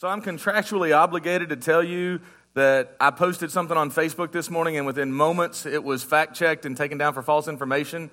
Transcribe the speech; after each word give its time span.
So 0.00 0.06
I'm 0.06 0.22
contractually 0.22 0.96
obligated 0.96 1.48
to 1.48 1.56
tell 1.56 1.82
you 1.82 2.20
that 2.54 2.94
I 3.00 3.10
posted 3.10 3.50
something 3.50 3.76
on 3.76 3.90
Facebook 3.90 4.30
this 4.30 4.48
morning, 4.48 4.76
and 4.76 4.86
within 4.86 5.12
moments 5.12 5.66
it 5.66 5.82
was 5.82 6.04
fact 6.04 6.36
checked 6.36 6.64
and 6.64 6.76
taken 6.76 6.98
down 6.98 7.14
for 7.14 7.20
false 7.20 7.48
information. 7.48 8.08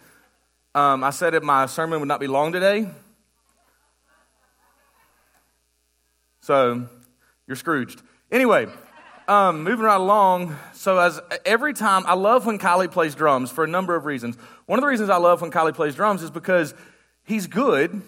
Um, 0.74 1.04
I 1.04 1.12
said 1.12 1.36
that 1.36 1.44
my 1.44 1.68
sermon 1.68 2.00
would 2.00 2.08
not 2.08 2.20
be 2.20 2.26
long 2.26 2.52
today. 2.52 2.90
So 6.42 6.88
you're 7.46 7.56
Scrooged. 7.56 8.02
Anyway, 8.32 8.66
um, 9.28 9.64
moving 9.64 9.86
right 9.86 10.02
along. 10.02 10.58
So 10.74 10.98
as 10.98 11.22
every 11.46 11.76
time, 11.76 12.04
I 12.08 12.16
love 12.16 12.48
when 12.48 12.58
Kylie 12.58 12.90
plays 12.90 13.14
drums 13.14 13.52
for 13.52 13.64
a 13.64 13.68
number 13.68 13.96
of 13.96 14.06
reasons. 14.06 14.38
One 14.66 14.80
of 14.80 14.82
the 14.82 14.90
reasons 14.90 15.12
I 15.12 15.18
love 15.18 15.40
when 15.40 15.52
Kylie 15.52 15.76
plays 15.76 15.94
drums 15.94 16.24
is 16.24 16.32
because 16.32 16.74
he's 17.26 17.46
good. 17.46 18.02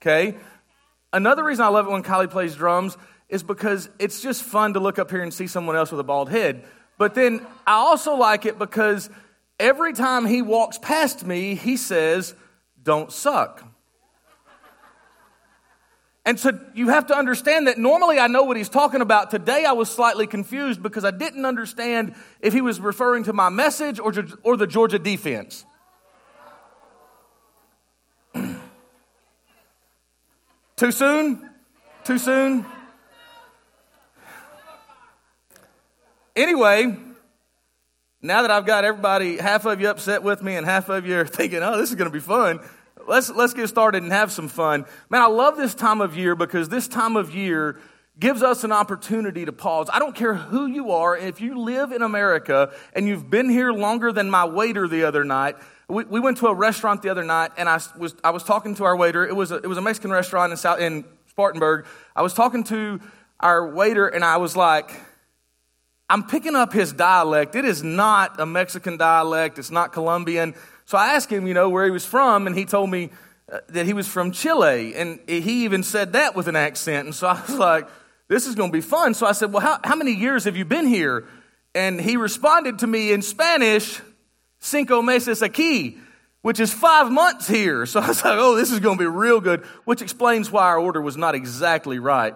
Okay, 0.00 0.36
Another 1.12 1.44
reason 1.44 1.64
I 1.64 1.68
love 1.68 1.86
it 1.86 1.90
when 1.90 2.02
Kylie 2.02 2.30
plays 2.30 2.54
drums 2.54 2.96
is 3.28 3.42
because 3.42 3.88
it's 3.98 4.22
just 4.22 4.42
fun 4.42 4.74
to 4.74 4.80
look 4.80 4.98
up 4.98 5.10
here 5.10 5.22
and 5.22 5.32
see 5.32 5.46
someone 5.46 5.76
else 5.76 5.90
with 5.90 6.00
a 6.00 6.04
bald 6.04 6.30
head. 6.30 6.64
But 6.98 7.14
then 7.14 7.44
I 7.66 7.74
also 7.74 8.14
like 8.14 8.46
it 8.46 8.58
because 8.58 9.10
every 9.58 9.92
time 9.92 10.26
he 10.26 10.42
walks 10.42 10.78
past 10.78 11.26
me, 11.26 11.54
he 11.54 11.76
says, 11.76 12.34
Don't 12.82 13.12
suck. 13.12 13.64
And 16.24 16.38
so 16.38 16.58
you 16.74 16.88
have 16.90 17.08
to 17.08 17.16
understand 17.16 17.66
that 17.66 17.78
normally 17.78 18.20
I 18.20 18.28
know 18.28 18.44
what 18.44 18.56
he's 18.56 18.68
talking 18.68 19.00
about. 19.00 19.30
Today 19.30 19.64
I 19.64 19.72
was 19.72 19.90
slightly 19.90 20.28
confused 20.28 20.80
because 20.80 21.04
I 21.04 21.10
didn't 21.10 21.44
understand 21.44 22.14
if 22.40 22.52
he 22.52 22.60
was 22.60 22.80
referring 22.80 23.24
to 23.24 23.32
my 23.32 23.48
message 23.48 23.98
or, 23.98 24.12
or 24.44 24.56
the 24.56 24.68
Georgia 24.68 25.00
defense. 25.00 25.64
Too 30.82 30.90
soon? 30.90 31.48
Too 32.02 32.18
soon? 32.18 32.66
Anyway, 36.34 36.96
now 38.20 38.42
that 38.42 38.50
I've 38.50 38.66
got 38.66 38.84
everybody, 38.84 39.36
half 39.36 39.64
of 39.64 39.80
you 39.80 39.88
upset 39.88 40.24
with 40.24 40.42
me 40.42 40.56
and 40.56 40.66
half 40.66 40.88
of 40.88 41.06
you 41.06 41.20
are 41.20 41.24
thinking, 41.24 41.62
oh, 41.62 41.78
this 41.78 41.90
is 41.90 41.94
going 41.94 42.10
to 42.10 42.12
be 42.12 42.18
fun, 42.18 42.58
let's, 43.06 43.30
let's 43.30 43.54
get 43.54 43.68
started 43.68 44.02
and 44.02 44.10
have 44.10 44.32
some 44.32 44.48
fun. 44.48 44.84
Man, 45.08 45.22
I 45.22 45.26
love 45.26 45.56
this 45.56 45.72
time 45.72 46.00
of 46.00 46.16
year 46.16 46.34
because 46.34 46.68
this 46.68 46.88
time 46.88 47.14
of 47.14 47.32
year 47.32 47.78
gives 48.18 48.42
us 48.42 48.64
an 48.64 48.72
opportunity 48.72 49.44
to 49.44 49.52
pause. 49.52 49.88
I 49.92 50.00
don't 50.00 50.16
care 50.16 50.34
who 50.34 50.66
you 50.66 50.90
are, 50.90 51.16
if 51.16 51.40
you 51.40 51.60
live 51.60 51.92
in 51.92 52.02
America 52.02 52.72
and 52.92 53.06
you've 53.06 53.30
been 53.30 53.48
here 53.48 53.70
longer 53.70 54.10
than 54.10 54.28
my 54.28 54.46
waiter 54.46 54.88
the 54.88 55.04
other 55.04 55.22
night, 55.22 55.54
we, 55.88 56.04
we 56.04 56.20
went 56.20 56.38
to 56.38 56.46
a 56.46 56.54
restaurant 56.54 57.02
the 57.02 57.08
other 57.08 57.24
night, 57.24 57.52
and 57.56 57.68
I 57.68 57.80
was, 57.98 58.14
I 58.22 58.30
was 58.30 58.42
talking 58.42 58.74
to 58.76 58.84
our 58.84 58.96
waiter. 58.96 59.26
It 59.26 59.36
was 59.36 59.50
a, 59.50 59.56
it 59.56 59.66
was 59.66 59.78
a 59.78 59.82
Mexican 59.82 60.10
restaurant 60.10 60.52
in, 60.52 60.56
South, 60.56 60.80
in 60.80 61.04
Spartanburg. 61.28 61.86
I 62.14 62.22
was 62.22 62.34
talking 62.34 62.64
to 62.64 63.00
our 63.40 63.68
waiter, 63.68 64.06
and 64.06 64.24
I 64.24 64.36
was 64.36 64.56
like, 64.56 64.90
I'm 66.08 66.24
picking 66.24 66.54
up 66.54 66.72
his 66.72 66.92
dialect. 66.92 67.54
It 67.56 67.64
is 67.64 67.82
not 67.82 68.38
a 68.38 68.46
Mexican 68.46 68.96
dialect, 68.96 69.58
it's 69.58 69.70
not 69.70 69.92
Colombian. 69.92 70.54
So 70.84 70.98
I 70.98 71.14
asked 71.14 71.30
him, 71.30 71.46
you 71.46 71.54
know, 71.54 71.70
where 71.70 71.84
he 71.84 71.90
was 71.90 72.04
from, 72.04 72.46
and 72.46 72.56
he 72.56 72.64
told 72.64 72.90
me 72.90 73.10
uh, 73.50 73.60
that 73.68 73.86
he 73.86 73.92
was 73.92 74.06
from 74.06 74.32
Chile. 74.32 74.94
And 74.94 75.20
he 75.26 75.64
even 75.64 75.82
said 75.82 76.12
that 76.12 76.34
with 76.34 76.48
an 76.48 76.56
accent. 76.56 77.06
And 77.06 77.14
so 77.14 77.28
I 77.28 77.40
was 77.40 77.58
like, 77.58 77.88
this 78.28 78.46
is 78.46 78.54
going 78.54 78.70
to 78.70 78.72
be 78.72 78.82
fun. 78.82 79.14
So 79.14 79.26
I 79.26 79.32
said, 79.32 79.52
well, 79.52 79.62
how, 79.62 79.78
how 79.84 79.96
many 79.96 80.12
years 80.12 80.44
have 80.44 80.56
you 80.56 80.64
been 80.64 80.86
here? 80.86 81.24
And 81.74 82.00
he 82.00 82.16
responded 82.16 82.80
to 82.80 82.86
me 82.86 83.12
in 83.12 83.22
Spanish, 83.22 84.00
cinco 84.62 85.02
meses 85.02 85.42
aquí, 85.42 85.98
which 86.40 86.60
is 86.60 86.72
five 86.72 87.10
months 87.10 87.46
here. 87.46 87.84
So 87.92 88.00
I 88.00 88.08
was 88.08 88.24
like, 88.24 88.38
oh, 88.38 88.54
this 88.54 88.72
is 88.72 88.80
going 88.80 88.96
to 88.96 89.04
be 89.04 89.08
real 89.08 89.40
good, 89.40 89.62
which 89.84 90.00
explains 90.00 90.50
why 90.50 90.64
our 90.64 90.78
order 90.78 91.02
was 91.02 91.16
not 91.16 91.34
exactly 91.34 91.98
right. 91.98 92.34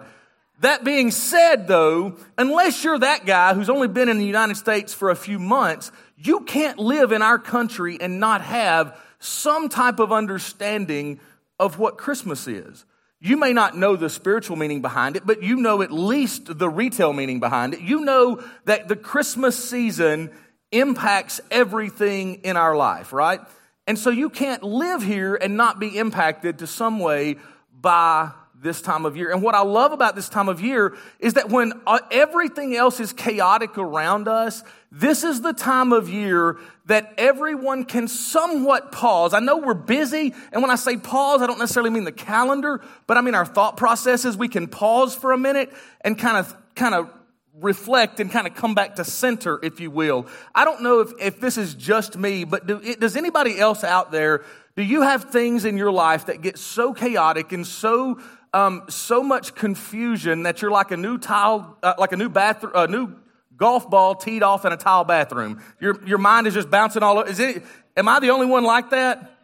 That 0.59 0.83
being 0.83 1.11
said, 1.11 1.67
though, 1.67 2.17
unless 2.37 2.83
you're 2.83 2.99
that 2.99 3.25
guy 3.25 3.53
who's 3.53 3.69
only 3.69 3.87
been 3.87 4.09
in 4.09 4.17
the 4.17 4.25
United 4.25 4.57
States 4.57 4.93
for 4.93 5.09
a 5.09 5.15
few 5.15 5.39
months, 5.39 5.91
you 6.17 6.41
can't 6.41 6.79
live 6.79 7.11
in 7.11 7.21
our 7.21 7.37
country 7.37 7.97
and 8.01 8.19
not 8.19 8.41
have 8.41 8.99
some 9.19 9.69
type 9.69 9.99
of 9.99 10.11
understanding 10.11 11.19
of 11.59 11.79
what 11.79 11.97
Christmas 11.97 12.47
is. 12.47 12.85
You 13.19 13.37
may 13.37 13.53
not 13.53 13.77
know 13.77 13.95
the 13.95 14.09
spiritual 14.09 14.57
meaning 14.57 14.81
behind 14.81 15.15
it, 15.15 15.25
but 15.25 15.41
you 15.41 15.55
know 15.57 15.81
at 15.81 15.91
least 15.91 16.57
the 16.57 16.69
retail 16.69 17.13
meaning 17.13 17.39
behind 17.39 17.73
it. 17.73 17.81
You 17.81 18.01
know 18.01 18.43
that 18.65 18.87
the 18.87 18.95
Christmas 18.95 19.57
season 19.57 20.31
impacts 20.71 21.39
everything 21.51 22.35
in 22.43 22.57
our 22.57 22.75
life, 22.75 23.13
right? 23.13 23.39
And 23.85 23.97
so 23.97 24.09
you 24.09 24.29
can't 24.29 24.63
live 24.63 25.01
here 25.01 25.35
and 25.35 25.55
not 25.55 25.79
be 25.79 25.97
impacted 25.97 26.59
to 26.59 26.67
some 26.67 26.99
way 26.99 27.37
by 27.71 28.31
this 28.59 28.81
time 28.81 29.05
of 29.05 29.15
year. 29.15 29.31
And 29.31 29.41
what 29.41 29.55
I 29.55 29.61
love 29.61 29.91
about 29.91 30.15
this 30.15 30.29
time 30.29 30.49
of 30.49 30.61
year 30.61 30.97
is 31.19 31.35
that 31.35 31.49
when 31.49 31.73
uh, 31.85 31.99
everything 32.11 32.75
else 32.75 32.99
is 32.99 33.13
chaotic 33.13 33.77
around 33.77 34.27
us, 34.27 34.63
this 34.91 35.23
is 35.23 35.41
the 35.41 35.53
time 35.53 35.93
of 35.93 36.09
year 36.09 36.57
that 36.85 37.13
everyone 37.17 37.85
can 37.85 38.07
somewhat 38.07 38.91
pause. 38.91 39.33
I 39.33 39.39
know 39.39 39.57
we're 39.57 39.73
busy, 39.73 40.33
and 40.51 40.61
when 40.61 40.71
I 40.71 40.75
say 40.75 40.97
pause, 40.97 41.41
I 41.41 41.47
don't 41.47 41.59
necessarily 41.59 41.91
mean 41.91 42.05
the 42.05 42.11
calendar, 42.11 42.81
but 43.05 43.17
I 43.17 43.21
mean 43.21 43.35
our 43.35 43.45
thought 43.45 43.77
processes. 43.77 44.35
We 44.35 44.47
can 44.47 44.67
pause 44.67 45.13
for 45.15 45.33
a 45.33 45.37
minute 45.37 45.71
and 46.01 46.17
kind 46.17 46.37
of 46.37 46.55
kind 46.75 46.95
of 46.95 47.11
reflect 47.59 48.19
and 48.19 48.31
kind 48.31 48.47
of 48.47 48.55
come 48.55 48.75
back 48.75 48.95
to 48.95 49.03
center, 49.03 49.59
if 49.63 49.79
you 49.79 49.89
will. 49.89 50.27
I 50.53 50.65
don't 50.65 50.81
know 50.83 50.99
if, 51.01 51.11
if 51.19 51.39
this 51.39 51.57
is 51.57 51.73
just 51.73 52.17
me, 52.17 52.43
but 52.43 52.67
do, 52.67 52.95
does 52.95 53.15
anybody 53.15 53.59
else 53.59 53.83
out 53.83 54.11
there, 54.11 54.43
do 54.75 54.83
you 54.83 55.01
have 55.01 55.25
things 55.25 55.65
in 55.65 55.77
your 55.77 55.91
life 55.91 56.27
that 56.27 56.41
get 56.41 56.57
so 56.57 56.93
chaotic 56.93 57.51
and 57.51 57.65
so 57.65 58.19
um, 58.53 58.83
so 58.87 59.21
much 59.23 59.55
confusion 59.55 60.43
that 60.43 60.61
you're 60.61 60.71
like 60.71 60.91
a 60.91 60.97
new 60.97 61.17
tile, 61.17 61.77
uh, 61.83 61.93
like 61.97 62.11
a 62.11 62.17
new 62.17 62.29
bathroom, 62.29 62.73
a 62.75 62.87
new 62.87 63.13
golf 63.55 63.89
ball 63.89 64.15
teed 64.15 64.41
off 64.41 64.65
in 64.65 64.71
a 64.71 64.77
tile 64.77 65.03
bathroom. 65.03 65.61
Your 65.79 66.03
your 66.05 66.17
mind 66.17 66.47
is 66.47 66.53
just 66.53 66.69
bouncing 66.69 67.03
all 67.03 67.19
over. 67.19 67.29
Is 67.29 67.39
it? 67.39 67.63
Am 67.95 68.07
I 68.07 68.19
the 68.19 68.29
only 68.29 68.45
one 68.45 68.63
like 68.63 68.91
that? 68.91 69.37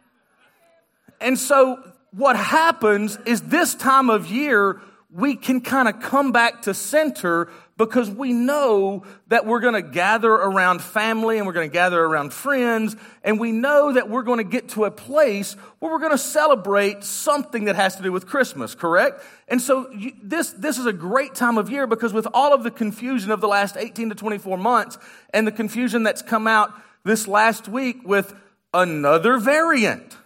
And 1.20 1.38
so 1.38 1.82
what 2.12 2.36
happens 2.36 3.18
is 3.26 3.42
this 3.42 3.74
time 3.74 4.08
of 4.08 4.30
year 4.30 4.80
we 5.10 5.36
can 5.36 5.60
kind 5.60 5.88
of 5.88 6.00
come 6.00 6.32
back 6.32 6.62
to 6.62 6.74
center 6.74 7.48
because 7.76 8.08
we 8.08 8.32
know 8.32 9.02
that 9.28 9.46
we're 9.46 9.60
going 9.60 9.74
to 9.74 9.82
gather 9.82 10.30
around 10.30 10.80
family 10.80 11.38
and 11.38 11.46
we're 11.46 11.52
going 11.52 11.68
to 11.68 11.72
gather 11.72 12.00
around 12.00 12.32
friends, 12.32 12.94
and 13.22 13.40
we 13.40 13.50
know 13.50 13.92
that 13.92 14.08
we're 14.08 14.22
going 14.22 14.38
to 14.38 14.44
get 14.44 14.68
to 14.70 14.84
a 14.84 14.90
place 14.90 15.54
where 15.80 15.90
we're 15.90 15.98
going 15.98 16.12
to 16.12 16.18
celebrate 16.18 17.02
something 17.02 17.64
that 17.64 17.74
has 17.74 17.96
to 17.96 18.02
do 18.02 18.12
with 18.12 18.26
Christmas, 18.26 18.74
correct? 18.74 19.22
And 19.48 19.60
so 19.60 19.90
you, 19.90 20.12
this, 20.22 20.50
this 20.50 20.78
is 20.78 20.86
a 20.86 20.92
great 20.92 21.34
time 21.34 21.58
of 21.58 21.68
year 21.68 21.86
because 21.86 22.12
with 22.12 22.28
all 22.32 22.54
of 22.54 22.62
the 22.62 22.70
confusion 22.70 23.32
of 23.32 23.40
the 23.40 23.48
last 23.48 23.76
18 23.76 24.10
to 24.10 24.14
24 24.14 24.56
months 24.56 24.96
and 25.30 25.46
the 25.46 25.52
confusion 25.52 26.04
that's 26.04 26.22
come 26.22 26.46
out 26.46 26.72
this 27.04 27.26
last 27.26 27.68
week 27.68 28.06
with 28.06 28.34
another 28.72 29.38
variant. 29.38 30.16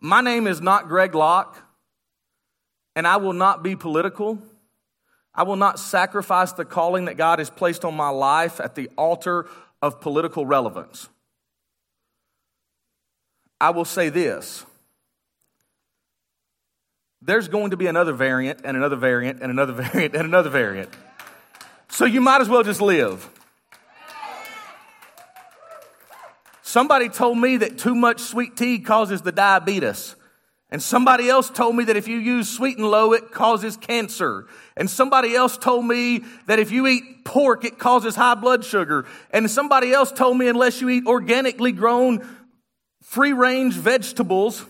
My 0.00 0.20
name 0.20 0.46
is 0.46 0.60
not 0.60 0.88
Greg 0.88 1.14
Locke 1.14 1.65
and 2.96 3.06
I 3.06 3.18
will 3.18 3.34
not 3.34 3.62
be 3.62 3.76
political. 3.76 4.38
I 5.34 5.42
will 5.42 5.56
not 5.56 5.78
sacrifice 5.78 6.52
the 6.52 6.64
calling 6.64 7.04
that 7.04 7.18
God 7.18 7.38
has 7.38 7.50
placed 7.50 7.84
on 7.84 7.94
my 7.94 8.08
life 8.08 8.58
at 8.58 8.74
the 8.74 8.90
altar 8.96 9.46
of 9.82 10.00
political 10.00 10.46
relevance. 10.46 11.08
I 13.60 13.70
will 13.70 13.84
say 13.84 14.08
this 14.08 14.64
there's 17.20 17.48
going 17.48 17.70
to 17.70 17.76
be 17.76 17.86
another 17.86 18.12
variant, 18.12 18.60
and 18.64 18.76
another 18.76 18.96
variant, 18.96 19.42
and 19.42 19.50
another 19.50 19.72
variant, 19.82 20.14
and 20.14 20.24
another 20.24 20.50
variant. 20.50 20.90
So 21.88 22.06
you 22.06 22.20
might 22.20 22.40
as 22.40 22.48
well 22.48 22.62
just 22.62 22.80
live. 22.80 23.28
Somebody 26.62 27.08
told 27.08 27.38
me 27.38 27.58
that 27.58 27.78
too 27.78 27.94
much 27.94 28.20
sweet 28.20 28.56
tea 28.56 28.80
causes 28.80 29.22
the 29.22 29.32
diabetes. 29.32 30.15
And 30.70 30.82
somebody 30.82 31.28
else 31.28 31.48
told 31.48 31.76
me 31.76 31.84
that 31.84 31.96
if 31.96 32.08
you 32.08 32.18
use 32.18 32.48
sweet 32.48 32.76
and 32.76 32.90
low, 32.90 33.12
it 33.12 33.30
causes 33.30 33.76
cancer. 33.76 34.46
And 34.76 34.90
somebody 34.90 35.34
else 35.34 35.56
told 35.56 35.84
me 35.84 36.24
that 36.46 36.58
if 36.58 36.72
you 36.72 36.86
eat 36.88 37.24
pork, 37.24 37.64
it 37.64 37.78
causes 37.78 38.16
high 38.16 38.34
blood 38.34 38.64
sugar. 38.64 39.06
And 39.30 39.48
somebody 39.48 39.92
else 39.92 40.10
told 40.10 40.36
me 40.36 40.48
unless 40.48 40.80
you 40.80 40.88
eat 40.88 41.06
organically 41.06 41.70
grown, 41.70 42.28
free 43.02 43.32
range 43.32 43.74
vegetables, 43.74 44.64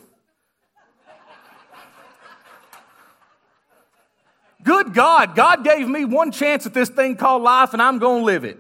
Good 4.66 4.94
God, 4.94 5.36
God 5.36 5.62
gave 5.62 5.86
me 5.88 6.04
one 6.04 6.32
chance 6.32 6.66
at 6.66 6.74
this 6.74 6.88
thing 6.88 7.14
called 7.14 7.44
life, 7.44 7.72
and 7.72 7.80
I'm 7.80 8.00
going 8.00 8.22
to 8.22 8.24
live 8.24 8.44
it. 8.44 8.58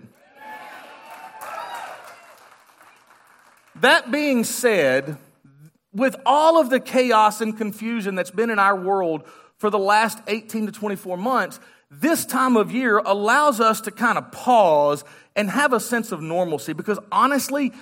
That 3.80 4.12
being 4.12 4.44
said, 4.44 5.18
with 5.96 6.14
all 6.26 6.60
of 6.60 6.68
the 6.70 6.78
chaos 6.78 7.40
and 7.40 7.56
confusion 7.56 8.14
that's 8.14 8.30
been 8.30 8.50
in 8.50 8.58
our 8.58 8.76
world 8.76 9.26
for 9.56 9.70
the 9.70 9.78
last 9.78 10.18
18 10.26 10.66
to 10.66 10.72
24 10.72 11.16
months, 11.16 11.58
this 11.90 12.26
time 12.26 12.56
of 12.56 12.70
year 12.70 12.98
allows 12.98 13.60
us 13.60 13.80
to 13.82 13.90
kind 13.90 14.18
of 14.18 14.30
pause 14.30 15.04
and 15.36 15.50
have 15.50 15.72
a 15.74 15.78
sense 15.78 16.10
of 16.10 16.22
normalcy 16.22 16.72
because 16.72 16.98
honestly, 17.12 17.72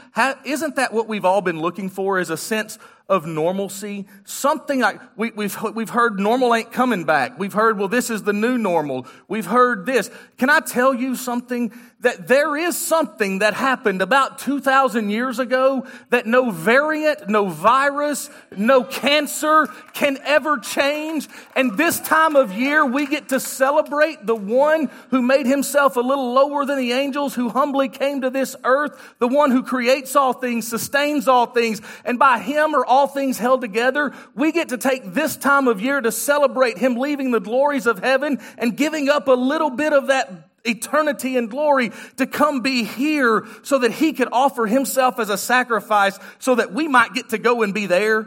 isn't 0.45 0.77
that 0.77 0.93
what 0.93 1.09
we've 1.09 1.25
all 1.25 1.41
been 1.41 1.61
looking 1.61 1.89
for 1.89 2.19
is 2.19 2.29
a 2.29 2.37
sense 2.37 2.79
of 3.09 3.27
normalcy? 3.27 4.07
Something 4.25 4.81
like 4.81 5.01
we, 5.17 5.31
we've, 5.31 5.57
we've 5.75 5.91
heard 5.91 6.19
normal 6.19 6.55
ain't 6.55 6.73
coming 6.73 7.05
back. 7.05 7.39
We've 7.39 7.53
heard, 7.53 7.79
well, 7.79 7.89
this 7.89 8.11
is 8.11 8.23
the 8.23 8.33
new 8.33 8.59
normal. 8.59 9.07
We've 9.29 9.47
heard 9.47 9.87
this. 9.87 10.11
Can 10.37 10.51
I 10.51 10.61
tell 10.61 10.93
you 10.93 11.15
something? 11.15 11.73
That 12.01 12.29
there 12.29 12.55
is 12.55 12.77
something 12.77 13.39
that 13.39 13.55
happened 13.55 14.03
about 14.03 14.39
2,000 14.39 15.09
years 15.09 15.39
ago 15.39 15.87
that 16.11 16.27
no 16.27 16.51
variant, 16.51 17.31
no 17.31 17.49
virus, 17.49 18.29
no 18.55 18.85
cancer 18.85 19.69
can 19.95 20.19
ever 20.23 20.59
change. 20.59 21.29
And 21.57 21.79
this 21.79 22.01
time 22.01 22.37
of 22.37 22.53
year, 22.53 22.85
we 22.85 23.07
get 23.07 23.31
to 23.31 23.41
celebrate 23.41 24.27
the 24.27 24.37
one 24.37 24.91
who 25.11 25.23
made 25.23 25.47
himself 25.47 25.97
a 25.97 26.01
little 26.01 26.35
lower 26.35 26.67
than 26.67 26.77
the 26.77 26.93
angels, 26.93 27.35
who 27.35 27.44
humbly 27.51 27.89
came 27.89 28.21
to 28.23 28.31
this 28.31 28.57
earth, 28.65 29.01
the 29.19 29.29
one 29.29 29.51
who 29.51 29.63
creates 29.63 30.17
all 30.17 30.33
things, 30.33 30.67
sustains 30.69 31.29
all 31.29 31.47
things, 31.47 31.81
and 32.05 32.19
by 32.19 32.39
him 32.39 32.75
are 32.75 32.85
all 32.85 33.07
things 33.07 33.39
held 33.39 33.61
together. 33.61 34.13
We 34.35 34.53
get 34.53 34.71
to 34.71 34.79
take 34.79 35.15
this 35.15 35.37
time 35.37 35.69
of 35.69 35.81
year 35.81 36.01
to 36.01 36.13
celebrate 36.13 36.79
him 36.79 36.97
leaving 36.97 37.31
the 37.31 37.41
glories 37.41 37.87
of 37.87 37.99
heaven 37.99 38.41
and 38.59 38.77
giving 38.77 39.09
up 39.09 39.29
a 39.29 39.33
little 39.33 39.71
bit 39.71 39.93
of 39.93 40.09
that 40.09 40.51
eternity 40.65 41.37
and 41.37 41.51
glory 41.51 41.93
to 42.17 42.27
come 42.27 42.63
be 42.63 42.85
here 42.85 43.47
so 43.63 43.79
that 43.79 43.93
he 43.93 44.13
could 44.13 44.29
offer 44.33 44.67
himself 44.67 45.19
as 45.19 45.29
a 45.29 45.37
sacrifice 45.37 46.19
so 46.39 46.55
that 46.55 46.73
we 46.73 46.89
might 46.89 47.13
get 47.13 47.31
to 47.31 47.39
go 47.39 47.63
and 47.63 47.75
be 47.75 47.87
there. 47.87 48.27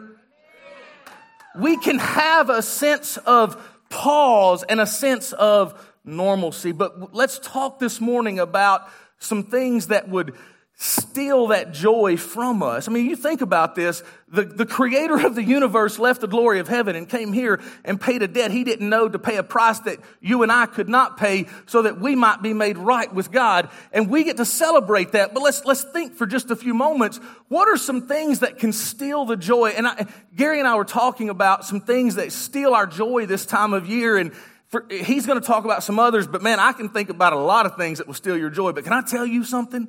We 1.57 1.77
can 1.77 1.97
have 1.97 2.49
a 2.49 2.61
sense 2.61 3.17
of 3.17 3.59
pause 3.89 4.63
and 4.63 4.79
a 4.79 4.85
sense 4.85 5.33
of 5.33 5.83
normalcy. 6.05 6.71
But 6.71 7.13
let's 7.13 7.39
talk 7.39 7.79
this 7.79 7.99
morning 7.99 8.39
about 8.39 8.87
some 9.19 9.43
things 9.43 9.87
that 9.87 10.09
would 10.09 10.35
steal 10.79 11.47
that 11.47 11.73
joy 11.73 12.15
from 12.15 12.61
us. 12.61 12.87
I 12.87 12.91
mean, 12.91 13.07
you 13.07 13.15
think 13.15 13.41
about 13.41 13.73
this. 13.73 14.03
The, 14.27 14.43
the 14.43 14.65
creator 14.65 15.25
of 15.25 15.33
the 15.33 15.43
universe 15.43 15.97
left 15.97 16.21
the 16.21 16.27
glory 16.27 16.59
of 16.59 16.67
heaven 16.67 16.95
and 16.95 17.09
came 17.09 17.33
here 17.33 17.59
and 17.83 17.99
paid 17.99 18.21
a 18.21 18.27
debt 18.27 18.51
he 18.51 18.63
didn't 18.63 18.87
know 18.87 19.09
to 19.09 19.17
pay 19.17 19.37
a 19.37 19.43
price 19.43 19.79
that 19.79 19.97
you 20.21 20.43
and 20.43 20.51
I 20.51 20.67
could 20.67 20.87
not 20.87 21.17
pay 21.17 21.47
so 21.65 21.81
that 21.81 21.99
we 21.99 22.15
might 22.15 22.43
be 22.43 22.53
made 22.53 22.77
right 22.77 23.11
with 23.11 23.31
God. 23.31 23.69
And 23.91 24.07
we 24.07 24.23
get 24.23 24.37
to 24.37 24.45
celebrate 24.45 25.13
that. 25.13 25.33
But 25.33 25.41
let's, 25.41 25.65
let's 25.65 25.83
think 25.83 26.13
for 26.13 26.27
just 26.27 26.51
a 26.51 26.55
few 26.55 26.75
moments. 26.75 27.19
What 27.47 27.67
are 27.67 27.77
some 27.77 28.07
things 28.07 28.41
that 28.41 28.59
can 28.59 28.71
steal 28.71 29.25
the 29.25 29.35
joy? 29.35 29.69
And 29.69 29.87
I, 29.87 30.05
Gary 30.35 30.59
and 30.59 30.67
I 30.67 30.75
were 30.75 30.85
talking 30.85 31.29
about 31.29 31.65
some 31.65 31.81
things 31.81 32.15
that 32.15 32.31
steal 32.31 32.75
our 32.75 32.85
joy 32.85 33.25
this 33.25 33.47
time 33.47 33.73
of 33.73 33.87
year. 33.87 34.15
And 34.15 34.31
for, 34.67 34.85
he's 34.89 35.25
going 35.25 35.39
to 35.39 35.45
talk 35.45 35.63
about 35.65 35.83
some 35.83 35.97
others, 35.97 36.27
but 36.27 36.41
man, 36.41 36.59
I 36.59 36.73
can 36.73 36.89
think 36.89 37.09
about 37.09 37.33
a 37.33 37.37
lot 37.37 37.65
of 37.65 37.77
things 37.77 37.99
that 37.99 38.07
will 38.07 38.13
steal 38.13 38.37
your 38.37 38.49
joy. 38.49 38.73
But 38.73 38.83
can 38.83 38.93
I 38.93 39.01
tell 39.01 39.25
you 39.25 39.43
something? 39.43 39.87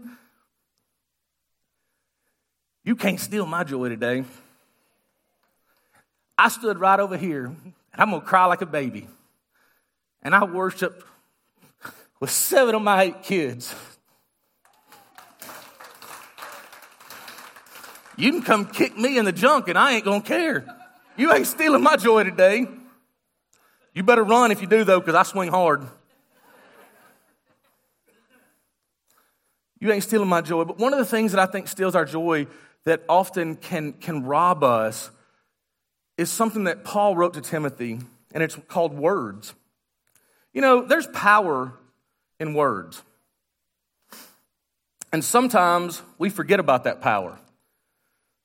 You 2.84 2.94
can't 2.94 3.18
steal 3.18 3.44
my 3.44 3.64
joy 3.64 3.88
today. 3.88 4.24
I 6.36 6.48
stood 6.48 6.78
right 6.78 7.00
over 7.00 7.16
here, 7.16 7.46
and 7.46 7.74
I'm 7.94 8.10
going 8.10 8.22
to 8.22 8.26
cry 8.26 8.44
like 8.44 8.62
a 8.62 8.66
baby. 8.66 9.08
And 10.22 10.34
I 10.34 10.44
worship 10.44 11.04
with 12.20 12.30
seven 12.30 12.76
of 12.76 12.82
my 12.82 13.02
eight 13.02 13.22
kids. 13.24 13.74
You 18.16 18.30
can 18.30 18.42
come 18.42 18.66
kick 18.66 18.96
me 18.96 19.18
in 19.18 19.24
the 19.24 19.32
junk, 19.32 19.68
and 19.68 19.76
I 19.76 19.94
ain't 19.94 20.04
going 20.04 20.22
to 20.22 20.26
care. 20.26 20.64
You 21.16 21.32
ain't 21.32 21.46
stealing 21.46 21.82
my 21.82 21.96
joy 21.96 22.22
today. 22.22 22.66
You 23.98 24.04
better 24.04 24.22
run 24.22 24.52
if 24.52 24.60
you 24.60 24.68
do, 24.68 24.84
though, 24.84 25.00
because 25.00 25.16
I 25.16 25.24
swing 25.24 25.48
hard. 25.48 25.82
You 29.80 29.90
ain't 29.90 30.04
stealing 30.04 30.28
my 30.28 30.40
joy. 30.40 30.62
But 30.62 30.78
one 30.78 30.92
of 30.92 31.00
the 31.00 31.04
things 31.04 31.32
that 31.32 31.40
I 31.40 31.50
think 31.50 31.66
steals 31.66 31.96
our 31.96 32.04
joy 32.04 32.46
that 32.84 33.02
often 33.08 33.56
can, 33.56 33.94
can 33.94 34.22
rob 34.22 34.62
us 34.62 35.10
is 36.16 36.30
something 36.30 36.62
that 36.62 36.84
Paul 36.84 37.16
wrote 37.16 37.34
to 37.34 37.40
Timothy, 37.40 37.98
and 38.32 38.40
it's 38.40 38.56
called 38.68 38.96
words. 38.96 39.52
You 40.52 40.60
know, 40.60 40.82
there's 40.82 41.08
power 41.08 41.72
in 42.38 42.54
words. 42.54 43.02
And 45.12 45.24
sometimes 45.24 46.02
we 46.18 46.30
forget 46.30 46.60
about 46.60 46.84
that 46.84 47.00
power. 47.00 47.36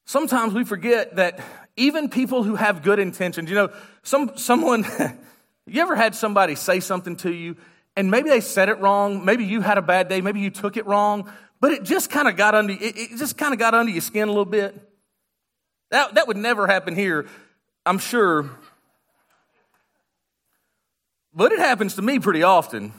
Sometimes 0.07 0.55
we 0.55 0.63
forget 0.63 1.17
that 1.17 1.39
even 1.77 2.09
people 2.09 2.41
who 2.41 2.55
have 2.55 2.81
good 2.81 2.97
intentions, 2.97 3.51
you 3.51 3.55
know, 3.55 3.69
some, 4.01 4.31
someone, 4.35 4.83
you 5.68 5.81
ever 5.81 5.95
had 5.95 6.15
somebody 6.15 6.56
say 6.56 6.80
something 6.80 7.15
to 7.18 7.31
you 7.31 7.56
and 7.95 8.10
maybe 8.10 8.30
they 8.30 8.42
said 8.42 8.69
it 8.69 8.80
wrong, 8.80 9.24
maybe 9.24 9.45
you 9.45 9.62
had 9.62 9.77
a 9.77 9.81
bad 9.81 10.10
day, 10.10 10.19
maybe 10.21 10.39
you 10.39 10.50
took 10.50 10.77
it 10.77 10.86
wrong, 10.86 11.31
but 11.62 11.71
it 11.71 11.83
just 11.83 12.10
kind 12.10 12.27
of 12.27 12.36
got 12.36 12.56
under 12.56 12.74
it, 12.74 12.81
it 12.81 13.18
just 13.18 13.38
kind 13.38 13.54
of 13.54 13.60
got 13.60 13.74
under 13.74 13.92
your 13.92 14.01
skin 14.01 14.27
a 14.27 14.31
little 14.31 14.45
bit. 14.45 14.75
That, 15.92 16.15
that 16.15 16.27
would 16.27 16.38
never 16.38 16.65
happen 16.68 16.95
here, 16.95 17.27
I'm 17.86 18.00
sure. 18.00 18.50
But 21.36 21.51
it 21.51 21.60
happens 21.60 21.95
to 21.95 22.01
me 22.01 22.19
pretty 22.19 22.44
often 22.44 22.94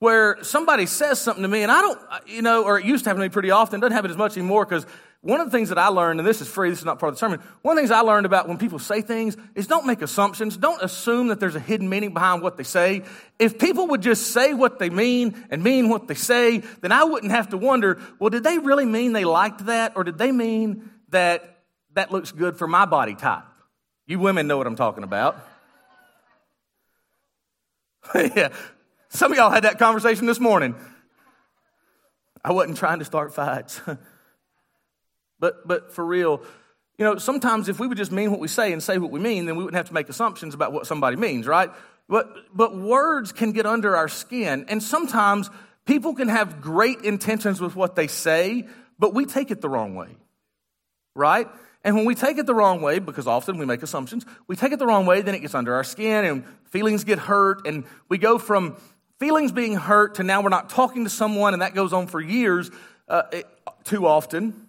where 0.00 0.42
somebody 0.42 0.86
says 0.86 1.20
something 1.20 1.42
to 1.42 1.48
me 1.48 1.62
and 1.62 1.72
I 1.72 1.80
don't, 1.80 2.00
you 2.26 2.42
know, 2.42 2.64
or 2.64 2.78
it 2.78 2.84
used 2.84 3.04
to 3.04 3.10
happen 3.10 3.20
to 3.20 3.26
me 3.26 3.32
pretty 3.32 3.50
often, 3.50 3.80
doesn't 3.80 3.94
happen 3.94 4.10
as 4.10 4.16
much 4.16 4.36
anymore 4.36 4.64
because 4.64 4.86
one 5.20 5.40
of 5.40 5.48
the 5.48 5.50
things 5.50 5.70
that 5.70 5.78
I 5.78 5.88
learned, 5.88 6.20
and 6.20 6.26
this 6.26 6.40
is 6.40 6.46
free, 6.46 6.70
this 6.70 6.78
is 6.78 6.84
not 6.84 7.00
part 7.00 7.08
of 7.08 7.16
the 7.16 7.18
sermon, 7.18 7.40
one 7.62 7.72
of 7.72 7.76
the 7.76 7.82
things 7.82 7.90
I 7.90 8.00
learned 8.00 8.24
about 8.24 8.46
when 8.46 8.56
people 8.56 8.78
say 8.78 9.02
things 9.02 9.36
is 9.56 9.66
don't 9.66 9.84
make 9.84 10.00
assumptions. 10.00 10.56
Don't 10.56 10.80
assume 10.80 11.28
that 11.28 11.40
there's 11.40 11.56
a 11.56 11.60
hidden 11.60 11.88
meaning 11.88 12.14
behind 12.14 12.40
what 12.40 12.56
they 12.56 12.62
say. 12.62 13.02
If 13.38 13.58
people 13.58 13.88
would 13.88 14.00
just 14.00 14.28
say 14.28 14.54
what 14.54 14.78
they 14.78 14.90
mean 14.90 15.44
and 15.50 15.64
mean 15.64 15.88
what 15.88 16.06
they 16.06 16.14
say, 16.14 16.58
then 16.82 16.92
I 16.92 17.02
wouldn't 17.02 17.32
have 17.32 17.48
to 17.48 17.56
wonder, 17.56 18.00
well, 18.20 18.30
did 18.30 18.44
they 18.44 18.58
really 18.58 18.86
mean 18.86 19.12
they 19.12 19.24
liked 19.24 19.66
that, 19.66 19.94
or 19.96 20.04
did 20.04 20.18
they 20.18 20.30
mean 20.30 20.88
that 21.08 21.62
that 21.94 22.12
looks 22.12 22.30
good 22.30 22.56
for 22.56 22.68
my 22.68 22.84
body 22.84 23.16
type? 23.16 23.42
You 24.06 24.20
women 24.20 24.46
know 24.46 24.56
what 24.56 24.68
I'm 24.68 24.76
talking 24.76 25.02
about. 25.02 25.36
yeah. 28.14 28.50
Some 29.08 29.32
of 29.32 29.38
y'all 29.38 29.50
had 29.50 29.64
that 29.64 29.80
conversation 29.80 30.26
this 30.26 30.38
morning. 30.38 30.76
I 32.44 32.52
wasn't 32.52 32.78
trying 32.78 33.00
to 33.00 33.04
start 33.04 33.34
fights. 33.34 33.80
But, 35.40 35.66
but 35.66 35.92
for 35.92 36.04
real, 36.04 36.42
you 36.98 37.04
know, 37.04 37.16
sometimes 37.16 37.68
if 37.68 37.78
we 37.78 37.86
would 37.86 37.96
just 37.96 38.10
mean 38.10 38.30
what 38.30 38.40
we 38.40 38.48
say 38.48 38.72
and 38.72 38.82
say 38.82 38.98
what 38.98 39.10
we 39.10 39.20
mean, 39.20 39.46
then 39.46 39.56
we 39.56 39.64
wouldn't 39.64 39.76
have 39.76 39.88
to 39.88 39.94
make 39.94 40.08
assumptions 40.08 40.54
about 40.54 40.72
what 40.72 40.86
somebody 40.86 41.16
means, 41.16 41.46
right? 41.46 41.70
But, 42.08 42.28
but 42.54 42.76
words 42.76 43.32
can 43.32 43.52
get 43.52 43.66
under 43.66 43.96
our 43.96 44.08
skin. 44.08 44.66
And 44.68 44.82
sometimes 44.82 45.48
people 45.86 46.14
can 46.14 46.28
have 46.28 46.60
great 46.60 47.02
intentions 47.02 47.60
with 47.60 47.76
what 47.76 47.94
they 47.94 48.08
say, 48.08 48.66
but 48.98 49.14
we 49.14 49.26
take 49.26 49.50
it 49.50 49.60
the 49.60 49.68
wrong 49.68 49.94
way, 49.94 50.16
right? 51.14 51.46
And 51.84 51.94
when 51.94 52.04
we 52.04 52.16
take 52.16 52.38
it 52.38 52.46
the 52.46 52.54
wrong 52.54 52.82
way, 52.82 52.98
because 52.98 53.26
often 53.26 53.58
we 53.58 53.64
make 53.64 53.82
assumptions, 53.82 54.26
we 54.48 54.56
take 54.56 54.72
it 54.72 54.78
the 54.78 54.86
wrong 54.86 55.06
way, 55.06 55.22
then 55.22 55.34
it 55.34 55.40
gets 55.40 55.54
under 55.54 55.74
our 55.74 55.84
skin 55.84 56.24
and 56.24 56.44
feelings 56.70 57.04
get 57.04 57.18
hurt. 57.18 57.66
And 57.66 57.84
we 58.08 58.18
go 58.18 58.38
from 58.38 58.76
feelings 59.18 59.52
being 59.52 59.74
hurt 59.74 60.16
to 60.16 60.22
now 60.22 60.42
we're 60.42 60.48
not 60.48 60.70
talking 60.70 61.04
to 61.04 61.10
someone, 61.10 61.52
and 61.52 61.62
that 61.62 61.74
goes 61.74 61.92
on 61.92 62.06
for 62.06 62.20
years 62.20 62.70
uh, 63.08 63.22
it, 63.32 63.46
too 63.84 64.06
often. 64.06 64.67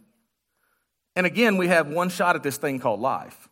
And 1.19 1.25
again, 1.27 1.57
we 1.57 1.67
have 1.67 1.89
one 1.89 2.07
shot 2.07 2.37
at 2.37 2.43
this 2.43 2.55
thing 2.55 2.79
called 2.79 3.01
life. 3.01 3.49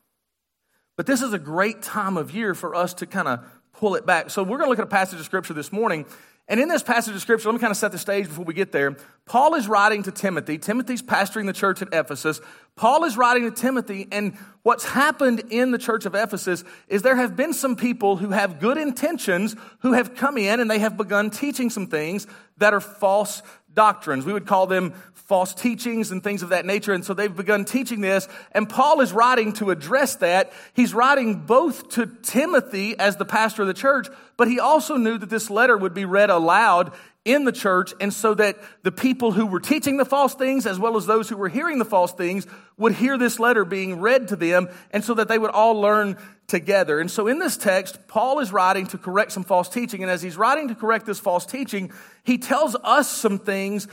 But 0.95 1.05
this 1.05 1.21
is 1.21 1.33
a 1.33 1.37
great 1.37 1.81
time 1.81 2.15
of 2.15 2.33
year 2.33 2.55
for 2.55 2.73
us 2.73 2.93
to 2.93 3.05
kind 3.05 3.27
of 3.27 3.45
pull 3.73 3.95
it 3.95 4.05
back. 4.05 4.29
So 4.29 4.41
we're 4.41 4.57
going 4.57 4.67
to 4.67 4.69
look 4.69 4.79
at 4.79 4.85
a 4.85 4.87
passage 4.87 5.19
of 5.19 5.25
scripture 5.25 5.53
this 5.53 5.69
morning. 5.69 6.05
And 6.47 6.61
in 6.61 6.69
this 6.69 6.81
passage 6.81 7.13
of 7.13 7.19
scripture, 7.19 7.49
let 7.49 7.55
me 7.55 7.59
kind 7.59 7.71
of 7.71 7.75
set 7.75 7.91
the 7.91 7.97
stage 7.97 8.29
before 8.29 8.45
we 8.45 8.53
get 8.53 8.71
there. 8.71 8.95
Paul 9.25 9.55
is 9.55 9.67
writing 9.67 10.03
to 10.03 10.13
Timothy. 10.13 10.57
Timothy's 10.57 11.01
pastoring 11.01 11.45
the 11.45 11.51
church 11.51 11.81
at 11.81 11.89
Ephesus. 11.91 12.39
Paul 12.77 13.03
is 13.03 13.17
writing 13.17 13.43
to 13.43 13.51
Timothy, 13.51 14.07
and 14.13 14.37
what's 14.63 14.85
happened 14.85 15.43
in 15.49 15.71
the 15.71 15.77
church 15.77 16.05
of 16.05 16.15
Ephesus 16.15 16.63
is 16.87 17.01
there 17.01 17.17
have 17.17 17.35
been 17.35 17.51
some 17.51 17.75
people 17.75 18.15
who 18.15 18.29
have 18.29 18.61
good 18.61 18.77
intentions 18.77 19.57
who 19.79 19.91
have 19.91 20.15
come 20.15 20.37
in 20.37 20.61
and 20.61 20.71
they 20.71 20.79
have 20.79 20.95
begun 20.95 21.31
teaching 21.31 21.69
some 21.69 21.87
things 21.87 22.27
that 22.59 22.73
are 22.73 22.79
false 22.79 23.41
doctrines. 23.77 24.25
We 24.25 24.33
would 24.33 24.47
call 24.47 24.67
them 24.67 24.91
false 25.13 25.53
teachings 25.53 26.11
and 26.11 26.23
things 26.23 26.41
of 26.41 26.49
that 26.49 26.65
nature. 26.65 26.93
And 26.93 27.05
so 27.05 27.13
they've 27.13 27.33
begun 27.33 27.63
teaching 27.63 28.01
this. 28.01 28.27
And 28.53 28.67
Paul 28.67 29.01
is 29.01 29.13
writing 29.13 29.53
to 29.53 29.71
address 29.71 30.15
that. 30.17 30.51
He's 30.73 30.93
writing 30.93 31.35
both 31.45 31.89
to 31.91 32.07
Timothy 32.07 32.97
as 32.97 33.17
the 33.17 33.25
pastor 33.25 33.61
of 33.61 33.67
the 33.67 33.73
church, 33.73 34.07
but 34.37 34.47
he 34.47 34.59
also 34.59 34.95
knew 34.95 35.17
that 35.17 35.29
this 35.29 35.49
letter 35.49 35.75
would 35.75 35.93
be 35.93 36.05
read 36.05 36.29
aloud 36.29 36.93
in 37.25 37.43
the 37.43 37.51
church. 37.51 37.93
And 37.99 38.13
so 38.13 38.33
that 38.35 38.57
the 38.83 38.91
people 38.91 39.33
who 39.33 39.45
were 39.45 39.59
teaching 39.59 39.97
the 39.97 40.05
false 40.05 40.33
things, 40.33 40.65
as 40.65 40.79
well 40.79 40.95
as 40.95 41.05
those 41.05 41.27
who 41.27 41.35
were 41.35 41.49
hearing 41.49 41.77
the 41.77 41.85
false 41.85 42.13
things, 42.13 42.47
would 42.77 42.93
hear 42.93 43.17
this 43.17 43.39
letter 43.39 43.65
being 43.65 43.99
read 43.99 44.29
to 44.29 44.37
them. 44.37 44.69
And 44.91 45.03
so 45.03 45.13
that 45.15 45.27
they 45.27 45.37
would 45.37 45.51
all 45.51 45.81
learn 45.81 46.17
together. 46.47 46.99
And 47.01 47.11
so 47.11 47.27
in 47.27 47.39
this 47.39 47.57
text, 47.57 48.07
Paul 48.07 48.39
is 48.39 48.53
writing 48.53 48.87
to 48.87 48.97
correct 48.97 49.33
some 49.33 49.43
false 49.43 49.67
teaching. 49.67 50.03
And 50.03 50.11
as 50.11 50.21
he's 50.21 50.37
writing 50.37 50.69
to 50.69 50.75
correct 50.75 51.05
this 51.05 51.19
false 51.19 51.45
teaching, 51.45 51.91
he 52.23 52.37
tells 52.37 52.75
us 52.83 53.09
some 53.09 53.39
things 53.39 53.87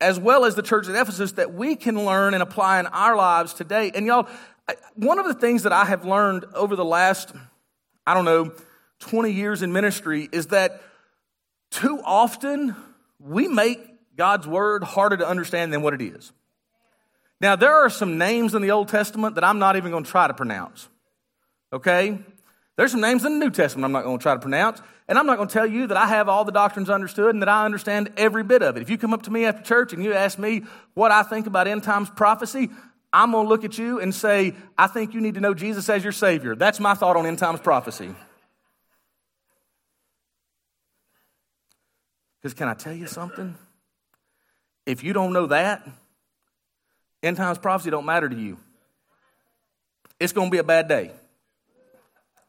as 0.00 0.18
well 0.18 0.44
as 0.44 0.56
the 0.56 0.62
church 0.62 0.88
at 0.88 0.96
Ephesus, 0.96 1.32
that 1.32 1.54
we 1.54 1.76
can 1.76 2.04
learn 2.04 2.34
and 2.34 2.42
apply 2.42 2.80
in 2.80 2.86
our 2.88 3.16
lives 3.16 3.54
today. 3.54 3.92
And 3.94 4.04
y'all, 4.04 4.28
one 4.96 5.20
of 5.20 5.26
the 5.26 5.34
things 5.34 5.62
that 5.62 5.72
I 5.72 5.84
have 5.84 6.04
learned 6.04 6.44
over 6.54 6.74
the 6.74 6.84
last, 6.84 7.32
I 8.06 8.12
don't 8.14 8.24
know, 8.24 8.52
20 9.04 9.30
years 9.30 9.62
in 9.62 9.72
ministry 9.72 10.28
is 10.32 10.48
that 10.48 10.82
too 11.70 12.00
often 12.04 12.74
we 13.18 13.48
make 13.48 13.78
God's 14.16 14.46
word 14.46 14.82
harder 14.82 15.18
to 15.18 15.28
understand 15.28 15.72
than 15.72 15.82
what 15.82 15.94
it 15.94 16.00
is. 16.00 16.32
Now, 17.40 17.56
there 17.56 17.72
are 17.72 17.90
some 17.90 18.16
names 18.16 18.54
in 18.54 18.62
the 18.62 18.70
Old 18.70 18.88
Testament 18.88 19.34
that 19.34 19.44
I'm 19.44 19.58
not 19.58 19.76
even 19.76 19.90
going 19.90 20.04
to 20.04 20.10
try 20.10 20.26
to 20.26 20.34
pronounce. 20.34 20.88
Okay? 21.72 22.18
There's 22.76 22.92
some 22.92 23.00
names 23.00 23.24
in 23.24 23.38
the 23.38 23.44
New 23.44 23.50
Testament 23.50 23.84
I'm 23.84 23.92
not 23.92 24.04
going 24.04 24.18
to 24.18 24.22
try 24.22 24.34
to 24.34 24.40
pronounce. 24.40 24.80
And 25.06 25.18
I'm 25.18 25.26
not 25.26 25.36
going 25.36 25.48
to 25.48 25.52
tell 25.52 25.66
you 25.66 25.86
that 25.88 25.96
I 25.98 26.06
have 26.06 26.28
all 26.30 26.44
the 26.44 26.52
doctrines 26.52 26.88
understood 26.88 27.34
and 27.34 27.42
that 27.42 27.48
I 27.48 27.66
understand 27.66 28.10
every 28.16 28.42
bit 28.42 28.62
of 28.62 28.76
it. 28.76 28.82
If 28.82 28.88
you 28.88 28.96
come 28.96 29.12
up 29.12 29.22
to 29.24 29.30
me 29.30 29.44
after 29.44 29.62
church 29.62 29.92
and 29.92 30.02
you 30.02 30.14
ask 30.14 30.38
me 30.38 30.62
what 30.94 31.10
I 31.10 31.22
think 31.22 31.46
about 31.46 31.68
end 31.68 31.82
times 31.82 32.08
prophecy, 32.08 32.70
I'm 33.12 33.32
going 33.32 33.44
to 33.44 33.48
look 33.48 33.64
at 33.64 33.76
you 33.76 34.00
and 34.00 34.14
say, 34.14 34.54
I 34.78 34.86
think 34.86 35.12
you 35.12 35.20
need 35.20 35.34
to 35.34 35.40
know 35.40 35.52
Jesus 35.52 35.88
as 35.90 36.02
your 36.02 36.12
Savior. 36.12 36.56
That's 36.56 36.80
my 36.80 36.94
thought 36.94 37.16
on 37.16 37.26
end 37.26 37.38
times 37.38 37.60
prophecy. 37.60 38.14
Because 42.44 42.52
can 42.52 42.68
I 42.68 42.74
tell 42.74 42.92
you 42.92 43.06
something? 43.06 43.56
If 44.84 45.02
you 45.02 45.14
don't 45.14 45.32
know 45.32 45.46
that, 45.46 45.88
end 47.22 47.38
times 47.38 47.56
prophecy 47.56 47.88
don't 47.88 48.04
matter 48.04 48.28
to 48.28 48.36
you. 48.36 48.58
It's 50.20 50.34
going 50.34 50.48
to 50.48 50.52
be 50.52 50.58
a 50.58 50.62
bad 50.62 50.86
day. 50.86 51.12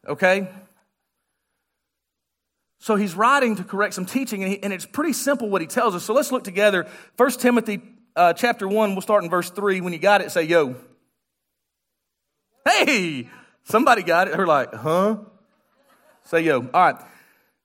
Okay? 0.06 0.50
So 2.78 2.96
he's 2.96 3.14
writing 3.14 3.56
to 3.56 3.64
correct 3.64 3.94
some 3.94 4.04
teaching, 4.04 4.42
and, 4.42 4.52
he, 4.52 4.62
and, 4.62 4.70
it's 4.70 4.84
pretty 4.84 5.14
simple 5.14 5.48
what 5.48 5.62
he 5.62 5.66
tells 5.66 5.94
us. 5.94 6.04
So 6.04 6.12
let's 6.12 6.30
look 6.30 6.44
together. 6.44 6.86
1 7.16 7.30
Timothy 7.30 7.80
uh, 8.14 8.34
chapter 8.34 8.68
1, 8.68 8.92
we'll 8.92 9.00
start 9.00 9.24
in 9.24 9.30
verse 9.30 9.48
3. 9.48 9.80
When 9.80 9.94
you 9.94 9.98
got 9.98 10.20
it, 10.20 10.30
say, 10.30 10.42
yo. 10.42 10.76
Hey, 12.66 13.30
somebody 13.64 14.02
got 14.02 14.28
it. 14.28 14.36
They're 14.36 14.46
like, 14.46 14.74
huh? 14.74 15.20
Say, 16.24 16.42
yo. 16.42 16.68
All 16.74 16.92
right. 16.92 16.96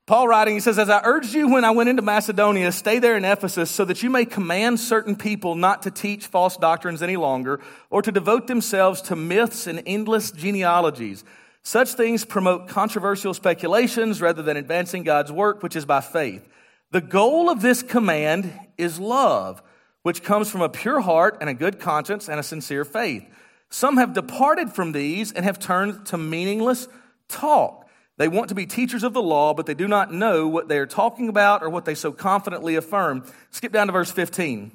Paul 0.08 0.28
writing, 0.28 0.56
he 0.56 0.60
says, 0.60 0.80
As 0.80 0.90
I 0.90 1.02
urged 1.04 1.34
you 1.34 1.48
when 1.48 1.64
I 1.64 1.72
went 1.72 1.90
into 1.90 2.02
Macedonia, 2.02 2.72
stay 2.72 3.00
there 3.00 3.16
in 3.16 3.24
Ephesus 3.24 3.72
so 3.72 3.86
that 3.86 4.04
you 4.04 4.10
may 4.10 4.26
command 4.26 4.80
certain 4.80 5.16
people 5.16 5.56
not 5.56 5.84
to 5.84 5.92
teach 5.92 6.26
false 6.26 6.58
doctrines 6.58 7.02
any 7.02 7.18
longer 7.18 7.62
or 7.90 8.02
to 8.02 8.12
devote 8.12 8.48
themselves 8.48 9.02
to 9.04 9.16
myths 9.16 9.68
and 9.68 9.82
endless 9.86 10.32
genealogies 10.32 11.24
such 11.64 11.94
things 11.94 12.26
promote 12.26 12.68
controversial 12.68 13.34
speculations 13.34 14.22
rather 14.22 14.42
than 14.42 14.58
advancing 14.58 15.04
God's 15.04 15.32
work, 15.32 15.62
which 15.62 15.76
is 15.76 15.86
by 15.86 16.02
faith. 16.02 16.48
The 16.92 17.02
goal 17.02 17.50
of 17.50 17.62
this 17.62 17.84
command 17.84 18.52
is 18.78 19.00
love, 19.00 19.62
which 20.02 20.24
comes 20.24 20.50
from 20.50 20.62
a 20.62 20.70
pure 20.70 21.02
heart 21.02 21.38
and 21.40 21.50
a 21.50 21.54
good 21.54 21.80
conscience 21.80 22.28
and 22.28 22.40
a 22.40 22.44
sincere 22.44 22.84
faith. 22.84 23.26
Some 23.70 23.98
have 23.98 24.14
departed 24.14 24.72
from 24.72 24.92
these 24.92 25.32
and 25.32 25.46
have 25.46 25.60
turned 25.60 26.06
to 26.08 26.18
meaningless 26.18 26.88
talk. 27.30 27.81
They 28.22 28.28
want 28.28 28.50
to 28.50 28.56
be 28.56 28.68
teachers 28.68 29.04
of 29.04 29.14
the 29.14 29.22
law, 29.24 29.56
but 29.56 29.66
they 29.66 29.74
do 29.74 29.88
not 29.88 30.14
know 30.14 30.48
what 30.48 30.68
they 30.68 30.78
are 30.78 30.86
talking 30.86 31.28
about 31.28 31.64
or 31.64 31.72
what 31.72 31.86
they 31.86 31.96
so 31.96 32.12
confidently 32.12 32.76
affirm. 32.76 33.26
Skip 33.50 33.72
down 33.72 33.88
to 33.88 33.94
verse 33.94 34.12
15. 34.12 34.72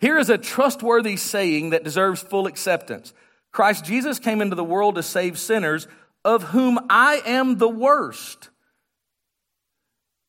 Here 0.00 0.18
is 0.18 0.28
a 0.28 0.36
trustworthy 0.36 1.16
saying 1.18 1.70
that 1.70 1.84
deserves 1.84 2.20
full 2.20 2.48
acceptance. 2.48 3.14
Christ 3.52 3.84
Jesus 3.84 4.18
came 4.18 4.42
into 4.42 4.56
the 4.56 4.64
world 4.64 4.96
to 4.96 5.04
save 5.04 5.38
sinners, 5.38 5.86
of 6.24 6.42
whom 6.42 6.80
I 6.90 7.22
am 7.24 7.58
the 7.58 7.68
worst. 7.68 8.50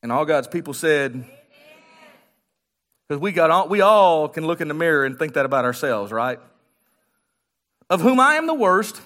And 0.04 0.12
all 0.12 0.26
God's 0.26 0.48
people 0.48 0.76
said, 0.76 1.26
because 3.10 3.20
we 3.20 3.32
got 3.32 3.50
all, 3.50 3.70
we 3.70 3.82
all 3.82 4.30
can 4.30 4.46
look 4.46 4.62
in 4.62 4.68
the 4.68 4.76
mirror 4.76 5.04
and 5.04 5.18
think 5.18 5.34
that 5.34 5.48
about 5.48 5.66
ourselves, 5.66 6.12
right? 6.12 6.40
Of 7.90 8.02
whom 8.02 8.20
I 8.20 8.36
am 8.36 8.46
the 8.46 8.54
worst, 8.54 9.02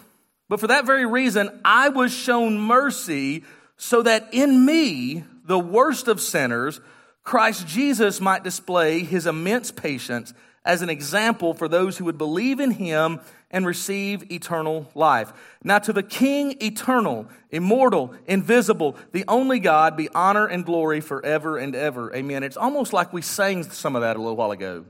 but 0.52 0.60
for 0.60 0.68
that 0.68 0.86
very 0.86 1.06
reason 1.06 1.62
I 1.64 1.88
was 1.88 2.14
shown 2.14 2.60
mercy 2.60 3.46
so 3.78 4.02
that 4.02 4.34
in 4.34 4.66
me, 4.66 5.24
the 5.46 5.58
worst 5.58 6.10
of 6.10 6.20
sinners, 6.20 6.82
Christ 7.24 7.66
Jesus 7.68 8.20
might 8.20 8.44
display 8.44 9.00
his 9.00 9.26
immense 9.26 9.72
patience 9.72 10.34
as 10.66 10.82
an 10.82 10.90
example 10.90 11.54
for 11.54 11.70
those 11.70 11.98
who 11.98 12.04
would 12.04 12.18
believe 12.18 12.60
in 12.60 12.72
him 12.72 13.22
and 13.50 13.66
receive 13.66 14.30
eternal 14.30 14.92
life. 14.94 15.32
Now, 15.64 15.80
to 15.80 15.94
the 15.94 16.04
King, 16.04 16.58
eternal, 16.62 17.28
immortal, 17.50 18.14
invisible, 18.26 18.98
the 19.14 19.24
only 19.30 19.60
God, 19.60 19.96
be 19.96 20.10
honor 20.14 20.48
and 20.48 20.66
glory 20.66 21.00
forever 21.00 21.58
and 21.58 21.74
ever. 21.78 22.14
Amen. 22.14 22.44
It's 22.44 22.58
almost 22.58 22.92
like 22.92 23.14
we 23.14 23.22
sang 23.22 23.64
some 23.64 23.96
of 23.96 24.02
that 24.02 24.18
a 24.18 24.20
little 24.20 24.36
while 24.36 24.52
ago. 24.52 24.84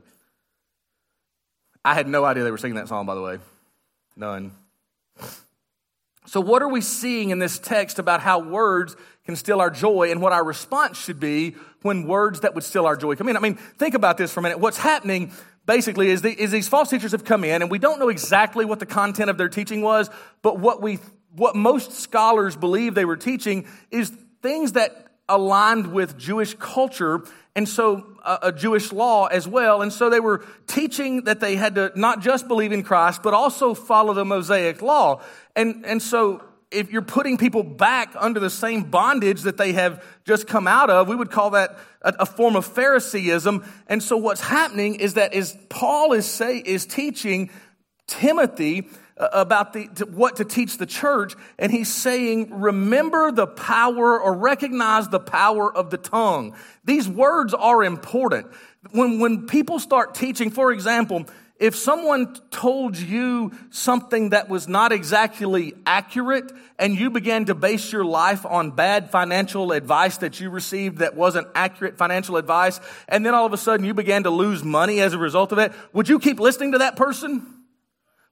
I 1.86 1.94
had 1.94 2.08
no 2.08 2.26
idea 2.26 2.44
they 2.44 2.50
were 2.50 2.58
singing 2.58 2.78
that 2.78 2.88
song, 2.88 3.06
by 3.06 3.14
the 3.14 3.22
way. 3.22 3.38
None. 4.16 4.54
So, 6.28 6.40
what 6.40 6.62
are 6.62 6.70
we 6.70 6.82
seeing 6.82 7.32
in 7.32 7.40
this 7.40 7.58
text 7.58 7.98
about 7.98 8.22
how 8.22 8.40
words 8.40 8.96
can 9.26 9.36
steal 9.36 9.60
our 9.60 9.70
joy 9.70 10.12
and 10.12 10.22
what 10.22 10.34
our 10.34 10.44
response 10.44 10.98
should 10.98 11.20
be 11.20 11.56
when 11.82 12.06
words 12.08 12.42
that 12.42 12.54
would 12.54 12.64
steal 12.64 12.86
our 12.86 12.96
joy 12.96 13.16
come 13.16 13.28
in? 13.30 13.38
I 13.38 13.40
mean, 13.40 13.56
think 13.56 13.96
about 13.96 14.18
this 14.18 14.32
for 14.32 14.40
a 14.40 14.44
minute. 14.44 14.60
What's 14.60 14.78
happening 14.78 15.32
basically 15.66 16.10
is, 16.10 16.22
the, 16.22 16.32
is 16.32 16.52
these 16.52 16.68
false 16.68 16.90
teachers 16.90 17.12
have 17.12 17.24
come 17.24 17.44
in 17.44 17.62
and 17.62 17.72
we 17.72 17.80
don't 17.80 18.00
know 18.00 18.10
exactly 18.10 18.66
what 18.66 18.80
the 18.80 18.86
content 18.86 19.30
of 19.30 19.38
their 19.38 19.50
teaching 19.50 19.82
was, 19.82 20.10
but 20.42 20.60
what 20.60 20.82
we 20.82 21.00
what 21.34 21.56
most 21.56 21.94
scholars 21.94 22.58
believe 22.58 22.94
they 22.94 23.06
were 23.06 23.16
teaching 23.16 23.66
is 23.90 24.12
things 24.42 24.74
that 24.74 25.08
aligned 25.30 25.94
with 25.94 26.18
Jewish 26.18 26.56
culture 26.56 27.24
and 27.56 27.68
so 27.68 28.11
uh, 28.24 28.38
a 28.42 28.52
Jewish 28.52 28.92
law 28.92 29.28
as 29.28 29.48
well. 29.48 29.82
And 29.82 29.92
so 29.92 30.10
they 30.10 30.20
were 30.20 30.46
teaching 30.68 31.24
that 31.26 31.40
they 31.40 31.56
had 31.56 31.76
to 31.76 31.92
not 31.96 32.22
just 32.22 32.48
believe 32.48 32.72
in 32.72 32.84
Christ, 32.84 33.24
but 33.24 33.34
also 33.34 33.74
follow 33.74 34.14
the 34.14 34.26
Mosaic 34.26 34.82
law. 34.82 35.22
And, 35.56 35.86
and 35.86 36.02
so 36.02 36.44
if 36.72 36.92
you're 36.92 37.02
putting 37.02 37.38
people 37.38 37.64
back 37.64 38.14
under 38.18 38.40
the 38.40 38.50
same 38.50 38.84
bondage 38.84 39.42
that 39.42 39.58
they 39.58 39.74
have 39.74 40.04
just 40.26 40.48
come 40.48 40.68
out 40.68 40.90
of, 40.90 41.08
we 41.08 41.16
would 41.16 41.30
call 41.30 41.52
that 41.52 41.78
a, 42.02 42.14
a 42.20 42.26
form 42.26 42.56
of 42.56 42.66
Phariseeism. 42.66 43.66
And 43.88 44.02
so 44.02 44.18
what's 44.18 44.42
happening 44.42 44.96
is 44.96 45.16
that 45.16 45.34
is 45.34 45.58
Paul 45.70 46.14
is 46.14 46.26
say 46.26 46.58
is 46.58 46.86
teaching 46.86 47.50
Timothy 48.08 48.88
Uh, 49.22 49.30
about 49.34 49.72
the, 49.74 49.88
to, 49.90 50.06
what 50.08 50.38
to 50.38 50.44
teach 50.44 50.80
the 50.80 50.86
church, 50.88 51.36
and 51.60 51.72
he's 51.72 51.94
saying, 51.94 52.60
remember 52.60 53.32
the 53.32 53.46
power 53.46 54.20
or 54.20 54.34
recognize 54.34 55.10
the 55.10 55.20
power 55.20 55.72
of 55.72 55.92
the 55.92 55.98
tongue. 55.98 56.56
These 56.86 57.08
words 57.08 57.54
are 57.54 57.84
important. 57.84 58.48
When, 58.90 59.20
when 59.20 59.46
people 59.46 59.78
start 59.78 60.16
teaching, 60.16 60.50
for 60.50 60.72
example, 60.72 61.28
if 61.60 61.76
someone 61.76 62.34
told 62.50 62.98
you 62.98 63.52
something 63.70 64.30
that 64.30 64.50
was 64.50 64.68
not 64.68 64.92
exactly 64.92 65.76
accurate 65.86 66.52
and 66.80 67.00
you 67.00 67.12
began 67.12 67.46
to 67.46 67.54
base 67.54 67.92
your 67.92 68.04
life 68.04 68.44
on 68.44 68.72
bad 68.72 69.12
financial 69.12 69.72
advice 69.72 70.18
that 70.18 70.40
you 70.40 70.50
received 70.50 70.98
that 70.98 71.16
wasn't 71.16 71.48
accurate 71.54 71.96
financial 71.96 72.38
advice, 72.38 72.80
and 73.08 73.24
then 73.24 73.36
all 73.36 73.46
of 73.46 73.54
a 73.54 73.58
sudden 73.58 73.86
you 73.86 73.94
began 73.94 74.24
to 74.24 74.32
lose 74.32 74.64
money 74.64 75.00
as 75.00 75.14
a 75.14 75.20
result 75.20 75.52
of 75.52 75.60
it, 75.60 75.74
would 75.94 76.10
you 76.10 76.18
keep 76.18 76.40
listening 76.40 76.72
to 76.72 76.80
that 76.80 76.96
person? 76.96 77.61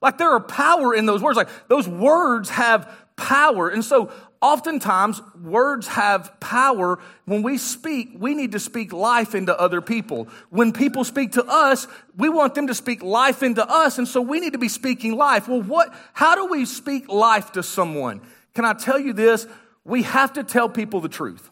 Like 0.02 0.18
there 0.18 0.32
are 0.32 0.40
power 0.40 0.94
in 0.94 1.06
those 1.06 1.22
words. 1.22 1.38
Like 1.38 1.50
those 1.68 1.88
words 1.88 2.50
have 2.50 2.90
power. 3.16 3.70
And 3.70 3.84
so 3.84 4.12
oftentimes 4.42 5.22
words 5.42 5.88
have 5.88 6.40
power. 6.40 7.00
When 7.26 7.44
we 7.44 7.58
speak, 7.58 8.12
we 8.16 8.34
need 8.34 8.54
to 8.54 8.60
speak 8.60 8.94
life 8.94 9.36
into 9.36 9.58
other 9.60 9.82
people. 9.82 10.30
When 10.50 10.72
people 10.72 11.04
speak 11.04 11.34
to 11.34 11.44
us, 11.44 11.88
we 12.16 12.30
want 12.30 12.56
them 12.56 12.68
to 12.68 12.74
speak 12.74 13.04
life 13.04 13.44
into 13.44 13.68
us. 13.68 13.98
And 13.98 14.08
so 14.08 14.22
we 14.22 14.40
need 14.40 14.54
to 14.54 14.60
be 14.60 14.70
speaking 14.70 15.18
life. 15.18 15.48
Well, 15.48 15.62
what, 15.62 15.94
how 16.14 16.36
do 16.36 16.46
we 16.46 16.66
speak 16.66 17.10
life 17.10 17.52
to 17.54 17.64
someone? 17.64 18.22
Can 18.54 18.66
I 18.66 18.74
tell 18.74 19.00
you 19.00 19.14
this? 19.14 19.48
We 19.84 20.04
have 20.04 20.34
to 20.34 20.44
tell 20.44 20.70
people 20.70 21.02
the 21.02 21.10
truth. 21.10 21.50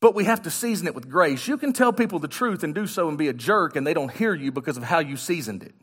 But 0.00 0.16
we 0.16 0.24
have 0.24 0.42
to 0.42 0.50
season 0.50 0.88
it 0.88 0.96
with 0.96 1.08
grace. 1.08 1.46
You 1.46 1.56
can 1.56 1.72
tell 1.72 1.92
people 1.92 2.18
the 2.18 2.26
truth 2.26 2.64
and 2.64 2.74
do 2.74 2.88
so 2.88 3.08
and 3.08 3.16
be 3.16 3.28
a 3.28 3.32
jerk, 3.32 3.76
and 3.76 3.86
they 3.86 3.94
don't 3.94 4.10
hear 4.10 4.34
you 4.34 4.50
because 4.50 4.76
of 4.76 4.82
how 4.82 4.98
you 4.98 5.16
seasoned 5.16 5.62
it. 5.62 5.74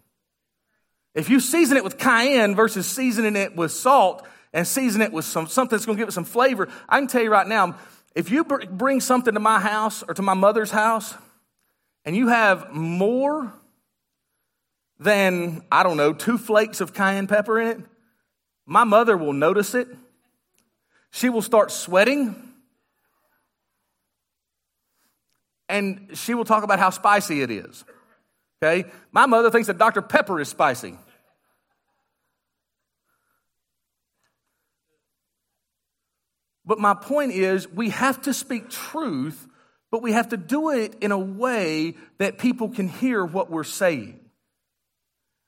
If 1.20 1.30
you 1.30 1.40
season 1.40 1.78
it 1.78 1.84
with 1.84 1.98
cayenne 1.98 2.56
versus 2.56 2.88
seasoning 2.88 3.36
it 3.36 3.56
with 3.56 3.72
salt, 3.72 4.26
and 4.54 4.68
season 4.68 5.02
it 5.02 5.12
with 5.12 5.26
some, 5.26 5.48
something 5.48 5.76
that's 5.76 5.86
going 5.86 5.98
to 5.98 6.02
give 6.02 6.10
it 6.10 6.14
some 6.14 6.24
flavor. 6.24 6.68
I 6.88 7.00
can 7.00 7.08
tell 7.08 7.22
you 7.22 7.30
right 7.30 7.48
now, 7.48 7.76
if 8.16 8.32
you 8.32 8.44
bring 8.44 9.00
something 9.02 9.34
to 9.34 9.40
my 9.40 9.60
house 9.60 10.04
or 10.04 10.14
to 10.14 10.22
my 10.22 10.34
mother's 10.34 10.72
house 10.72 11.14
and 12.06 12.16
you 12.16 12.30
have 12.30 12.72
more 12.72 13.54
than, 15.00 15.62
I 15.72 15.84
don't 15.84 15.98
know, 15.98 16.14
two 16.14 16.38
flakes 16.38 16.82
of 16.82 16.94
cayenne 16.94 17.28
pepper 17.28 17.60
in 17.60 17.68
it, 17.68 17.86
my 18.66 18.84
mother 18.84 19.16
will 19.16 19.34
notice 19.34 19.76
it. 19.76 19.88
She 21.12 21.30
will 21.30 21.42
start 21.42 21.72
sweating. 21.72 22.36
And 25.68 26.10
she 26.16 26.34
will 26.34 26.46
talk 26.46 26.64
about 26.64 26.80
how 26.80 26.90
spicy 26.90 27.42
it 27.42 27.52
is. 27.52 27.86
Okay? 28.62 28.90
My 29.12 29.28
mother 29.28 29.52
thinks 29.52 29.68
that 29.68 29.78
Dr. 29.78 30.02
Pepper 30.02 30.40
is 30.40 30.50
spicy. 30.50 30.98
But 36.70 36.78
my 36.78 36.94
point 36.94 37.32
is, 37.32 37.68
we 37.68 37.90
have 37.90 38.22
to 38.22 38.34
speak 38.34 38.70
truth, 38.70 39.48
but 39.90 40.04
we 40.04 40.12
have 40.12 40.30
to 40.30 40.38
do 40.38 40.70
it 40.70 40.94
in 41.02 41.12
a 41.12 41.18
way 41.18 41.96
that 42.20 42.38
people 42.38 42.70
can 42.70 42.88
hear 42.88 43.26
what 43.26 43.50
we're 43.50 43.64
saying. 43.64 44.20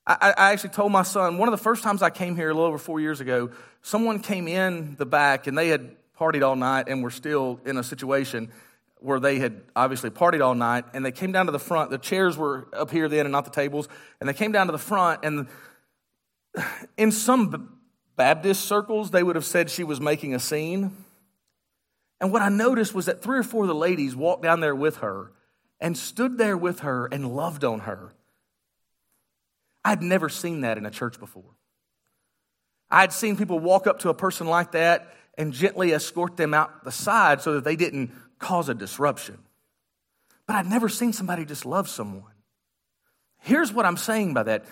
I, 0.08 0.34
I, 0.36 0.52
actually 0.52 0.72
told 0.72 0.92
my 0.92 1.04
son, 1.04 1.38
one 1.38 1.48
of 1.48 1.52
the 1.52 1.64
first 1.64 1.84
times 1.84 2.02
I 2.02 2.10
came 2.10 2.36
here 2.36 2.50
a 2.50 2.54
little 2.56 2.68
over 2.68 2.80
four 2.80 3.00
years 3.00 3.22
ago, 3.22 3.52
someone 3.84 4.18
came 4.18 4.48
in 4.48 4.96
the 4.96 5.06
back 5.06 5.46
and 5.46 5.56
they 5.56 5.68
had 5.68 5.96
partied 6.20 6.44
all 6.44 6.56
night 6.56 6.90
and 6.90 7.04
were 7.04 7.12
still 7.12 7.60
in 7.66 7.78
a 7.78 7.84
situation 7.84 8.52
where 8.98 9.20
they 9.20 9.38
had 9.38 9.62
obviously 9.76 10.10
partied 10.10 10.44
all 10.44 10.56
night, 10.56 10.86
and 10.96 11.06
they 11.06 11.12
came 11.12 11.32
down 11.32 11.46
to 11.46 11.52
the 11.52 11.60
front. 11.60 11.92
The 11.92 12.00
chairs 12.00 12.36
were 12.36 12.68
up 12.74 12.90
here 12.90 13.08
then 13.08 13.28
and 13.28 13.32
not 13.32 13.46
the 13.46 13.52
tables, 13.52 13.88
and 14.20 14.28
they 14.28 14.34
came 14.34 14.52
down 14.52 14.66
to 14.66 14.72
the 14.72 14.80
front, 14.80 15.24
and 15.24 15.48
in 16.98 17.12
some 17.12 17.78
Baptist 18.16 18.66
circles, 18.66 19.12
they 19.12 19.22
would 19.22 19.36
have 19.36 19.46
said 19.46 19.70
she 19.70 19.84
was 19.84 20.02
making 20.02 20.34
a 20.34 20.40
scene. 20.40 21.06
And 22.22 22.32
what 22.32 22.44
I 22.44 22.50
noticed 22.50 22.94
was 22.94 23.08
that 23.08 23.24
three 23.24 23.40
or 23.40 23.44
four 23.44 23.64
of 23.64 23.68
the 23.68 23.76
ladies 23.76 24.16
walked 24.16 24.44
down 24.44 24.60
there 24.60 24.76
with 24.76 24.98
her 24.98 25.32
and 25.80 25.98
stood 25.98 26.38
there 26.38 26.56
with 26.56 26.82
her 26.82 27.08
and 27.08 27.36
loved 27.36 27.64
on 27.64 27.82
her. 27.82 28.14
I'd 29.84 30.04
never 30.04 30.30
seen 30.30 30.62
that 30.62 30.78
in 30.78 30.86
a 30.86 30.92
church 30.92 31.20
before. 31.20 31.56
I'd 32.92 33.12
seen 33.12 33.38
people 33.38 33.58
walk 33.58 33.88
up 33.88 34.00
to 34.00 34.10
a 34.10 34.14
person 34.14 34.46
like 34.46 34.74
that 34.74 35.16
and 35.36 35.52
gently 35.52 35.94
escort 35.94 36.38
them 36.38 36.54
out 36.54 36.84
the 36.84 36.92
side 36.92 37.42
so 37.42 37.54
that 37.54 37.64
they 37.64 37.76
didn't 37.76 38.12
cause 38.38 38.70
a 38.70 38.76
disruption. 38.76 39.40
But 40.46 40.58
I'd 40.58 40.70
never 40.70 40.90
seen 40.90 41.14
somebody 41.14 41.44
just 41.44 41.66
love 41.66 41.90
someone. 41.90 42.24
Here's 43.40 43.74
what 43.74 43.88
I'm 43.88 43.98
saying 43.98 44.36
by 44.36 44.44
that 44.44 44.66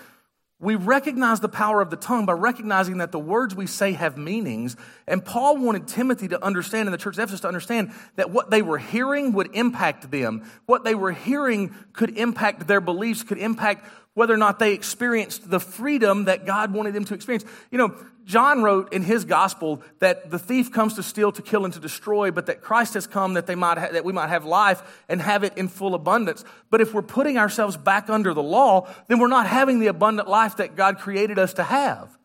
we 0.61 0.75
recognize 0.75 1.39
the 1.39 1.47
power 1.47 1.81
of 1.81 1.89
the 1.89 1.95
tongue 1.95 2.25
by 2.25 2.33
recognizing 2.33 2.97
that 2.97 3.13
the 3.13 3.19
words 3.19 3.55
we 3.55 3.65
say 3.65 3.93
have 3.93 4.17
meanings. 4.17 4.75
And 5.07 5.23
Paul 5.23 5.57
wanted 5.57 5.87
Timothy 5.87 6.27
to 6.27 6.43
understand, 6.43 6.87
and 6.87 6.93
the 6.93 6.97
church 6.97 7.15
of 7.15 7.23
Ephesus 7.23 7.41
to 7.41 7.47
understand, 7.47 7.93
that 8.17 8.31
what 8.31 8.49
they 8.49 8.61
were 8.61 8.77
hearing 8.77 9.31
would 9.33 9.55
impact 9.55 10.11
them. 10.11 10.49
What 10.65 10.83
they 10.83 10.95
were 10.95 11.13
hearing 11.13 11.73
could 11.93 12.17
impact 12.17 12.67
their 12.67 12.81
beliefs, 12.81 13.23
could 13.23 13.37
impact 13.37 13.85
whether 14.13 14.33
or 14.33 14.37
not 14.37 14.59
they 14.59 14.73
experienced 14.73 15.49
the 15.49 15.59
freedom 15.59 16.25
that 16.25 16.45
God 16.45 16.73
wanted 16.73 16.93
them 16.93 17.05
to 17.05 17.13
experience. 17.13 17.45
You 17.71 17.77
know, 17.77 17.95
John 18.25 18.61
wrote 18.61 18.93
in 18.93 19.01
his 19.01 19.25
gospel 19.25 19.81
that 19.99 20.29
the 20.29 20.37
thief 20.37 20.71
comes 20.71 20.95
to 20.95 21.03
steal, 21.03 21.31
to 21.31 21.41
kill, 21.41 21.65
and 21.65 21.73
to 21.73 21.79
destroy, 21.79 22.29
but 22.29 22.47
that 22.47 22.61
Christ 22.61 22.93
has 22.93 23.07
come 23.07 23.33
that, 23.33 23.47
they 23.47 23.55
might 23.55 23.77
ha- 23.77 23.89
that 23.91 24.05
we 24.05 24.13
might 24.13 24.29
have 24.29 24.45
life 24.45 24.83
and 25.07 25.21
have 25.21 25.43
it 25.43 25.57
in 25.57 25.67
full 25.67 25.95
abundance. 25.95 26.43
But 26.69 26.81
if 26.81 26.93
we're 26.93 27.01
putting 27.01 27.37
ourselves 27.37 27.77
back 27.77 28.09
under 28.09 28.33
the 28.33 28.43
law, 28.43 28.87
then 29.07 29.19
we're 29.19 29.27
not 29.27 29.47
having 29.47 29.79
the 29.79 29.87
abundant 29.87 30.27
life 30.27 30.57
that 30.57 30.75
God 30.75 30.99
created 30.99 31.39
us 31.39 31.53
to 31.53 31.63
have. 31.63 32.15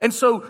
And 0.00 0.14
so 0.14 0.46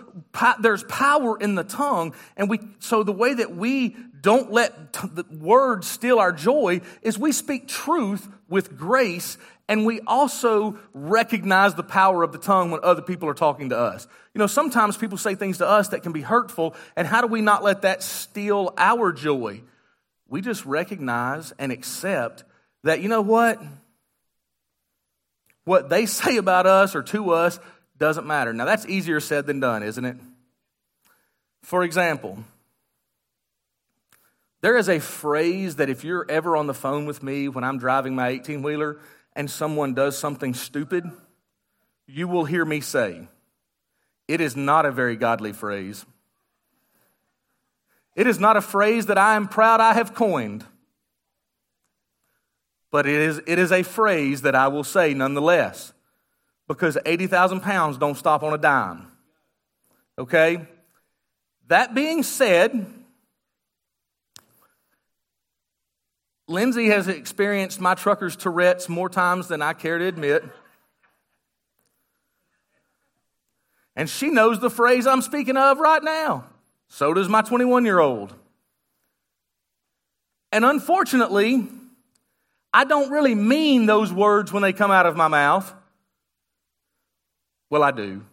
there's 0.60 0.84
power 0.84 1.38
in 1.38 1.54
the 1.54 1.64
tongue, 1.64 2.14
and 2.36 2.50
we 2.50 2.60
so 2.80 3.02
the 3.02 3.12
way 3.12 3.34
that 3.34 3.54
we 3.54 3.96
don't 4.20 4.52
let 4.52 4.92
t- 4.92 5.08
the 5.12 5.24
words 5.30 5.86
steal 5.86 6.18
our 6.18 6.32
joy 6.32 6.80
is 7.02 7.18
we 7.18 7.32
speak 7.32 7.68
truth 7.68 8.28
with 8.48 8.76
grace 8.76 9.38
and 9.68 9.84
we 9.84 10.00
also 10.06 10.78
recognize 10.94 11.74
the 11.74 11.82
power 11.82 12.22
of 12.22 12.32
the 12.32 12.38
tongue 12.38 12.70
when 12.70 12.80
other 12.82 13.02
people 13.02 13.28
are 13.28 13.34
talking 13.34 13.68
to 13.68 13.78
us. 13.78 14.08
You 14.32 14.38
know, 14.38 14.46
sometimes 14.46 14.96
people 14.96 15.18
say 15.18 15.34
things 15.34 15.58
to 15.58 15.68
us 15.68 15.88
that 15.88 16.02
can 16.02 16.12
be 16.12 16.22
hurtful, 16.22 16.74
and 16.96 17.06
how 17.06 17.20
do 17.20 17.26
we 17.26 17.42
not 17.42 17.62
let 17.62 17.82
that 17.82 18.02
steal 18.02 18.72
our 18.78 19.12
joy? 19.12 19.62
We 20.26 20.40
just 20.40 20.64
recognize 20.64 21.52
and 21.58 21.70
accept 21.70 22.44
that, 22.82 23.02
you 23.02 23.08
know 23.08 23.20
what? 23.20 23.60
What 25.64 25.90
they 25.90 26.06
say 26.06 26.38
about 26.38 26.66
us 26.66 26.94
or 26.94 27.02
to 27.02 27.32
us 27.32 27.60
doesn't 27.98 28.26
matter. 28.26 28.54
Now, 28.54 28.64
that's 28.64 28.86
easier 28.86 29.20
said 29.20 29.46
than 29.46 29.60
done, 29.60 29.82
isn't 29.82 30.04
it? 30.04 30.16
For 31.62 31.84
example, 31.84 32.38
there 34.60 34.78
is 34.78 34.88
a 34.88 34.98
phrase 34.98 35.76
that 35.76 35.90
if 35.90 36.04
you're 36.04 36.26
ever 36.28 36.56
on 36.56 36.66
the 36.66 36.74
phone 36.74 37.04
with 37.04 37.22
me 37.22 37.48
when 37.48 37.64
I'm 37.64 37.78
driving 37.78 38.14
my 38.14 38.28
18 38.28 38.62
wheeler, 38.62 38.98
and 39.38 39.48
someone 39.48 39.94
does 39.94 40.18
something 40.18 40.52
stupid, 40.52 41.08
you 42.08 42.26
will 42.26 42.44
hear 42.44 42.64
me 42.64 42.80
say, 42.80 43.28
it 44.26 44.40
is 44.40 44.56
not 44.56 44.84
a 44.84 44.90
very 44.90 45.14
godly 45.14 45.52
phrase. 45.52 46.04
It 48.16 48.26
is 48.26 48.40
not 48.40 48.56
a 48.56 48.60
phrase 48.60 49.06
that 49.06 49.16
I 49.16 49.36
am 49.36 49.46
proud 49.46 49.80
I 49.80 49.94
have 49.94 50.12
coined, 50.12 50.64
but 52.90 53.06
it 53.06 53.14
is, 53.14 53.40
it 53.46 53.60
is 53.60 53.70
a 53.70 53.84
phrase 53.84 54.42
that 54.42 54.56
I 54.56 54.66
will 54.66 54.82
say 54.82 55.14
nonetheless 55.14 55.92
because 56.66 56.98
80,000 57.06 57.60
pounds 57.60 57.96
don't 57.96 58.16
stop 58.16 58.42
on 58.42 58.52
a 58.52 58.58
dime. 58.58 59.06
Okay? 60.18 60.66
That 61.68 61.94
being 61.94 62.24
said, 62.24 62.92
Lindsay 66.48 66.86
has 66.86 67.08
experienced 67.08 67.78
my 67.78 67.94
trucker's 67.94 68.34
Tourette's 68.34 68.88
more 68.88 69.10
times 69.10 69.48
than 69.48 69.60
I 69.60 69.74
care 69.74 69.98
to 69.98 70.06
admit. 70.06 70.42
And 73.94 74.08
she 74.08 74.30
knows 74.30 74.58
the 74.58 74.70
phrase 74.70 75.06
I'm 75.06 75.20
speaking 75.20 75.58
of 75.58 75.78
right 75.78 76.02
now. 76.02 76.46
So 76.88 77.12
does 77.12 77.28
my 77.28 77.42
21 77.42 77.84
year 77.84 77.98
old. 77.98 78.32
And 80.50 80.64
unfortunately, 80.64 81.68
I 82.72 82.84
don't 82.84 83.10
really 83.10 83.34
mean 83.34 83.84
those 83.84 84.10
words 84.10 84.50
when 84.50 84.62
they 84.62 84.72
come 84.72 84.90
out 84.90 85.04
of 85.04 85.16
my 85.16 85.28
mouth. 85.28 85.74
Well, 87.68 87.82
I 87.82 87.90
do. 87.90 88.24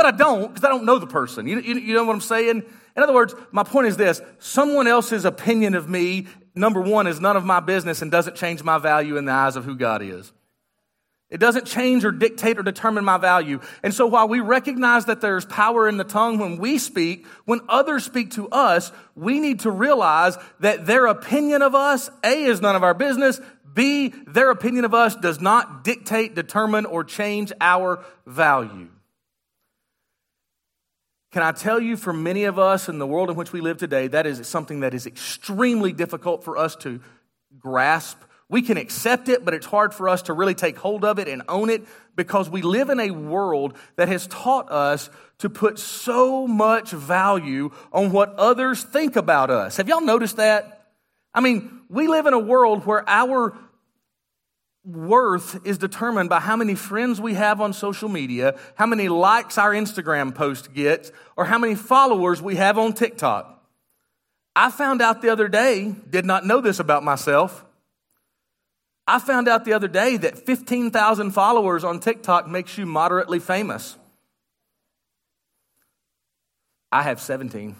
But 0.00 0.14
I 0.14 0.16
don't 0.16 0.48
because 0.48 0.64
I 0.64 0.70
don't 0.70 0.86
know 0.86 0.98
the 0.98 1.06
person. 1.06 1.46
You, 1.46 1.60
you, 1.60 1.74
you 1.74 1.92
know 1.92 2.04
what 2.04 2.14
I'm 2.14 2.22
saying? 2.22 2.62
In 2.96 3.02
other 3.02 3.12
words, 3.12 3.34
my 3.52 3.64
point 3.64 3.86
is 3.86 3.98
this 3.98 4.22
someone 4.38 4.86
else's 4.86 5.26
opinion 5.26 5.74
of 5.74 5.90
me 5.90 6.26
number 6.54 6.80
one, 6.80 7.06
is 7.06 7.20
none 7.20 7.36
of 7.36 7.44
my 7.44 7.60
business 7.60 8.00
and 8.00 8.10
doesn't 8.10 8.34
change 8.34 8.62
my 8.62 8.78
value 8.78 9.18
in 9.18 9.26
the 9.26 9.32
eyes 9.32 9.56
of 9.56 9.66
who 9.66 9.76
God 9.76 10.00
is. 10.00 10.32
It 11.28 11.38
doesn't 11.38 11.66
change 11.66 12.02
or 12.06 12.12
dictate 12.12 12.58
or 12.58 12.62
determine 12.62 13.04
my 13.04 13.18
value. 13.18 13.60
And 13.82 13.92
so 13.92 14.06
while 14.06 14.26
we 14.26 14.40
recognize 14.40 15.04
that 15.04 15.20
there's 15.20 15.44
power 15.44 15.86
in 15.86 15.98
the 15.98 16.04
tongue 16.04 16.38
when 16.38 16.56
we 16.56 16.78
speak, 16.78 17.26
when 17.44 17.60
others 17.68 18.04
speak 18.04 18.30
to 18.32 18.48
us, 18.48 18.90
we 19.14 19.38
need 19.38 19.60
to 19.60 19.70
realize 19.70 20.38
that 20.60 20.86
their 20.86 21.04
opinion 21.04 21.60
of 21.60 21.74
us, 21.74 22.08
A, 22.24 22.44
is 22.44 22.62
none 22.62 22.74
of 22.74 22.82
our 22.82 22.94
business. 22.94 23.38
B, 23.74 24.14
their 24.26 24.50
opinion 24.50 24.86
of 24.86 24.94
us 24.94 25.14
does 25.14 25.42
not 25.42 25.84
dictate, 25.84 26.34
determine, 26.34 26.86
or 26.86 27.04
change 27.04 27.52
our 27.60 28.02
value. 28.24 28.88
Can 31.32 31.42
I 31.42 31.52
tell 31.52 31.80
you, 31.80 31.96
for 31.96 32.12
many 32.12 32.44
of 32.44 32.58
us 32.58 32.88
in 32.88 32.98
the 32.98 33.06
world 33.06 33.30
in 33.30 33.36
which 33.36 33.52
we 33.52 33.60
live 33.60 33.78
today, 33.78 34.08
that 34.08 34.26
is 34.26 34.46
something 34.48 34.80
that 34.80 34.94
is 34.94 35.06
extremely 35.06 35.92
difficult 35.92 36.42
for 36.42 36.56
us 36.56 36.74
to 36.76 37.00
grasp. 37.58 38.18
We 38.48 38.62
can 38.62 38.76
accept 38.76 39.28
it, 39.28 39.44
but 39.44 39.54
it's 39.54 39.66
hard 39.66 39.94
for 39.94 40.08
us 40.08 40.22
to 40.22 40.32
really 40.32 40.56
take 40.56 40.76
hold 40.76 41.04
of 41.04 41.20
it 41.20 41.28
and 41.28 41.42
own 41.48 41.70
it 41.70 41.86
because 42.16 42.50
we 42.50 42.62
live 42.62 42.90
in 42.90 42.98
a 42.98 43.12
world 43.12 43.76
that 43.94 44.08
has 44.08 44.26
taught 44.26 44.72
us 44.72 45.08
to 45.38 45.48
put 45.48 45.78
so 45.78 46.48
much 46.48 46.90
value 46.90 47.70
on 47.92 48.10
what 48.10 48.34
others 48.34 48.82
think 48.82 49.14
about 49.14 49.50
us. 49.50 49.76
Have 49.76 49.88
y'all 49.88 50.00
noticed 50.00 50.36
that? 50.38 50.88
I 51.32 51.40
mean, 51.40 51.82
we 51.88 52.08
live 52.08 52.26
in 52.26 52.34
a 52.34 52.40
world 52.40 52.84
where 52.86 53.08
our 53.08 53.56
worth 54.84 55.64
is 55.66 55.78
determined 55.78 56.28
by 56.28 56.40
how 56.40 56.56
many 56.56 56.74
friends 56.74 57.20
we 57.20 57.34
have 57.34 57.60
on 57.60 57.72
social 57.72 58.08
media, 58.08 58.58
how 58.76 58.86
many 58.86 59.08
likes 59.08 59.58
our 59.58 59.72
Instagram 59.72 60.34
post 60.34 60.72
gets, 60.72 61.12
or 61.36 61.44
how 61.44 61.58
many 61.58 61.74
followers 61.74 62.40
we 62.40 62.56
have 62.56 62.78
on 62.78 62.92
TikTok. 62.92 63.62
I 64.56 64.70
found 64.70 65.00
out 65.02 65.22
the 65.22 65.30
other 65.30 65.48
day, 65.48 65.94
did 66.08 66.24
not 66.24 66.46
know 66.46 66.60
this 66.60 66.80
about 66.80 67.04
myself. 67.04 67.64
I 69.06 69.18
found 69.18 69.48
out 69.48 69.64
the 69.64 69.72
other 69.72 69.88
day 69.88 70.16
that 70.18 70.38
15,000 70.38 71.32
followers 71.32 71.84
on 71.84 72.00
TikTok 72.00 72.48
makes 72.48 72.78
you 72.78 72.86
moderately 72.86 73.38
famous. 73.38 73.96
I 76.92 77.02
have 77.02 77.20
17. 77.20 77.76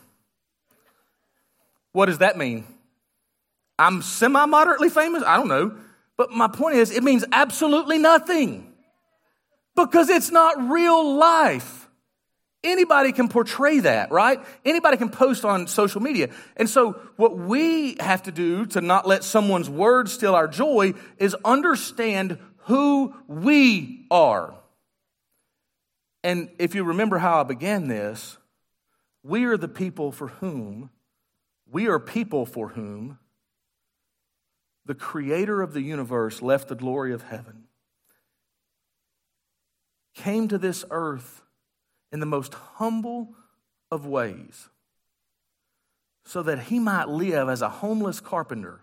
What 1.92 2.06
does 2.06 2.18
that 2.18 2.36
mean? 2.36 2.64
I'm 3.78 4.02
semi 4.02 4.44
moderately 4.46 4.90
famous? 4.90 5.22
I 5.26 5.36
don't 5.36 5.48
know. 5.48 5.76
But 6.20 6.33
my 6.33 6.48
point 6.48 6.76
is, 6.76 6.90
it 6.90 7.02
means 7.02 7.24
absolutely 7.33 7.96
nothing 7.96 8.74
because 9.74 10.11
it's 10.11 10.30
not 10.30 10.70
real 10.70 11.14
life. 11.14 11.88
Anybody 12.62 13.12
can 13.12 13.30
portray 13.30 13.80
that, 13.80 14.12
right? 14.12 14.38
Anybody 14.62 14.98
can 14.98 15.09
post 15.09 15.46
on 15.46 15.66
social 15.66 16.02
media. 16.02 16.28
And 16.59 16.68
so, 16.68 16.92
what 17.16 17.38
we 17.38 17.96
have 18.00 18.24
to 18.24 18.33
do 18.33 18.66
to 18.66 18.83
not 18.83 19.09
let 19.09 19.24
someone's 19.24 19.70
words 19.70 20.12
steal 20.12 20.35
our 20.35 20.46
joy 20.46 20.92
is 21.16 21.35
understand 21.42 22.37
who 22.64 23.14
we 23.26 24.04
are. 24.11 24.52
And 26.22 26.50
if 26.59 26.74
you 26.74 26.85
remember 26.85 27.16
how 27.16 27.40
I 27.40 27.44
began 27.44 27.88
this, 27.88 28.37
we 29.22 29.46
are 29.46 29.56
the 29.56 29.68
people 29.68 30.12
for 30.12 30.28
whom, 30.28 30.90
we 31.66 31.87
are 31.87 31.98
people 31.98 32.44
for 32.44 32.68
whom 32.68 33.18
the 34.90 34.94
creator 34.96 35.62
of 35.62 35.72
the 35.72 35.83
universe, 35.83 36.42
left 36.42 36.66
the 36.66 36.74
glory 36.74 37.12
of 37.12 37.22
heaven, 37.22 37.62
came 40.14 40.48
to 40.48 40.59
this 40.59 40.85
earth 40.90 41.42
in 42.11 42.18
the 42.18 42.26
most 42.26 42.55
humble 42.55 43.29
of 43.92 44.05
ways 44.05 44.68
so 46.24 46.42
that 46.42 46.59
he 46.64 46.81
might 46.81 47.09
live 47.09 47.48
as 47.48 47.62
a 47.62 47.68
homeless 47.68 48.18
carpenter 48.18 48.81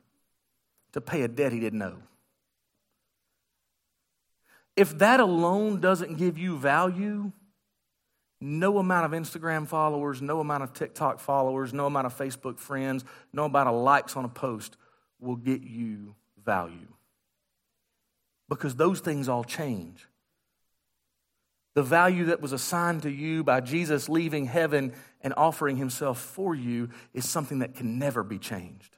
to 0.93 1.01
pay 1.01 1.23
a 1.23 1.27
debt 1.27 1.51
he 1.51 1.59
didn't 1.59 1.81
owe. 1.81 2.01
If 4.77 4.97
that 4.99 5.19
alone 5.19 5.81
doesn't 5.81 6.17
give 6.17 6.37
you 6.37 6.57
value, 6.57 7.33
no 8.39 8.77
amount 8.77 9.13
of 9.13 9.21
Instagram 9.21 9.67
followers, 9.67 10.21
no 10.21 10.39
amount 10.39 10.63
of 10.63 10.71
TikTok 10.71 11.19
followers, 11.19 11.73
no 11.73 11.85
amount 11.85 12.05
of 12.05 12.17
Facebook 12.17 12.59
friends, 12.59 13.03
no 13.33 13.43
amount 13.43 13.67
of 13.67 13.75
likes 13.75 14.15
on 14.15 14.23
a 14.23 14.29
post 14.29 14.77
will 15.19 15.35
get 15.35 15.61
you 15.61 16.15
value. 16.43 16.93
Because 18.49 18.75
those 18.75 18.99
things 18.99 19.27
all 19.29 19.43
change. 19.43 20.07
The 21.75 21.83
value 21.83 22.25
that 22.25 22.41
was 22.41 22.53
assigned 22.53 23.03
to 23.03 23.11
you 23.11 23.43
by 23.43 23.61
Jesus 23.61 24.09
leaving 24.09 24.45
heaven 24.45 24.93
and 25.21 25.33
offering 25.37 25.77
himself 25.77 26.19
for 26.19 26.55
you 26.55 26.89
is 27.13 27.29
something 27.29 27.59
that 27.59 27.75
can 27.75 27.99
never 27.99 28.23
be 28.23 28.39
changed. 28.39 28.96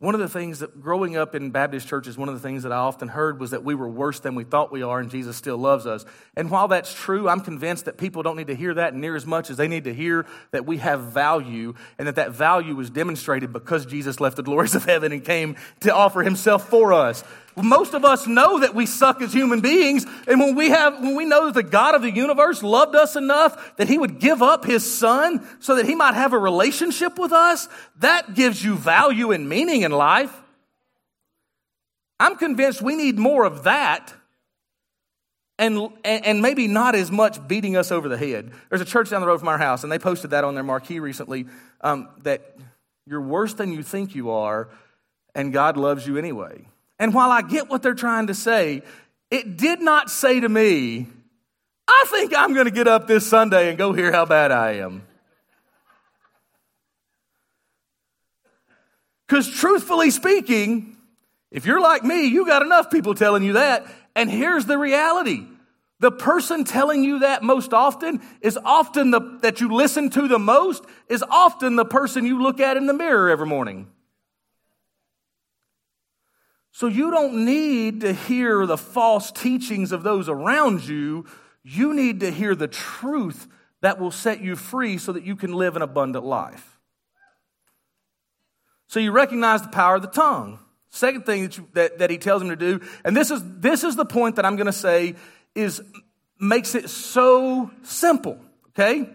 One 0.00 0.14
of 0.14 0.20
the 0.20 0.28
things 0.28 0.60
that 0.60 0.80
growing 0.80 1.16
up 1.16 1.34
in 1.34 1.50
Baptist 1.50 1.88
churches, 1.88 2.16
one 2.16 2.28
of 2.28 2.34
the 2.36 2.40
things 2.40 2.62
that 2.62 2.70
I 2.70 2.76
often 2.76 3.08
heard 3.08 3.40
was 3.40 3.50
that 3.50 3.64
we 3.64 3.74
were 3.74 3.88
worse 3.88 4.20
than 4.20 4.36
we 4.36 4.44
thought 4.44 4.70
we 4.70 4.80
are 4.80 5.00
and 5.00 5.10
Jesus 5.10 5.36
still 5.36 5.58
loves 5.58 5.86
us. 5.86 6.04
And 6.36 6.52
while 6.52 6.68
that's 6.68 6.94
true, 6.94 7.28
I'm 7.28 7.40
convinced 7.40 7.86
that 7.86 7.98
people 7.98 8.22
don't 8.22 8.36
need 8.36 8.46
to 8.46 8.54
hear 8.54 8.74
that 8.74 8.94
near 8.94 9.16
as 9.16 9.26
much 9.26 9.50
as 9.50 9.56
they 9.56 9.66
need 9.66 9.84
to 9.84 9.94
hear 9.94 10.24
that 10.52 10.66
we 10.66 10.76
have 10.76 11.00
value 11.00 11.74
and 11.98 12.06
that 12.06 12.14
that 12.14 12.30
value 12.30 12.76
was 12.76 12.90
demonstrated 12.90 13.52
because 13.52 13.86
Jesus 13.86 14.20
left 14.20 14.36
the 14.36 14.44
glories 14.44 14.76
of 14.76 14.84
heaven 14.84 15.10
and 15.10 15.24
came 15.24 15.56
to 15.80 15.92
offer 15.92 16.22
himself 16.22 16.68
for 16.68 16.92
us. 16.92 17.24
Most 17.62 17.94
of 17.94 18.04
us 18.04 18.26
know 18.26 18.60
that 18.60 18.74
we 18.74 18.86
suck 18.86 19.20
as 19.20 19.32
human 19.32 19.60
beings, 19.60 20.06
and 20.26 20.40
when 20.40 20.54
we 20.54 20.70
have, 20.70 21.00
when 21.00 21.16
we 21.16 21.24
know 21.24 21.46
that 21.46 21.54
the 21.54 21.62
God 21.62 21.94
of 21.94 22.02
the 22.02 22.10
universe 22.10 22.62
loved 22.62 22.94
us 22.94 23.16
enough 23.16 23.76
that 23.76 23.88
he 23.88 23.98
would 23.98 24.18
give 24.18 24.42
up 24.42 24.64
his 24.64 24.98
son 24.98 25.46
so 25.60 25.74
that 25.74 25.86
he 25.86 25.94
might 25.94 26.14
have 26.14 26.32
a 26.32 26.38
relationship 26.38 27.18
with 27.18 27.32
us, 27.32 27.68
that 27.98 28.34
gives 28.34 28.64
you 28.64 28.76
value 28.76 29.32
and 29.32 29.48
meaning 29.48 29.82
in 29.82 29.92
life. 29.92 30.32
I'm 32.20 32.36
convinced 32.36 32.82
we 32.82 32.96
need 32.96 33.18
more 33.18 33.44
of 33.44 33.64
that 33.64 34.12
and, 35.58 35.90
and 36.04 36.40
maybe 36.40 36.68
not 36.68 36.94
as 36.94 37.10
much 37.10 37.46
beating 37.48 37.76
us 37.76 37.90
over 37.90 38.08
the 38.08 38.16
head. 38.16 38.52
There's 38.68 38.80
a 38.80 38.84
church 38.86 39.10
down 39.10 39.20
the 39.20 39.26
road 39.26 39.38
from 39.38 39.48
our 39.48 39.58
house, 39.58 39.82
and 39.82 39.90
they 39.90 39.98
posted 39.98 40.30
that 40.30 40.44
on 40.44 40.54
their 40.54 40.62
marquee 40.62 41.00
recently 41.00 41.46
um, 41.80 42.08
that 42.22 42.56
you're 43.06 43.20
worse 43.20 43.54
than 43.54 43.72
you 43.72 43.82
think 43.82 44.14
you 44.14 44.30
are, 44.30 44.68
and 45.34 45.52
God 45.52 45.76
loves 45.76 46.06
you 46.06 46.16
anyway. 46.16 46.68
And 46.98 47.14
while 47.14 47.30
I 47.30 47.42
get 47.42 47.68
what 47.68 47.82
they're 47.82 47.94
trying 47.94 48.26
to 48.26 48.34
say, 48.34 48.82
it 49.30 49.56
did 49.56 49.80
not 49.80 50.10
say 50.10 50.40
to 50.40 50.48
me, 50.48 51.06
I 51.86 52.04
think 52.08 52.34
I'm 52.36 52.54
going 52.54 52.66
to 52.66 52.70
get 52.70 52.88
up 52.88 53.06
this 53.06 53.26
Sunday 53.26 53.68
and 53.68 53.78
go 53.78 53.92
hear 53.92 54.12
how 54.12 54.24
bad 54.24 54.52
I 54.52 54.72
am. 54.72 55.02
Because 59.26 59.48
truthfully 59.48 60.10
speaking, 60.10 60.96
if 61.50 61.66
you're 61.66 61.80
like 61.80 62.02
me, 62.04 62.26
you 62.26 62.46
got 62.46 62.62
enough 62.62 62.90
people 62.90 63.14
telling 63.14 63.42
you 63.42 63.54
that. 63.54 63.86
And 64.16 64.30
here's 64.30 64.64
the 64.64 64.78
reality. 64.78 65.46
The 66.00 66.12
person 66.12 66.64
telling 66.64 67.04
you 67.04 67.20
that 67.20 67.42
most 67.42 67.72
often 67.74 68.20
is 68.40 68.58
often 68.64 69.10
the, 69.10 69.38
that 69.42 69.60
you 69.60 69.74
listen 69.74 70.10
to 70.10 70.28
the 70.28 70.38
most 70.38 70.84
is 71.08 71.24
often 71.28 71.76
the 71.76 71.84
person 71.84 72.24
you 72.24 72.42
look 72.42 72.60
at 72.60 72.76
in 72.76 72.86
the 72.86 72.94
mirror 72.94 73.28
every 73.28 73.46
morning. 73.46 73.88
So 76.78 76.86
you 76.86 77.10
don't 77.10 77.44
need 77.44 78.02
to 78.02 78.12
hear 78.12 78.64
the 78.64 78.78
false 78.78 79.32
teachings 79.32 79.90
of 79.90 80.04
those 80.04 80.28
around 80.28 80.86
you. 80.86 81.26
You 81.64 81.92
need 81.92 82.20
to 82.20 82.30
hear 82.30 82.54
the 82.54 82.68
truth 82.68 83.48
that 83.80 83.98
will 83.98 84.12
set 84.12 84.40
you 84.42 84.54
free 84.54 84.96
so 84.96 85.10
that 85.10 85.24
you 85.24 85.34
can 85.34 85.52
live 85.52 85.74
an 85.74 85.82
abundant 85.82 86.24
life. 86.24 86.78
So 88.86 89.00
you 89.00 89.10
recognize 89.10 89.60
the 89.62 89.70
power 89.70 89.96
of 89.96 90.02
the 90.02 90.08
tongue. 90.08 90.60
Second 90.90 91.26
thing 91.26 91.42
that, 91.42 91.58
you, 91.58 91.66
that, 91.72 91.98
that 91.98 92.10
he 92.10 92.16
tells 92.16 92.42
him 92.42 92.50
to 92.50 92.56
do, 92.56 92.80
and 93.04 93.16
this 93.16 93.32
is, 93.32 93.42
this 93.44 93.82
is 93.82 93.96
the 93.96 94.06
point 94.06 94.36
that 94.36 94.46
I'm 94.46 94.54
going 94.54 94.66
to 94.66 94.72
say 94.72 95.16
is 95.56 95.82
makes 96.38 96.76
it 96.76 96.90
so 96.90 97.72
simple, 97.82 98.38
okay? 98.68 99.10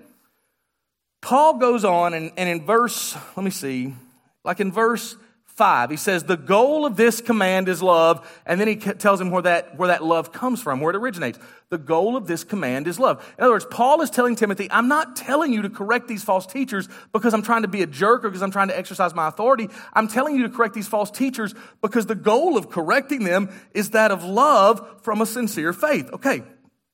Paul 1.22 1.60
goes 1.60 1.86
on 1.86 2.14
and, 2.14 2.34
and 2.36 2.50
in 2.50 2.66
verse, 2.66 3.16
let 3.38 3.44
me 3.46 3.52
see, 3.52 3.96
like 4.44 4.60
in 4.60 4.70
verse 4.70 5.16
5. 5.56 5.92
He 5.92 5.98
says, 5.98 6.24
The 6.24 6.38
goal 6.38 6.86
of 6.86 6.96
this 6.96 7.22
command 7.22 7.70
is 7.70 7.82
love. 7.82 8.28
And 8.46 8.60
then 8.60 8.68
he 8.68 8.76
tells 8.76 9.22
him 9.22 9.30
where 9.30 9.44
that, 9.44 9.78
where 9.78 9.90
that 9.90 10.04
love 10.04 10.32
comes 10.32 10.62
from, 10.62 10.80
where 10.80 10.90
it 10.90 10.96
originates. 10.96 11.38
The 11.70 11.78
goal 11.78 12.18
of 12.18 12.28
this 12.28 12.44
command 12.44 12.88
is 12.88 13.00
love. 13.00 13.24
In 13.38 13.44
other 13.44 13.54
words, 13.54 13.66
Paul 13.70 14.02
is 14.02 14.10
telling 14.10 14.36
Timothy, 14.36 14.68
I'm 14.72 14.88
not 14.88 15.16
telling 15.16 15.54
you 15.54 15.64
to 15.64 15.70
correct 15.70 16.08
these 16.08 16.24
false 16.24 16.46
teachers 16.46 16.90
because 17.12 17.34
I'm 17.34 17.44
trying 17.44 17.64
to 17.64 17.68
be 17.68 17.82
a 17.82 17.88
jerk 17.88 18.26
or 18.26 18.30
because 18.30 18.42
I'm 18.42 18.52
trying 18.52 18.70
to 18.70 18.78
exercise 18.78 19.14
my 19.14 19.28
authority. 19.28 19.70
I'm 19.94 20.08
telling 20.08 20.36
you 20.36 20.44
to 20.44 20.50
correct 20.50 20.74
these 20.74 20.88
false 20.88 21.12
teachers 21.12 21.54
because 21.82 22.06
the 22.06 22.16
goal 22.16 22.58
of 22.58 22.70
correcting 22.70 23.24
them 23.24 23.50
is 23.74 23.92
that 23.92 24.12
of 24.12 24.24
love 24.24 25.02
from 25.04 25.22
a 25.22 25.26
sincere 25.26 25.74
faith. 25.74 26.10
Okay, 26.14 26.44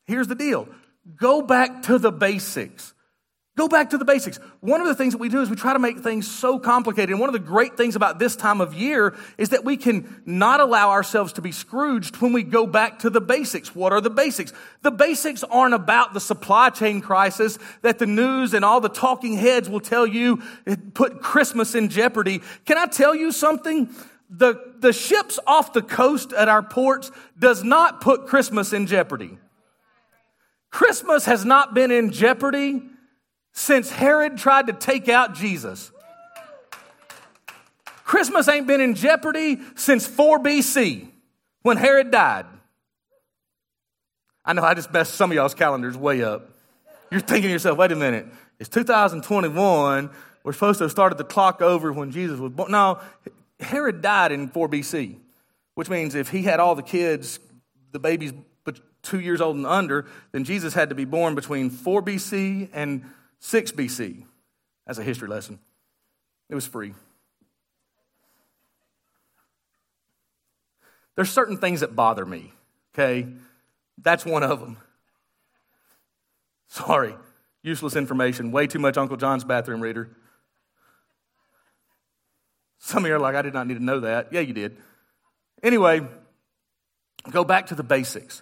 here's 0.06 0.28
the 0.28 0.36
deal 0.36 0.68
go 1.16 1.42
back 1.42 1.84
to 1.84 1.98
the 1.98 2.12
basics. 2.12 2.94
Go 3.60 3.68
back 3.68 3.90
to 3.90 3.98
the 3.98 4.06
basics. 4.06 4.38
One 4.62 4.80
of 4.80 4.88
the 4.88 4.96
things 4.96 5.12
that 5.12 5.18
we 5.18 5.28
do 5.28 5.42
is 5.42 5.50
we 5.50 5.58
try 5.58 5.74
to 5.74 5.80
make 5.80 6.00
things 6.00 6.32
so 6.32 6.60
complicated. 6.60 7.10
And 7.10 7.20
one 7.20 7.28
of 7.28 7.34
the 7.34 7.40
great 7.40 7.76
things 7.76 7.98
about 7.98 8.18
this 8.18 8.38
time 8.38 8.62
of 8.62 8.74
year 8.74 9.18
is 9.38 9.50
that 9.50 9.66
we 9.66 9.76
can 9.76 10.22
not 10.26 10.62
allow 10.62 10.92
ourselves 10.92 11.34
to 11.34 11.42
be 11.42 11.52
Scrooged 11.52 12.22
when 12.22 12.32
we 12.32 12.44
go 12.44 12.66
back 12.66 13.00
to 13.00 13.10
the 13.10 13.20
basics. 13.20 13.76
What 13.76 13.92
are 13.92 14.00
the 14.00 14.10
basics? 14.10 14.54
The 14.82 14.92
basics 14.92 15.44
aren't 15.44 15.74
about 15.74 16.14
the 16.14 16.22
supply 16.22 16.70
chain 16.70 17.02
crisis 17.02 17.60
that 17.82 18.00
the 18.00 18.06
news 18.06 18.54
and 18.54 18.64
all 18.64 18.80
the 18.80 18.88
talking 18.88 19.34
heads 19.34 19.68
will 19.68 19.82
tell 19.82 20.08
you 20.08 20.42
eh, 20.66 20.78
put 20.94 21.22
Christmas 21.22 21.76
in 21.76 21.90
jeopardy. 21.90 22.42
Can 22.64 22.78
I 22.78 22.86
tell 22.86 23.14
you 23.14 23.30
something? 23.30 23.94
The, 24.30 24.56
the 24.80 24.94
ships 24.94 25.38
off 25.46 25.74
the 25.74 25.82
coast 25.82 26.32
at 26.32 26.48
our 26.48 26.64
ports 26.64 27.12
does 27.38 27.62
not 27.62 28.00
put 28.00 28.26
Christmas 28.26 28.72
in 28.72 28.88
jeopardy. 28.88 29.38
Christmas 30.72 31.26
has 31.26 31.44
not 31.44 31.74
been 31.74 31.92
in 31.92 32.14
jeopardy 32.14 32.84
since 33.54 33.90
Herod 33.90 34.38
tried 34.38 34.68
to 34.68 34.74
take 34.74 35.10
out 35.10 35.36
Jesus. 35.36 35.92
Christmas 38.04 38.48
ain't 38.48 38.66
been 38.66 38.82
in 38.82 38.96
jeopardy 38.96 39.60
since 39.76 40.08
4 40.08 40.40
BC 40.40 41.08
when 41.62 41.78
Herod 41.78 42.10
died. 42.10 42.46
I 44.44 44.54
know 44.54 44.64
I 44.64 44.74
just 44.74 44.92
messed 44.92 45.14
some 45.14 45.30
of 45.30 45.36
y'all's 45.36 45.54
calendars 45.54 45.96
way 45.96 46.24
up. 46.24 46.50
You're 47.12 47.20
thinking 47.20 47.50
to 47.50 47.54
yourself, 47.54 47.78
wait 47.78 47.92
a 47.92 47.96
minute, 47.96 48.28
it's 48.60 48.70
2021. 48.70 50.10
We're 50.44 50.54
supposed 50.54 50.80
to 50.80 50.86
have 50.86 50.92
started 50.92 51.18
the 51.18 51.24
clock 51.24 51.62
over 51.62 51.92
when 51.92 52.12
Jesus 52.12 52.40
was 52.40 52.52
born. 52.52 52.72
No, 52.72 53.00
Herod 53.60 54.02
died 54.02 54.32
in 54.32 54.48
4 54.48 54.70
BC, 54.70 55.18
which 55.76 55.90
means 55.90 56.16
if 56.16 56.30
he 56.30 56.44
had 56.44 56.60
all 56.60 56.76
the 56.76 56.82
kids, 56.82 57.40
the 57.92 58.00
babies 58.00 58.34
two 59.02 59.20
years 59.20 59.40
old 59.42 59.56
and 59.56 59.66
under, 59.66 60.06
then 60.32 60.44
Jesus 60.44 60.74
had 60.74 60.90
to 60.90 60.96
be 60.96 61.06
born 61.06 61.36
between 61.36 61.70
4 61.70 62.02
BC 62.02 62.70
and 62.74 63.06
6 63.40 63.72
BC 63.72 64.26
as 64.88 65.00
a 65.00 65.04
history 65.04 65.28
lesson. 65.28 65.60
It 66.50 66.56
was 66.56 66.66
free. 66.66 66.94
There's 71.16 71.30
certain 71.30 71.58
things 71.58 71.82
that 71.82 71.96
bother 71.96 72.26
me, 72.26 72.54
okay? 72.94 73.28
That's 74.02 74.26
one 74.26 74.44
of 74.44 74.62
them. 74.62 74.78
Sorry, 76.68 77.16
useless 77.62 77.96
information, 77.96 78.52
way 78.52 78.68
too 78.68 78.80
much 78.80 78.98
Uncle 78.98 79.18
John's 79.18 79.44
bathroom 79.44 79.82
reader. 79.82 80.16
Some 82.78 83.04
of 83.04 83.10
you 83.10 83.16
are 83.16 83.20
like, 83.20 83.36
I 83.36 83.42
did 83.42 83.54
not 83.54 83.68
need 83.68 83.74
to 83.74 83.84
know 83.84 84.00
that. 84.00 84.32
Yeah, 84.32 84.40
you 84.40 84.54
did. 84.54 84.78
Anyway, 85.62 86.02
go 87.30 87.44
back 87.44 87.68
to 87.68 87.76
the 87.76 87.84
basics. 87.84 88.42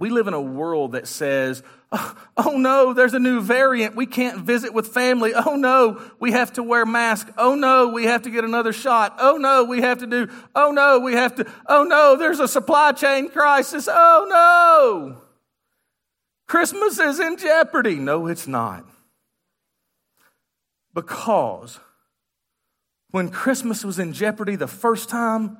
We 0.00 0.08
live 0.08 0.28
in 0.28 0.34
a 0.34 0.40
world 0.40 0.92
that 0.92 1.06
says, 1.06 1.62
oh, 1.92 2.16
oh, 2.38 2.56
no, 2.56 2.94
there's 2.94 3.12
a 3.12 3.18
new 3.18 3.42
variant. 3.42 3.94
We 3.94 4.06
can't 4.06 4.38
visit 4.38 4.72
with 4.72 4.88
family. 4.88 5.34
Oh 5.34 5.56
no, 5.56 6.00
we 6.18 6.32
have 6.32 6.54
to 6.54 6.62
wear 6.62 6.86
masks. 6.86 7.30
Oh 7.36 7.54
no, 7.54 7.88
we 7.88 8.04
have 8.04 8.22
to 8.22 8.30
get 8.30 8.42
another 8.42 8.72
shot. 8.72 9.16
Oh 9.20 9.36
no, 9.36 9.64
we 9.64 9.82
have 9.82 9.98
to 9.98 10.06
do, 10.06 10.28
oh 10.56 10.72
no, 10.72 11.00
we 11.00 11.12
have 11.12 11.34
to, 11.36 11.46
oh 11.66 11.84
no, 11.84 12.16
there's 12.16 12.40
a 12.40 12.48
supply 12.48 12.92
chain 12.92 13.28
crisis. 13.28 13.88
Oh 13.92 14.26
no. 14.28 15.22
Christmas 16.48 16.98
is 16.98 17.20
in 17.20 17.36
jeopardy. 17.36 17.96
No, 17.96 18.26
it's 18.26 18.48
not. 18.48 18.86
Because 20.94 21.78
when 23.10 23.28
Christmas 23.28 23.84
was 23.84 23.98
in 23.98 24.14
jeopardy 24.14 24.56
the 24.56 24.66
first 24.66 25.10
time, 25.10 25.58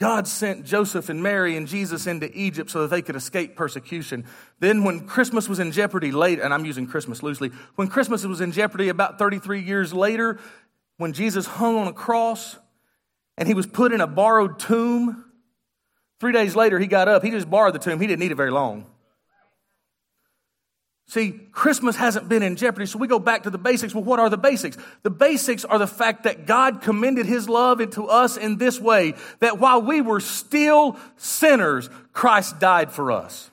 God 0.00 0.26
sent 0.26 0.64
Joseph 0.64 1.08
and 1.08 1.22
Mary 1.22 1.56
and 1.56 1.68
Jesus 1.68 2.06
into 2.06 2.30
Egypt 2.36 2.70
so 2.70 2.82
that 2.82 2.88
they 2.88 3.00
could 3.00 3.14
escape 3.14 3.54
persecution. 3.54 4.24
Then, 4.58 4.82
when 4.82 5.06
Christmas 5.06 5.48
was 5.48 5.60
in 5.60 5.70
jeopardy 5.70 6.10
late, 6.10 6.40
and 6.40 6.52
I'm 6.52 6.64
using 6.64 6.86
Christmas 6.86 7.22
loosely, 7.22 7.50
when 7.76 7.88
Christmas 7.88 8.24
was 8.24 8.40
in 8.40 8.50
jeopardy 8.50 8.88
about 8.88 9.18
33 9.18 9.60
years 9.60 9.94
later, 9.94 10.40
when 10.96 11.12
Jesus 11.12 11.46
hung 11.46 11.76
on 11.76 11.86
a 11.86 11.92
cross 11.92 12.58
and 13.36 13.46
he 13.46 13.54
was 13.54 13.66
put 13.66 13.92
in 13.92 14.00
a 14.00 14.06
borrowed 14.06 14.58
tomb, 14.58 15.24
three 16.18 16.32
days 16.32 16.56
later 16.56 16.78
he 16.78 16.86
got 16.86 17.08
up. 17.08 17.22
He 17.22 17.30
just 17.30 17.48
borrowed 17.48 17.74
the 17.74 17.78
tomb, 17.78 18.00
he 18.00 18.06
didn't 18.06 18.20
need 18.20 18.32
it 18.32 18.36
very 18.36 18.50
long. 18.50 18.86
See, 21.06 21.38
Christmas 21.52 21.96
hasn't 21.96 22.28
been 22.28 22.42
in 22.42 22.56
jeopardy, 22.56 22.86
so 22.86 22.98
we 22.98 23.06
go 23.06 23.18
back 23.18 23.42
to 23.42 23.50
the 23.50 23.58
basics. 23.58 23.94
Well, 23.94 24.04
what 24.04 24.20
are 24.20 24.30
the 24.30 24.38
basics? 24.38 24.78
The 25.02 25.10
basics 25.10 25.64
are 25.64 25.78
the 25.78 25.86
fact 25.86 26.24
that 26.24 26.46
God 26.46 26.80
commended 26.80 27.26
His 27.26 27.48
love 27.48 27.80
into 27.80 28.06
us 28.06 28.36
in 28.36 28.56
this 28.56 28.80
way 28.80 29.14
that 29.40 29.58
while 29.58 29.82
we 29.82 30.00
were 30.00 30.20
still 30.20 30.96
sinners, 31.16 31.90
Christ 32.12 32.58
died 32.58 32.90
for 32.90 33.12
us. 33.12 33.50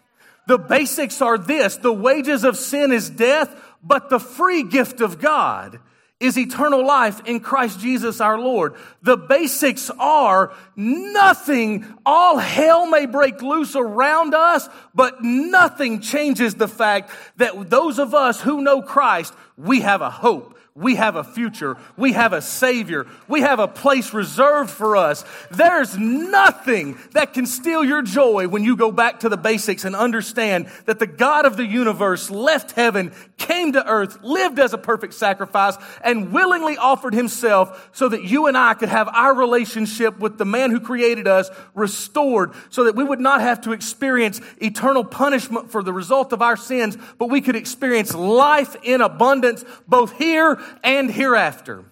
The 0.48 0.58
basics 0.58 1.22
are 1.22 1.38
this 1.38 1.76
the 1.78 1.94
wages 1.94 2.44
of 2.44 2.58
sin 2.58 2.92
is 2.92 3.10
death, 3.10 3.54
but 3.84 4.10
the 4.10 4.20
free 4.20 4.64
gift 4.64 5.02
of 5.02 5.20
God 5.20 5.80
is 6.22 6.38
eternal 6.38 6.86
life 6.86 7.22
in 7.26 7.40
Christ 7.40 7.80
Jesus 7.80 8.22
our 8.22 8.38
Lord. 8.40 8.76
The 9.02 9.18
basics 9.18 9.90
are 10.00 10.54
nothing, 10.76 11.86
all 12.06 12.38
hell 12.38 12.86
may 12.86 13.06
break 13.06 13.42
loose 13.42 13.76
around 13.76 14.34
us, 14.34 14.70
but 14.94 15.24
nothing 15.24 16.00
changes 16.00 16.56
the 16.56 16.68
fact 16.68 17.12
that 17.38 17.70
those 17.70 18.00
of 18.00 18.14
us 18.14 18.40
who 18.40 18.62
know 18.62 18.82
Christ, 18.82 19.34
we 19.58 19.82
have 19.82 20.02
a 20.02 20.10
hope 20.10 20.58
we 20.74 20.96
have 20.96 21.18
a 21.18 21.24
future. 21.24 21.76
We 21.98 22.14
have 22.14 22.32
a 22.32 22.42
Savior. 22.42 23.06
We 23.28 23.42
have 23.42 23.60
a 23.60 23.68
place 23.68 24.14
reserved 24.14 24.70
for 24.70 24.96
us. 24.96 25.26
There's 25.52 25.98
nothing 25.98 26.98
that 27.12 27.34
can 27.34 27.46
steal 27.46 27.84
your 27.84 28.02
joy 28.02 28.48
when 28.48 28.64
you 28.64 28.78
go 28.78 28.90
back 28.90 29.20
to 29.22 29.30
the 29.30 29.36
basics 29.36 29.84
and 29.84 29.98
understand 29.98 30.72
that 30.86 30.98
the 30.98 31.08
God 31.08 31.46
of 31.46 31.58
the 31.58 31.66
universe 31.66 32.32
left 32.32 32.72
heaven, 32.72 33.12
came 33.38 33.74
to 33.74 33.86
earth, 33.86 34.24
lived 34.24 34.60
as 34.60 34.72
a 34.72 34.78
perfect 34.78 35.14
sacrifice, 35.14 35.76
and 36.06 36.32
willingly 36.32 36.78
offered 36.78 37.14
himself 37.14 37.90
so 37.92 38.08
that 38.08 38.24
you 38.24 38.48
and 38.48 38.58
I 38.58 38.74
could 38.74 38.90
have 38.90 39.10
our 39.10 39.36
relationship 39.36 40.20
with 40.20 40.38
the 40.38 40.46
man 40.46 40.72
who 40.72 40.80
created 40.80 41.28
us 41.28 41.50
restored 41.76 42.54
so 42.70 42.86
that 42.86 42.96
we 42.96 43.04
would 43.04 43.20
not 43.20 43.42
have 43.42 43.60
to 43.62 43.74
experience 43.74 44.40
eternal 44.62 45.04
punishment 45.04 45.70
for 45.70 45.84
the 45.84 45.92
result 45.92 46.32
of 46.32 46.42
our 46.42 46.56
sins, 46.56 46.98
but 47.18 47.30
we 47.30 47.42
could 47.42 47.58
experience 47.58 48.14
life 48.14 48.78
in 48.84 49.02
abundance 49.02 49.66
both 49.86 50.18
here 50.18 50.61
and 50.84 51.12
hereafter. 51.12 51.86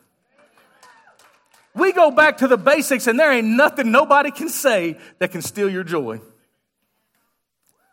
We 1.75 1.93
go 1.93 2.11
back 2.11 2.37
to 2.37 2.47
the 2.47 2.57
basics, 2.57 3.07
and 3.07 3.19
there 3.19 3.31
ain't 3.31 3.47
nothing 3.47 3.91
nobody 3.91 4.31
can 4.31 4.49
say 4.49 4.97
that 5.19 5.31
can 5.31 5.41
steal 5.41 5.69
your 5.69 5.83
joy. 5.83 6.19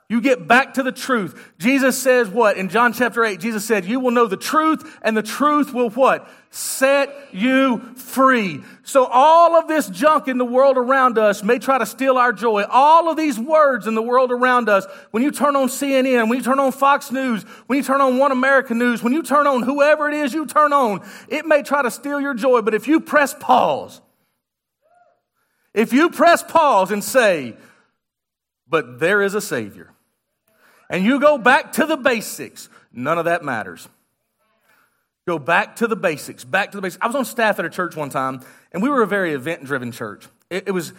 You 0.09 0.21
get 0.21 0.47
back 0.47 0.75
to 0.75 0.85
the 0.85 0.92
truth. 0.92 1.53
Jesus 1.59 2.01
says 2.01 2.29
what? 2.29 2.57
In 2.57 2.69
John 2.69 2.92
chapter 2.92 3.25
8, 3.25 3.40
Jesus 3.40 3.64
said, 3.64 3.85
You 3.85 3.99
will 3.99 4.12
know 4.12 4.29
the 4.29 4.37
truth, 4.37 4.99
and 5.03 5.16
the 5.16 5.23
truth 5.23 5.75
will 5.75 5.90
what? 5.90 6.31
Set 6.51 7.12
you 7.33 7.81
free. 7.97 8.62
So 8.85 9.05
all 9.05 9.57
of 9.57 9.66
this 9.66 9.88
junk 9.88 10.29
in 10.29 10.38
the 10.38 10.45
world 10.45 10.79
around 10.79 11.19
us 11.19 11.42
may 11.42 11.59
try 11.59 11.79
to 11.79 11.87
steal 11.87 12.19
our 12.19 12.33
joy. 12.33 12.62
All 12.71 13.11
of 13.11 13.16
these 13.16 13.37
words 13.37 13.88
in 13.88 13.97
the 13.97 14.03
world 14.03 14.31
around 14.31 14.69
us, 14.69 14.87
when 15.11 15.25
you 15.25 15.33
turn 15.33 15.57
on 15.57 15.66
CNN, 15.66 16.29
when 16.29 16.38
you 16.38 16.45
turn 16.45 16.61
on 16.61 16.71
Fox 16.71 17.11
News, 17.11 17.42
when 17.66 17.77
you 17.77 17.83
turn 17.83 18.01
on 18.01 18.16
One 18.16 18.31
American 18.31 18.79
News, 18.79 19.03
when 19.03 19.12
you 19.12 19.25
turn 19.25 19.49
on 19.49 19.64
whoever 19.64 20.09
it 20.09 20.14
is 20.14 20.33
you 20.33 20.47
turn 20.47 20.73
on, 20.73 21.05
it 21.27 21.47
may 21.47 21.64
try 21.64 21.83
to 21.83 21.90
steal 21.90 22.21
your 22.21 22.35
joy. 22.35 22.61
But 22.61 22.75
if 22.75 22.87
you 22.87 23.01
press 23.01 23.35
pause, 23.35 24.01
if 25.75 25.92
you 25.92 26.11
press 26.11 26.45
pause 26.45 26.92
and 26.92 27.03
say, 27.03 27.57
But 28.69 29.01
there 29.01 29.21
is 29.21 29.35
a 29.35 29.40
Savior 29.40 29.95
and 30.88 31.05
you 31.05 31.20
go 31.20 31.38
back 31.38 31.72
to 31.72 31.87
the 31.87 31.96
basics, 31.96 32.68
none 32.92 33.18
of 33.18 33.25
that 33.25 33.44
matters. 33.44 33.88
Go 35.27 35.38
back 35.40 35.77
to 35.77 35.88
the 35.88 35.96
basics, 35.96 36.44
back 36.44 36.70
to 36.70 36.77
the 36.77 36.83
basics. 36.83 37.03
I 37.03 37.09
was 37.09 37.16
on 37.16 37.25
staff 37.25 37.59
at 37.59 37.64
a 37.64 37.70
church 37.70 37.96
one 37.96 38.11
time, 38.11 38.42
and 38.70 38.83
we 38.83 38.88
were 38.88 39.03
a 39.03 39.07
very 39.07 39.33
event 39.33 39.64
driven 39.64 39.90
church. 39.90 40.27
It, 40.51 40.68
it, 40.68 40.70
was, 40.70 40.92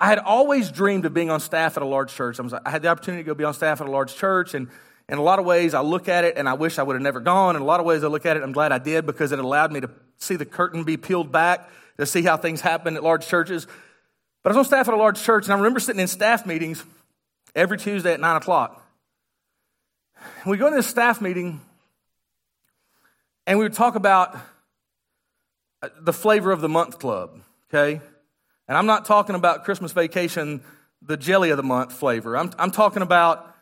I 0.00 0.08
had 0.08 0.18
always 0.18 0.72
dreamed 0.72 1.04
of 1.04 1.14
being 1.14 1.30
on 1.30 1.38
staff 1.38 1.76
at 1.76 1.84
a 1.84 1.86
large 1.86 2.12
church. 2.12 2.40
I, 2.40 2.42
was, 2.42 2.52
I 2.52 2.70
had 2.70 2.82
the 2.82 2.88
opportunity 2.88 3.22
to 3.22 3.26
go 3.26 3.34
be 3.34 3.44
on 3.44 3.54
staff 3.54 3.80
at 3.80 3.86
a 3.86 3.90
large 3.90 4.16
church, 4.16 4.54
and 4.54 4.68
in 5.08 5.18
a 5.18 5.22
lot 5.22 5.38
of 5.38 5.44
ways, 5.44 5.74
I 5.74 5.80
look 5.80 6.08
at 6.08 6.24
it 6.24 6.36
and 6.36 6.48
I 6.48 6.54
wish 6.54 6.80
I 6.80 6.82
would 6.82 6.94
have 6.94 7.02
never 7.02 7.20
gone. 7.20 7.54
In 7.54 7.62
a 7.62 7.64
lot 7.64 7.78
of 7.78 7.86
ways, 7.86 8.02
I 8.02 8.08
look 8.08 8.26
at 8.26 8.36
it, 8.36 8.42
I'm 8.42 8.50
glad 8.50 8.72
I 8.72 8.78
did 8.78 9.06
because 9.06 9.30
it 9.30 9.38
allowed 9.38 9.70
me 9.70 9.80
to 9.80 9.90
see 10.18 10.34
the 10.34 10.44
curtain 10.44 10.82
be 10.82 10.96
peeled 10.96 11.30
back, 11.30 11.68
to 11.98 12.06
see 12.06 12.22
how 12.22 12.36
things 12.36 12.60
happen 12.60 12.96
at 12.96 13.04
large 13.04 13.28
churches. 13.28 13.68
But 14.42 14.50
I 14.50 14.56
was 14.56 14.58
on 14.58 14.64
staff 14.64 14.88
at 14.88 14.94
a 14.94 14.96
large 14.96 15.22
church, 15.22 15.44
and 15.44 15.52
I 15.52 15.56
remember 15.56 15.78
sitting 15.78 16.00
in 16.00 16.08
staff 16.08 16.46
meetings 16.46 16.84
every 17.56 17.78
Tuesday 17.78 18.12
at 18.12 18.20
9 18.20 18.36
o'clock. 18.36 18.86
We 20.44 20.58
go 20.58 20.70
to 20.70 20.76
this 20.76 20.86
staff 20.86 21.20
meeting 21.20 21.60
and 23.46 23.58
we 23.58 23.64
would 23.64 23.72
talk 23.72 23.94
about 23.94 24.36
uh, 25.82 25.88
the 26.00 26.12
flavor 26.12 26.52
of 26.52 26.60
the 26.60 26.68
month 26.68 26.98
club, 26.98 27.40
okay? 27.68 28.00
And 28.68 28.76
I'm 28.76 28.86
not 28.86 29.06
talking 29.06 29.34
about 29.34 29.64
Christmas 29.64 29.92
vacation, 29.92 30.62
the 31.00 31.16
jelly 31.16 31.50
of 31.50 31.56
the 31.56 31.62
month 31.62 31.92
flavor. 31.92 32.36
I'm, 32.36 32.52
I'm 32.58 32.70
talking 32.70 33.02
about 33.02 33.54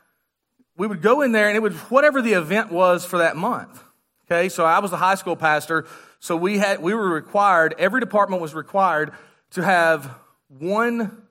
we 0.76 0.86
would 0.86 1.02
go 1.02 1.22
in 1.22 1.32
there 1.32 1.48
and 1.48 1.56
it 1.56 1.60
would 1.60 1.74
whatever 1.88 2.20
the 2.20 2.32
event 2.32 2.72
was 2.72 3.04
for 3.04 3.18
that 3.18 3.36
month. 3.36 3.82
Okay, 4.26 4.48
so 4.48 4.64
I 4.64 4.78
was 4.80 4.90
the 4.90 4.96
high 4.96 5.14
school 5.14 5.36
pastor, 5.36 5.86
so 6.18 6.34
we 6.34 6.58
had 6.58 6.80
we 6.80 6.94
were 6.94 7.08
required, 7.08 7.74
every 7.78 8.00
department 8.00 8.40
was 8.40 8.54
required 8.54 9.12
to 9.50 9.62
have 9.62 10.10
one 10.48 11.23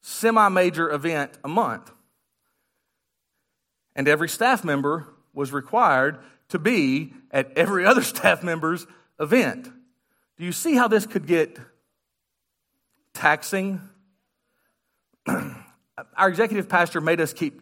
semi 0.00 0.48
major 0.48 0.90
event 0.90 1.32
a 1.44 1.48
month. 1.48 1.90
And 3.94 4.06
every 4.06 4.28
staff 4.28 4.64
member 4.64 5.08
was 5.34 5.52
required 5.52 6.18
to 6.50 6.58
be 6.58 7.12
at 7.30 7.56
every 7.56 7.84
other 7.84 8.02
staff 8.14 8.42
member's 8.42 8.86
event. 9.20 9.68
Do 10.36 10.44
you 10.44 10.52
see 10.52 10.76
how 10.76 10.88
this 10.88 11.06
could 11.06 11.26
get 11.26 11.58
taxing? 13.12 13.80
Our 16.16 16.28
executive 16.28 16.68
pastor 16.68 17.00
made 17.00 17.20
us 17.20 17.32
keep 17.32 17.60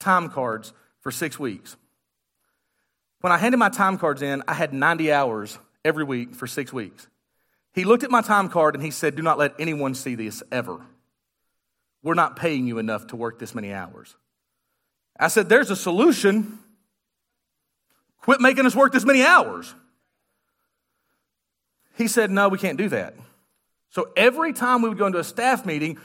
time 0.00 0.28
cards 0.28 0.72
for 1.00 1.12
six 1.12 1.38
weeks. 1.38 1.76
When 3.20 3.32
I 3.32 3.38
handed 3.38 3.58
my 3.58 3.68
time 3.68 3.96
cards 3.98 4.22
in, 4.22 4.42
I 4.46 4.54
had 4.54 4.72
90 4.72 5.12
hours 5.12 5.58
every 5.84 6.04
week 6.04 6.34
for 6.34 6.46
six 6.46 6.72
weeks. 6.72 7.06
He 7.72 7.84
looked 7.84 8.02
at 8.02 8.10
my 8.10 8.22
time 8.22 8.48
card 8.48 8.74
and 8.74 8.82
he 8.82 8.90
said, 8.90 9.16
Do 9.16 9.22
not 9.22 9.38
let 9.38 9.54
anyone 9.58 9.94
see 9.94 10.14
this 10.14 10.42
ever. 10.50 10.80
We're 12.06 12.14
not 12.14 12.36
paying 12.36 12.68
you 12.68 12.78
enough 12.78 13.08
to 13.08 13.16
work 13.16 13.40
this 13.40 13.52
many 13.52 13.72
hours. 13.72 14.14
I 15.18 15.26
said, 15.26 15.48
There's 15.48 15.72
a 15.72 15.76
solution. 15.76 16.60
Quit 18.18 18.40
making 18.40 18.64
us 18.64 18.76
work 18.76 18.92
this 18.92 19.04
many 19.04 19.24
hours. 19.24 19.74
He 21.96 22.06
said, 22.06 22.30
No, 22.30 22.48
we 22.48 22.58
can't 22.58 22.78
do 22.78 22.88
that. 22.90 23.16
So 23.90 24.12
every 24.16 24.52
time 24.52 24.82
we 24.82 24.88
would 24.88 24.98
go 24.98 25.06
into 25.06 25.18
a 25.18 25.24
staff 25.24 25.66
meeting, 25.66 25.98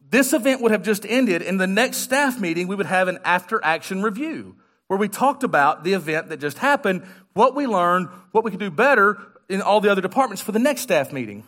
this 0.00 0.32
event 0.32 0.62
would 0.62 0.72
have 0.72 0.82
just 0.82 1.06
ended. 1.06 1.42
In 1.42 1.58
the 1.58 1.68
next 1.68 1.98
staff 1.98 2.40
meeting, 2.40 2.66
we 2.66 2.74
would 2.74 2.86
have 2.86 3.06
an 3.06 3.20
after 3.24 3.64
action 3.64 4.02
review 4.02 4.56
where 4.88 4.98
we 4.98 5.08
talked 5.08 5.44
about 5.44 5.84
the 5.84 5.92
event 5.92 6.30
that 6.30 6.40
just 6.40 6.58
happened, 6.58 7.04
what 7.34 7.54
we 7.54 7.68
learned, 7.68 8.08
what 8.32 8.42
we 8.42 8.50
could 8.50 8.58
do 8.58 8.72
better 8.72 9.18
in 9.48 9.62
all 9.62 9.80
the 9.80 9.92
other 9.92 10.02
departments 10.02 10.42
for 10.42 10.50
the 10.50 10.58
next 10.58 10.80
staff 10.80 11.12
meeting. 11.12 11.44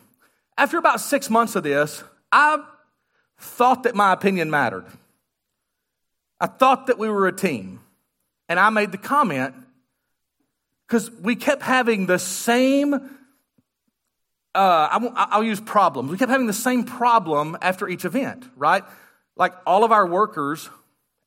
After 0.57 0.77
about 0.77 1.01
six 1.01 1.29
months 1.29 1.57
of 1.57 1.63
this, 1.63 2.01
I 2.31 2.63
thought 3.39 3.83
that 3.83 3.95
my 3.95 4.13
opinion 4.13 4.49
mattered. 4.49 4.85
I 6.39 6.47
thought 6.47 6.87
that 6.87 6.97
we 6.97 7.09
were 7.09 7.27
a 7.27 7.33
team. 7.33 7.79
And 8.47 8.59
I 8.59 8.69
made 8.69 8.91
the 8.91 8.97
comment 8.97 9.53
because 10.87 11.11
we 11.11 11.35
kept 11.35 11.61
having 11.61 12.07
the 12.07 12.17
same, 12.17 12.95
uh, 12.95 12.99
I, 14.55 15.37
will 15.37 15.45
use 15.45 15.61
problems. 15.61 16.09
We 16.09 16.17
kept 16.17 16.31
having 16.31 16.47
the 16.47 16.53
same 16.53 16.83
problem 16.83 17.57
after 17.61 17.87
each 17.87 18.05
event, 18.05 18.49
right? 18.55 18.83
Like 19.35 19.53
all 19.67 19.83
of 19.83 19.91
our 19.91 20.07
workers 20.07 20.67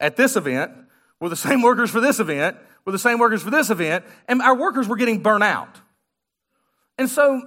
at 0.01 0.17
this 0.17 0.35
event 0.35 0.73
were 1.21 1.29
the 1.29 1.37
same 1.37 1.63
workers 1.63 1.91
for 1.91 2.01
this 2.01 2.19
event, 2.19 2.57
were 2.85 2.93
the 2.93 2.99
same 2.99 3.21
workers 3.21 3.43
for 3.43 3.51
this 3.51 3.71
event, 3.71 4.05
and 4.27 4.43
our 4.43 4.57
workers 4.57 4.89
were 4.89 4.97
getting 4.97 5.21
burnt 5.21 5.45
out. 5.45 5.81
And 6.99 7.09
so 7.09 7.41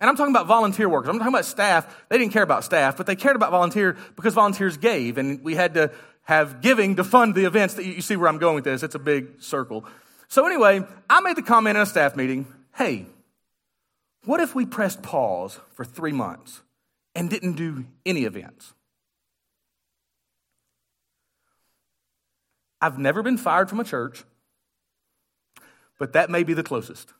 and 0.00 0.10
I'm 0.10 0.16
talking 0.16 0.34
about 0.34 0.46
volunteer 0.46 0.88
workers. 0.88 1.08
I'm 1.08 1.18
talking 1.18 1.32
about 1.32 1.44
staff. 1.44 2.04
They 2.08 2.18
didn't 2.18 2.32
care 2.32 2.42
about 2.42 2.64
staff, 2.64 2.96
but 2.96 3.06
they 3.06 3.16
cared 3.16 3.36
about 3.36 3.50
volunteer 3.50 3.96
because 4.16 4.34
volunteers 4.34 4.76
gave, 4.76 5.18
and 5.18 5.42
we 5.42 5.54
had 5.54 5.74
to 5.74 5.92
have 6.22 6.60
giving 6.60 6.96
to 6.96 7.04
fund 7.04 7.34
the 7.34 7.44
events. 7.44 7.74
That 7.74 7.84
you 7.84 8.00
see 8.02 8.16
where 8.16 8.28
I'm 8.28 8.38
going 8.38 8.56
with 8.56 8.64
this. 8.64 8.82
It's 8.82 8.94
a 8.94 8.98
big 8.98 9.40
circle. 9.40 9.84
So 10.28 10.46
anyway, 10.46 10.82
I 11.08 11.20
made 11.20 11.36
the 11.36 11.42
comment 11.42 11.76
in 11.76 11.82
a 11.82 11.86
staff 11.86 12.16
meeting, 12.16 12.46
hey, 12.74 13.06
what 14.24 14.40
if 14.40 14.54
we 14.54 14.66
pressed 14.66 15.02
pause 15.02 15.60
for 15.74 15.84
three 15.84 16.12
months 16.12 16.62
and 17.14 17.30
didn't 17.30 17.52
do 17.52 17.84
any 18.04 18.24
events? 18.24 18.72
I've 22.80 22.98
never 22.98 23.22
been 23.22 23.38
fired 23.38 23.70
from 23.70 23.80
a 23.80 23.84
church, 23.84 24.24
but 25.98 26.12
that 26.14 26.30
may 26.30 26.42
be 26.42 26.52
the 26.52 26.62
closest 26.62 27.12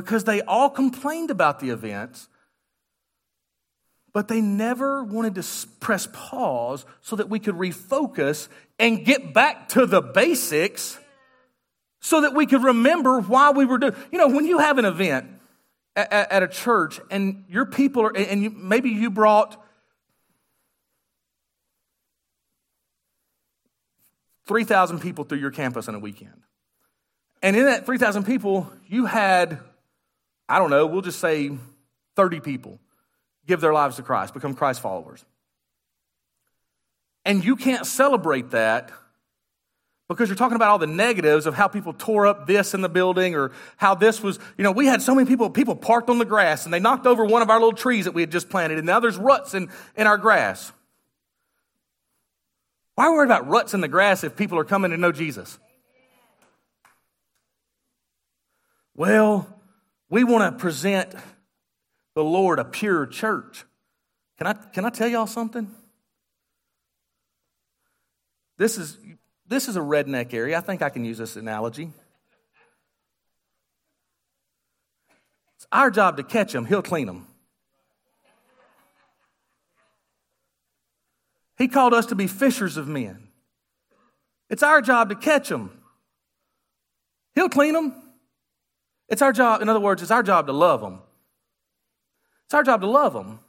because 0.00 0.24
they 0.24 0.42
all 0.42 0.70
complained 0.70 1.30
about 1.30 1.60
the 1.60 1.70
events, 1.70 2.28
but 4.12 4.28
they 4.28 4.40
never 4.40 5.04
wanted 5.04 5.34
to 5.36 5.44
press 5.80 6.08
pause 6.12 6.84
so 7.00 7.16
that 7.16 7.28
we 7.28 7.38
could 7.38 7.54
refocus 7.54 8.48
and 8.78 9.04
get 9.04 9.32
back 9.32 9.68
to 9.70 9.86
the 9.86 10.00
basics 10.00 10.98
so 12.00 12.20
that 12.20 12.34
we 12.34 12.46
could 12.46 12.62
remember 12.62 13.20
why 13.20 13.50
we 13.50 13.64
were 13.64 13.78
doing. 13.78 13.94
You 14.12 14.18
know, 14.18 14.28
when 14.28 14.44
you 14.44 14.58
have 14.58 14.78
an 14.78 14.84
event 14.84 15.28
at, 15.96 16.12
at 16.12 16.42
a 16.42 16.48
church 16.48 17.00
and 17.10 17.44
your 17.48 17.66
people 17.66 18.02
are, 18.02 18.16
and 18.16 18.42
you, 18.42 18.50
maybe 18.50 18.90
you 18.90 19.10
brought 19.10 19.62
3,000 24.46 25.00
people 25.00 25.24
through 25.24 25.38
your 25.38 25.50
campus 25.50 25.88
in 25.88 25.94
a 25.94 25.98
weekend. 25.98 26.42
And 27.42 27.54
in 27.54 27.66
that 27.66 27.86
3,000 27.86 28.24
people, 28.24 28.70
you 28.86 29.06
had 29.06 29.60
I 30.48 30.58
don't 30.58 30.70
know, 30.70 30.86
we'll 30.86 31.02
just 31.02 31.20
say 31.20 31.50
30 32.16 32.40
people 32.40 32.78
give 33.46 33.60
their 33.60 33.72
lives 33.72 33.96
to 33.96 34.02
Christ, 34.02 34.34
become 34.34 34.54
Christ 34.54 34.80
followers. 34.80 35.24
And 37.24 37.44
you 37.44 37.56
can't 37.56 37.86
celebrate 37.86 38.50
that 38.52 38.90
because 40.08 40.30
you're 40.30 40.36
talking 40.36 40.56
about 40.56 40.70
all 40.70 40.78
the 40.78 40.86
negatives 40.86 41.44
of 41.44 41.54
how 41.54 41.68
people 41.68 41.92
tore 41.92 42.26
up 42.26 42.46
this 42.46 42.72
in 42.72 42.80
the 42.80 42.88
building 42.88 43.34
or 43.34 43.52
how 43.76 43.94
this 43.94 44.22
was, 44.22 44.38
you 44.56 44.64
know, 44.64 44.72
we 44.72 44.86
had 44.86 45.02
so 45.02 45.14
many 45.14 45.28
people, 45.28 45.50
people 45.50 45.76
parked 45.76 46.08
on 46.08 46.18
the 46.18 46.24
grass 46.24 46.64
and 46.64 46.72
they 46.72 46.80
knocked 46.80 47.06
over 47.06 47.24
one 47.24 47.42
of 47.42 47.50
our 47.50 47.58
little 47.58 47.74
trees 47.74 48.06
that 48.06 48.14
we 48.14 48.22
had 48.22 48.32
just 48.32 48.48
planted 48.48 48.78
and 48.78 48.86
now 48.86 49.00
there's 49.00 49.18
ruts 49.18 49.52
in, 49.52 49.68
in 49.96 50.06
our 50.06 50.16
grass. 50.16 50.72
Why 52.94 53.04
are 53.04 53.10
we 53.10 53.18
worried 53.18 53.26
about 53.26 53.46
ruts 53.48 53.74
in 53.74 53.82
the 53.82 53.88
grass 53.88 54.24
if 54.24 54.34
people 54.34 54.58
are 54.58 54.64
coming 54.64 54.90
to 54.92 54.96
know 54.96 55.12
Jesus? 55.12 55.58
Well, 58.96 59.57
we 60.10 60.24
want 60.24 60.52
to 60.52 60.60
present 60.60 61.14
the 62.14 62.24
Lord 62.24 62.58
a 62.58 62.64
pure 62.64 63.06
church. 63.06 63.64
Can 64.38 64.46
I, 64.46 64.52
can 64.52 64.84
I 64.84 64.90
tell 64.90 65.08
y'all 65.08 65.26
something? 65.26 65.70
This 68.56 68.78
is, 68.78 68.98
this 69.46 69.68
is 69.68 69.76
a 69.76 69.80
redneck 69.80 70.34
area. 70.34 70.58
I 70.58 70.60
think 70.60 70.82
I 70.82 70.88
can 70.88 71.04
use 71.04 71.18
this 71.18 71.36
analogy. 71.36 71.92
It's 75.56 75.66
our 75.70 75.90
job 75.90 76.16
to 76.16 76.22
catch 76.22 76.52
them, 76.52 76.64
he'll 76.64 76.82
clean 76.82 77.06
them. 77.06 77.26
He 81.56 81.66
called 81.66 81.92
us 81.92 82.06
to 82.06 82.14
be 82.14 82.28
fishers 82.28 82.76
of 82.76 82.86
men. 82.86 83.28
It's 84.48 84.62
our 84.62 84.80
job 84.80 85.08
to 85.08 85.16
catch 85.16 85.48
them. 85.48 85.72
He'll 87.34 87.48
clean 87.48 87.74
them. 87.74 87.94
It's 89.08 89.22
our 89.22 89.32
job, 89.32 89.62
in 89.62 89.68
other 89.68 89.80
words, 89.80 90.02
it's 90.02 90.10
our 90.10 90.22
job 90.22 90.46
to 90.46 90.52
love 90.52 90.80
them. 90.80 91.00
It's 92.44 92.54
our 92.54 92.62
job 92.62 92.80
to 92.82 92.86
love 92.86 93.14
them. 93.14 93.40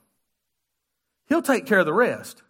He'll 1.28 1.42
take 1.42 1.66
care 1.66 1.80
of 1.80 1.86
the 1.86 1.94
rest. 1.94 2.42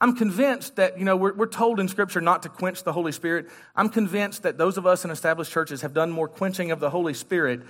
I'm 0.00 0.14
convinced 0.14 0.76
that, 0.76 0.98
you 0.98 1.04
know, 1.04 1.16
we're, 1.16 1.34
we're 1.34 1.46
told 1.46 1.80
in 1.80 1.88
Scripture 1.88 2.20
not 2.20 2.44
to 2.44 2.48
quench 2.48 2.84
the 2.84 2.92
Holy 2.92 3.10
Spirit. 3.10 3.48
I'm 3.74 3.88
convinced 3.88 4.44
that 4.44 4.56
those 4.56 4.76
of 4.76 4.86
us 4.86 5.04
in 5.04 5.10
established 5.10 5.50
churches 5.50 5.82
have 5.82 5.92
done 5.92 6.10
more 6.10 6.28
quenching 6.28 6.70
of 6.70 6.78
the 6.78 6.90
Holy 6.90 7.14
Spirit 7.14 7.62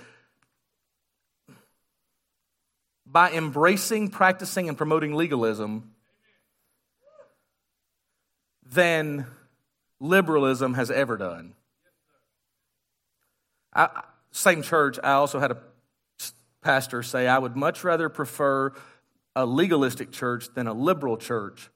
by 3.05 3.31
embracing, 3.31 4.09
practicing, 4.09 4.69
and 4.69 4.77
promoting 4.77 5.15
legalism 5.15 5.91
than 8.63 9.25
liberalism 9.99 10.75
has 10.75 10.91
ever 10.91 11.17
done. 11.17 11.53
I, 13.73 14.03
same 14.31 14.61
church, 14.61 14.99
I 15.03 15.13
also 15.13 15.39
had 15.39 15.51
a 15.51 15.57
pastor 16.61 17.03
say, 17.03 17.27
I 17.27 17.37
would 17.37 17.55
much 17.55 17.83
rather 17.83 18.09
prefer 18.09 18.73
a 19.35 19.45
legalistic 19.45 20.11
church 20.11 20.47
than 20.53 20.67
a 20.67 20.73
liberal 20.73 21.17
church 21.17 21.69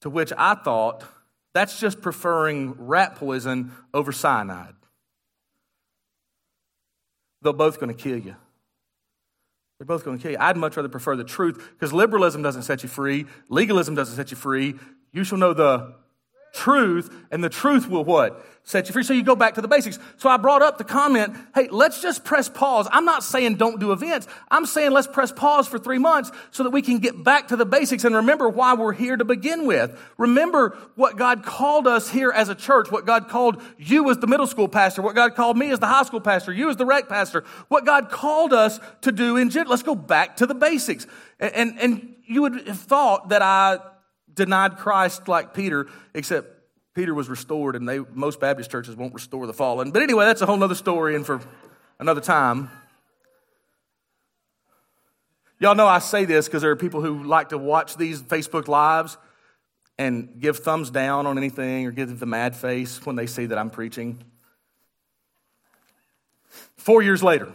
to 0.00 0.10
which 0.10 0.32
I 0.36 0.54
thought, 0.54 1.04
that's 1.52 1.78
just 1.80 2.00
preferring 2.00 2.74
rat 2.86 3.16
poison 3.16 3.72
over 3.92 4.12
cyanide. 4.12 4.74
They're 7.42 7.52
both 7.52 7.80
going 7.80 7.94
to 7.94 8.00
kill 8.00 8.18
you. 8.18 8.36
They're 9.78 9.86
both 9.86 10.04
going 10.04 10.18
to 10.18 10.22
kill 10.22 10.32
you. 10.32 10.38
I'd 10.38 10.56
much 10.56 10.76
rather 10.76 10.88
prefer 10.88 11.16
the 11.16 11.24
truth 11.24 11.70
because 11.72 11.92
liberalism 11.92 12.42
doesn't 12.42 12.62
set 12.62 12.82
you 12.82 12.88
free, 12.88 13.26
legalism 13.48 13.94
doesn't 13.94 14.16
set 14.16 14.30
you 14.30 14.36
free. 14.36 14.74
You 15.12 15.24
shall 15.24 15.38
know 15.38 15.52
the 15.52 15.94
truth, 16.52 17.14
and 17.30 17.42
the 17.42 17.48
truth 17.48 17.88
will 17.88 18.04
what? 18.04 18.44
Set 18.62 18.86
you 18.86 18.92
free. 18.92 19.02
So 19.02 19.14
you 19.14 19.24
go 19.24 19.34
back 19.34 19.54
to 19.54 19.60
the 19.60 19.68
basics. 19.68 19.98
So 20.18 20.28
I 20.28 20.36
brought 20.36 20.62
up 20.62 20.78
the 20.78 20.84
comment, 20.84 21.36
hey, 21.54 21.68
let's 21.70 22.00
just 22.00 22.24
press 22.24 22.48
pause. 22.48 22.86
I'm 22.92 23.04
not 23.04 23.24
saying 23.24 23.56
don't 23.56 23.80
do 23.80 23.90
events. 23.90 24.28
I'm 24.50 24.66
saying 24.66 24.92
let's 24.92 25.08
press 25.08 25.32
pause 25.32 25.66
for 25.66 25.78
three 25.78 25.98
months 25.98 26.30
so 26.50 26.62
that 26.62 26.70
we 26.70 26.82
can 26.82 26.98
get 26.98 27.24
back 27.24 27.48
to 27.48 27.56
the 27.56 27.64
basics 27.64 28.04
and 28.04 28.14
remember 28.14 28.48
why 28.48 28.74
we're 28.74 28.92
here 28.92 29.16
to 29.16 29.24
begin 29.24 29.66
with. 29.66 29.98
Remember 30.18 30.78
what 30.94 31.16
God 31.16 31.42
called 31.42 31.88
us 31.88 32.10
here 32.10 32.30
as 32.30 32.48
a 32.48 32.54
church, 32.54 32.92
what 32.92 33.06
God 33.06 33.28
called 33.28 33.60
you 33.78 34.08
as 34.10 34.18
the 34.18 34.26
middle 34.26 34.46
school 34.46 34.68
pastor, 34.68 35.02
what 35.02 35.14
God 35.14 35.34
called 35.34 35.56
me 35.56 35.70
as 35.70 35.80
the 35.80 35.86
high 35.86 36.04
school 36.04 36.20
pastor, 36.20 36.52
you 36.52 36.68
as 36.68 36.76
the 36.76 36.86
rec 36.86 37.08
pastor, 37.08 37.44
what 37.68 37.84
God 37.86 38.10
called 38.10 38.52
us 38.52 38.78
to 39.00 39.10
do 39.10 39.36
in 39.36 39.50
general. 39.50 39.70
Let's 39.70 39.82
go 39.82 39.96
back 39.96 40.36
to 40.36 40.46
the 40.46 40.54
basics. 40.54 41.06
And, 41.40 41.54
and, 41.54 41.80
and 41.80 42.14
you 42.26 42.42
would 42.42 42.68
have 42.68 42.78
thought 42.78 43.30
that 43.30 43.42
I 43.42 43.80
denied 44.40 44.76
Christ 44.76 45.28
like 45.28 45.54
Peter, 45.54 45.86
except 46.14 46.48
Peter 46.94 47.14
was 47.14 47.28
restored, 47.28 47.76
and 47.76 47.88
they 47.88 48.00
most 48.00 48.40
Baptist 48.40 48.70
churches 48.70 48.96
won't 48.96 49.14
restore 49.14 49.46
the 49.46 49.52
fallen. 49.52 49.92
But 49.92 50.02
anyway, 50.02 50.24
that's 50.24 50.42
a 50.42 50.46
whole 50.46 50.62
other 50.62 50.74
story 50.74 51.14
and 51.14 51.24
for 51.24 51.40
another 51.98 52.20
time. 52.20 52.70
Y'all 55.60 55.74
know 55.74 55.86
I 55.86 55.98
say 55.98 56.24
this 56.24 56.46
because 56.46 56.62
there 56.62 56.70
are 56.70 56.76
people 56.76 57.02
who 57.02 57.22
like 57.22 57.50
to 57.50 57.58
watch 57.58 57.96
these 57.96 58.22
Facebook 58.22 58.66
lives 58.66 59.18
and 59.98 60.40
give 60.40 60.58
thumbs 60.58 60.90
down 60.90 61.26
on 61.26 61.36
anything 61.36 61.86
or 61.86 61.90
give 61.90 62.18
the 62.18 62.26
mad 62.26 62.56
face 62.56 63.04
when 63.04 63.14
they 63.14 63.26
see 63.26 63.44
that 63.46 63.58
I'm 63.58 63.68
preaching. 63.68 64.24
Four 66.78 67.02
years 67.02 67.22
later, 67.22 67.52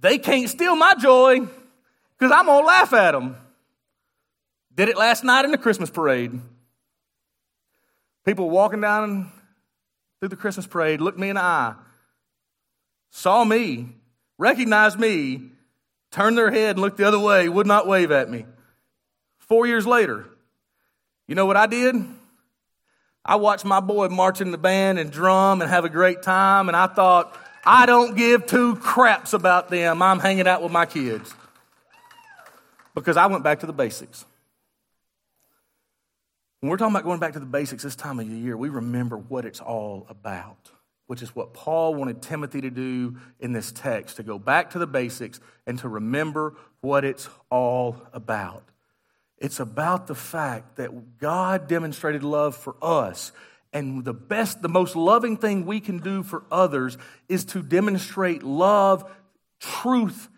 they 0.00 0.16
can't 0.16 0.48
steal 0.48 0.74
my 0.74 0.94
joy 0.94 1.40
because 2.18 2.32
I'm 2.32 2.46
going 2.46 2.62
to 2.62 2.66
laugh 2.66 2.92
at 2.94 3.12
them. 3.12 3.36
Did 4.78 4.88
it 4.88 4.96
last 4.96 5.24
night 5.24 5.44
in 5.44 5.50
the 5.50 5.58
Christmas 5.58 5.90
parade. 5.90 6.40
People 8.24 8.48
walking 8.48 8.80
down 8.80 9.28
through 10.20 10.28
the 10.28 10.36
Christmas 10.36 10.68
parade 10.68 11.00
looked 11.00 11.18
me 11.18 11.30
in 11.30 11.34
the 11.34 11.42
eye, 11.42 11.74
saw 13.10 13.42
me, 13.42 13.88
recognized 14.38 14.96
me, 14.96 15.50
turned 16.12 16.38
their 16.38 16.52
head 16.52 16.76
and 16.76 16.78
looked 16.78 16.96
the 16.96 17.08
other 17.08 17.18
way, 17.18 17.48
would 17.48 17.66
not 17.66 17.88
wave 17.88 18.12
at 18.12 18.30
me. 18.30 18.46
Four 19.38 19.66
years 19.66 19.84
later, 19.84 20.26
you 21.26 21.34
know 21.34 21.46
what 21.46 21.56
I 21.56 21.66
did? 21.66 21.96
I 23.24 23.34
watched 23.34 23.64
my 23.64 23.80
boy 23.80 24.06
march 24.06 24.40
in 24.40 24.52
the 24.52 24.58
band 24.58 25.00
and 25.00 25.10
drum 25.10 25.60
and 25.60 25.68
have 25.68 25.86
a 25.86 25.90
great 25.90 26.22
time, 26.22 26.68
and 26.68 26.76
I 26.76 26.86
thought, 26.86 27.36
I 27.66 27.84
don't 27.84 28.16
give 28.16 28.46
two 28.46 28.76
craps 28.76 29.32
about 29.32 29.70
them. 29.70 30.02
I'm 30.02 30.20
hanging 30.20 30.46
out 30.46 30.62
with 30.62 30.70
my 30.70 30.86
kids. 30.86 31.34
Because 32.94 33.16
I 33.16 33.26
went 33.26 33.42
back 33.42 33.58
to 33.60 33.66
the 33.66 33.72
basics. 33.72 34.24
When 36.60 36.70
we're 36.70 36.76
talking 36.76 36.92
about 36.92 37.04
going 37.04 37.20
back 37.20 37.34
to 37.34 37.40
the 37.40 37.46
basics 37.46 37.84
this 37.84 37.94
time 37.94 38.18
of 38.18 38.28
the 38.28 38.36
year, 38.36 38.56
we 38.56 38.68
remember 38.68 39.16
what 39.16 39.44
it's 39.44 39.60
all 39.60 40.06
about, 40.08 40.72
which 41.06 41.22
is 41.22 41.34
what 41.34 41.54
Paul 41.54 41.94
wanted 41.94 42.20
Timothy 42.20 42.62
to 42.62 42.70
do 42.70 43.16
in 43.38 43.52
this 43.52 43.70
text 43.70 44.16
to 44.16 44.24
go 44.24 44.40
back 44.40 44.70
to 44.70 44.80
the 44.80 44.86
basics 44.86 45.38
and 45.68 45.78
to 45.78 45.88
remember 45.88 46.56
what 46.80 47.04
it's 47.04 47.28
all 47.48 48.02
about. 48.12 48.64
It's 49.36 49.60
about 49.60 50.08
the 50.08 50.16
fact 50.16 50.76
that 50.76 51.18
God 51.18 51.68
demonstrated 51.68 52.24
love 52.24 52.56
for 52.56 52.74
us. 52.82 53.30
And 53.72 54.04
the 54.04 54.14
best, 54.14 54.60
the 54.60 54.68
most 54.68 54.96
loving 54.96 55.36
thing 55.36 55.64
we 55.64 55.78
can 55.78 55.98
do 55.98 56.24
for 56.24 56.42
others 56.50 56.98
is 57.28 57.44
to 57.46 57.62
demonstrate 57.62 58.42
love, 58.42 59.08
truth 59.60 60.28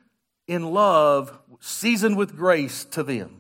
in 0.47 0.71
love, 0.73 1.39
seasoned 1.61 2.19
with 2.19 2.37
grace 2.37 2.85
to 2.87 3.03
them. 3.03 3.40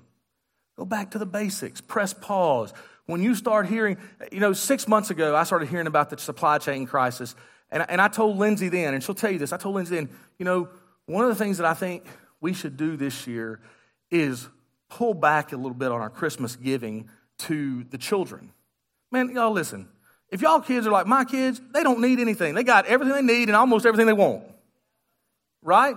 Go 0.81 0.87
back 0.87 1.11
to 1.11 1.19
the 1.19 1.27
basics. 1.27 1.83
Press 1.83 2.15
pause. 2.15 2.73
When 3.05 3.23
you 3.23 3.35
start 3.35 3.67
hearing, 3.67 3.99
you 4.33 4.41
know, 4.41 4.55
six 4.55 4.89
months 4.89 5.11
ago, 5.11 5.37
I 5.37 5.45
started 5.45 5.69
hearing 5.69 5.87
about 5.87 6.09
the 6.09 6.17
supply 6.17 6.57
chain 6.57 6.87
crisis. 6.87 7.35
And, 7.71 7.85
and 7.91 8.01
I 8.01 8.09
told 8.09 8.39
Lindsay 8.39 8.71
then, 8.71 8.95
and 8.95 9.05
she'll 9.05 9.15
tell 9.15 9.31
you 9.31 9.39
this, 9.39 9.53
I 9.53 9.59
told 9.59 9.75
Lindsay 9.75 9.97
then, 9.97 10.09
you 10.39 10.47
know, 10.47 10.71
one 11.05 11.23
of 11.27 11.29
the 11.29 11.35
things 11.35 11.59
that 11.59 11.67
I 11.67 11.75
think 11.75 12.07
we 12.41 12.55
should 12.55 12.79
do 12.79 12.97
this 12.97 13.27
year 13.27 13.61
is 14.11 14.49
pull 14.89 15.13
back 15.13 15.53
a 15.53 15.57
little 15.57 15.75
bit 15.75 15.93
on 15.93 16.01
our 16.01 16.09
Christmas 16.09 16.57
giving 16.57 17.11
to 17.41 17.85
the 17.91 17.99
children. 17.99 18.51
Man, 19.13 19.29
y'all 19.35 19.53
listen. 19.53 19.87
If 20.31 20.41
y'all 20.41 20.61
kids 20.61 20.87
are 20.87 20.93
like 20.93 21.07
my 21.07 21.27
kids, 21.27 21.61
they 21.75 21.83
don't 21.83 22.01
need 22.01 22.21
anything. 22.21 22.55
They 22.55 22.65
got 22.65 22.87
everything 22.87 23.27
they 23.27 23.35
need 23.35 23.51
and 23.51 23.57
almost 23.57 23.85
everything 23.85 24.07
they 24.07 24.15
want. 24.15 24.45
Right? 25.61 25.97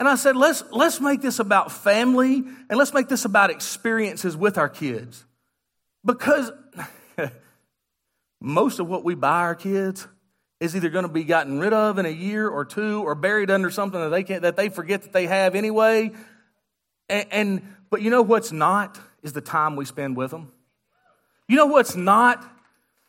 And 0.00 0.08
I 0.08 0.14
said, 0.14 0.34
let's, 0.34 0.64
let's 0.70 0.98
make 0.98 1.20
this 1.20 1.40
about 1.40 1.70
family 1.70 2.36
and 2.36 2.78
let's 2.78 2.94
make 2.94 3.08
this 3.08 3.26
about 3.26 3.50
experiences 3.50 4.34
with 4.34 4.56
our 4.56 4.70
kids. 4.70 5.26
Because 6.02 6.50
most 8.40 8.80
of 8.80 8.88
what 8.88 9.04
we 9.04 9.14
buy 9.14 9.40
our 9.40 9.54
kids 9.54 10.08
is 10.58 10.74
either 10.74 10.88
going 10.88 11.04
to 11.04 11.12
be 11.12 11.24
gotten 11.24 11.60
rid 11.60 11.74
of 11.74 11.98
in 11.98 12.06
a 12.06 12.10
year 12.10 12.48
or 12.48 12.64
two 12.64 13.02
or 13.02 13.14
buried 13.14 13.50
under 13.50 13.70
something 13.70 14.00
that 14.00 14.08
they 14.08 14.22
can't, 14.22 14.40
that 14.40 14.56
they 14.56 14.70
forget 14.70 15.02
that 15.02 15.12
they 15.12 15.26
have 15.26 15.54
anyway. 15.54 16.10
And, 17.10 17.26
and 17.30 17.76
but 17.90 18.00
you 18.00 18.08
know 18.08 18.22
what's 18.22 18.52
not 18.52 18.98
is 19.22 19.34
the 19.34 19.42
time 19.42 19.76
we 19.76 19.84
spend 19.84 20.16
with 20.16 20.30
them. 20.30 20.50
You 21.46 21.56
know 21.56 21.66
what's 21.66 21.94
not? 21.94 22.42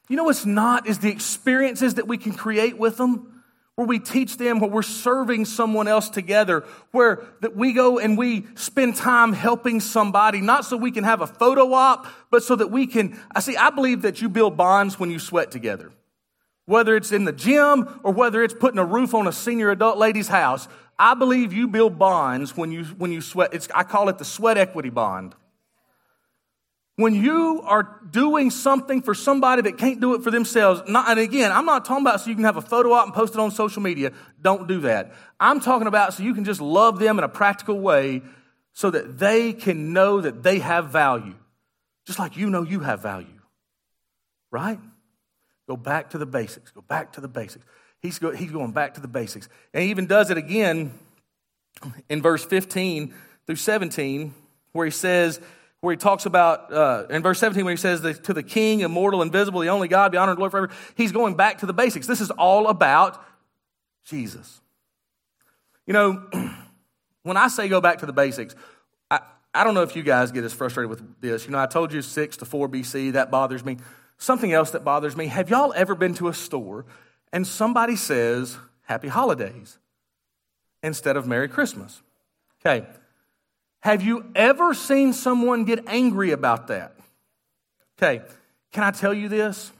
You 0.09 0.17
know 0.17 0.25
what's 0.25 0.45
not 0.45 0.87
is 0.87 0.99
the 0.99 1.09
experiences 1.09 1.93
that 1.93 2.07
we 2.07 2.17
can 2.17 2.33
create 2.33 2.77
with 2.77 2.97
them 2.97 3.30
where 3.75 3.87
we 3.87 3.99
teach 3.99 4.37
them, 4.37 4.59
where 4.59 4.69
we're 4.69 4.81
serving 4.81 5.45
someone 5.45 5.87
else 5.87 6.09
together, 6.09 6.63
where 6.91 7.23
that 7.41 7.55
we 7.55 7.73
go 7.73 7.99
and 7.99 8.17
we 8.17 8.45
spend 8.55 8.95
time 8.95 9.33
helping 9.33 9.79
somebody, 9.79 10.41
not 10.41 10.65
so 10.65 10.75
we 10.77 10.91
can 10.91 11.03
have 11.03 11.21
a 11.21 11.27
photo 11.27 11.73
op, 11.73 12.05
but 12.29 12.43
so 12.43 12.55
that 12.55 12.67
we 12.67 12.85
can. 12.85 13.19
I 13.33 13.39
see, 13.39 13.55
I 13.55 13.69
believe 13.69 14.01
that 14.01 14.21
you 14.21 14.29
build 14.29 14.57
bonds 14.57 14.99
when 14.99 15.09
you 15.09 15.19
sweat 15.19 15.51
together. 15.51 15.91
Whether 16.65 16.95
it's 16.95 17.11
in 17.11 17.25
the 17.25 17.31
gym 17.31 17.99
or 18.03 18.13
whether 18.13 18.43
it's 18.43 18.53
putting 18.53 18.77
a 18.77 18.85
roof 18.85 19.13
on 19.13 19.27
a 19.27 19.31
senior 19.31 19.71
adult 19.71 19.97
lady's 19.97 20.27
house, 20.27 20.67
I 20.99 21.15
believe 21.15 21.51
you 21.51 21.67
build 21.67 21.97
bonds 21.97 22.55
when 22.55 22.71
you 22.71 22.83
when 22.83 23.11
you 23.11 23.21
sweat. 23.21 23.53
It's, 23.53 23.67
I 23.73 23.83
call 23.83 24.09
it 24.09 24.19
the 24.19 24.25
sweat 24.25 24.57
equity 24.57 24.89
bond. 24.89 25.33
When 26.97 27.15
you 27.15 27.61
are 27.63 27.99
doing 28.09 28.51
something 28.51 29.01
for 29.01 29.13
somebody 29.13 29.63
that 29.63 29.77
can't 29.77 29.99
do 30.01 30.13
it 30.13 30.23
for 30.23 30.29
themselves, 30.29 30.81
not, 30.87 31.09
and 31.09 31.19
again, 31.19 31.51
I'm 31.51 31.65
not 31.65 31.85
talking 31.85 32.05
about 32.05 32.21
so 32.21 32.29
you 32.29 32.35
can 32.35 32.43
have 32.43 32.57
a 32.57 32.61
photo 32.61 32.93
out 32.93 33.05
and 33.05 33.13
post 33.13 33.33
it 33.33 33.39
on 33.39 33.51
social 33.51 33.81
media. 33.81 34.11
Don't 34.41 34.67
do 34.67 34.81
that. 34.81 35.13
I'm 35.39 35.61
talking 35.61 35.87
about 35.87 36.13
so 36.13 36.23
you 36.23 36.33
can 36.33 36.43
just 36.43 36.61
love 36.61 36.99
them 36.99 37.17
in 37.17 37.23
a 37.23 37.29
practical 37.29 37.79
way 37.79 38.21
so 38.73 38.89
that 38.89 39.17
they 39.17 39.53
can 39.53 39.93
know 39.93 40.21
that 40.21 40.43
they 40.43 40.59
have 40.59 40.89
value, 40.89 41.35
just 42.05 42.19
like 42.19 42.37
you 42.37 42.49
know 42.49 42.63
you 42.63 42.81
have 42.81 43.01
value. 43.01 43.27
Right? 44.51 44.79
Go 45.67 45.77
back 45.77 46.09
to 46.11 46.17
the 46.17 46.25
basics. 46.25 46.71
Go 46.71 46.81
back 46.81 47.13
to 47.13 47.21
the 47.21 47.27
basics. 47.29 47.65
He's, 48.01 48.19
go, 48.19 48.31
he's 48.31 48.51
going 48.51 48.71
back 48.71 48.95
to 48.95 49.01
the 49.01 49.07
basics. 49.07 49.47
And 49.73 49.83
he 49.83 49.89
even 49.89 50.07
does 50.07 50.29
it 50.29 50.37
again 50.37 50.91
in 52.09 52.21
verse 52.21 52.43
15 52.43 53.13
through 53.45 53.55
17, 53.55 54.33
where 54.73 54.85
he 54.85 54.91
says, 54.91 55.39
where 55.81 55.91
he 55.91 55.97
talks 55.97 56.27
about, 56.27 56.71
uh, 56.71 57.05
in 57.09 57.23
verse 57.23 57.39
17, 57.39 57.65
when 57.65 57.73
he 57.73 57.77
says, 57.77 58.01
To 58.19 58.33
the 58.33 58.43
King, 58.43 58.81
immortal, 58.81 59.21
invisible, 59.21 59.59
the 59.59 59.69
only 59.69 59.87
God, 59.87 60.11
be 60.11 60.17
honored 60.17 60.33
and 60.33 60.37
glory 60.37 60.51
forever, 60.51 60.69
he's 60.95 61.11
going 61.11 61.35
back 61.35 61.59
to 61.59 61.65
the 61.65 61.73
basics. 61.73 62.07
This 62.07 62.21
is 62.21 62.31
all 62.31 62.67
about 62.67 63.23
Jesus. 64.05 64.61
You 65.87 65.93
know, 65.93 66.29
when 67.23 67.35
I 67.35 67.47
say 67.47 67.67
go 67.67 67.81
back 67.81 67.97
to 67.99 68.05
the 68.05 68.13
basics, 68.13 68.55
I, 69.09 69.21
I 69.53 69.63
don't 69.63 69.73
know 69.73 69.81
if 69.81 69.95
you 69.95 70.03
guys 70.03 70.31
get 70.31 70.43
as 70.43 70.53
frustrated 70.53 70.89
with 70.89 71.19
this. 71.19 71.45
You 71.45 71.51
know, 71.51 71.59
I 71.59 71.65
told 71.65 71.91
you 71.91 72.03
6 72.03 72.37
to 72.37 72.45
4 72.45 72.69
BC, 72.69 73.13
that 73.13 73.31
bothers 73.31 73.65
me. 73.65 73.77
Something 74.17 74.53
else 74.53 74.69
that 74.71 74.83
bothers 74.83 75.17
me 75.17 75.25
have 75.27 75.49
y'all 75.49 75.73
ever 75.75 75.95
been 75.95 76.13
to 76.15 76.27
a 76.27 76.33
store 76.33 76.85
and 77.33 77.45
somebody 77.45 77.95
says, 77.95 78.57
Happy 78.83 79.07
Holidays 79.07 79.79
instead 80.83 81.17
of 81.17 81.25
Merry 81.25 81.47
Christmas? 81.47 82.03
Okay. 82.63 82.85
Have 83.81 84.03
you 84.03 84.31
ever 84.35 84.73
seen 84.73 85.11
someone 85.11 85.65
get 85.65 85.87
angry 85.87 86.31
about 86.31 86.67
that? 86.67 86.95
Okay, 87.97 88.23
can 88.71 88.83
I 88.83 88.91
tell 88.91 89.13
you 89.13 89.27
this? 89.27 89.71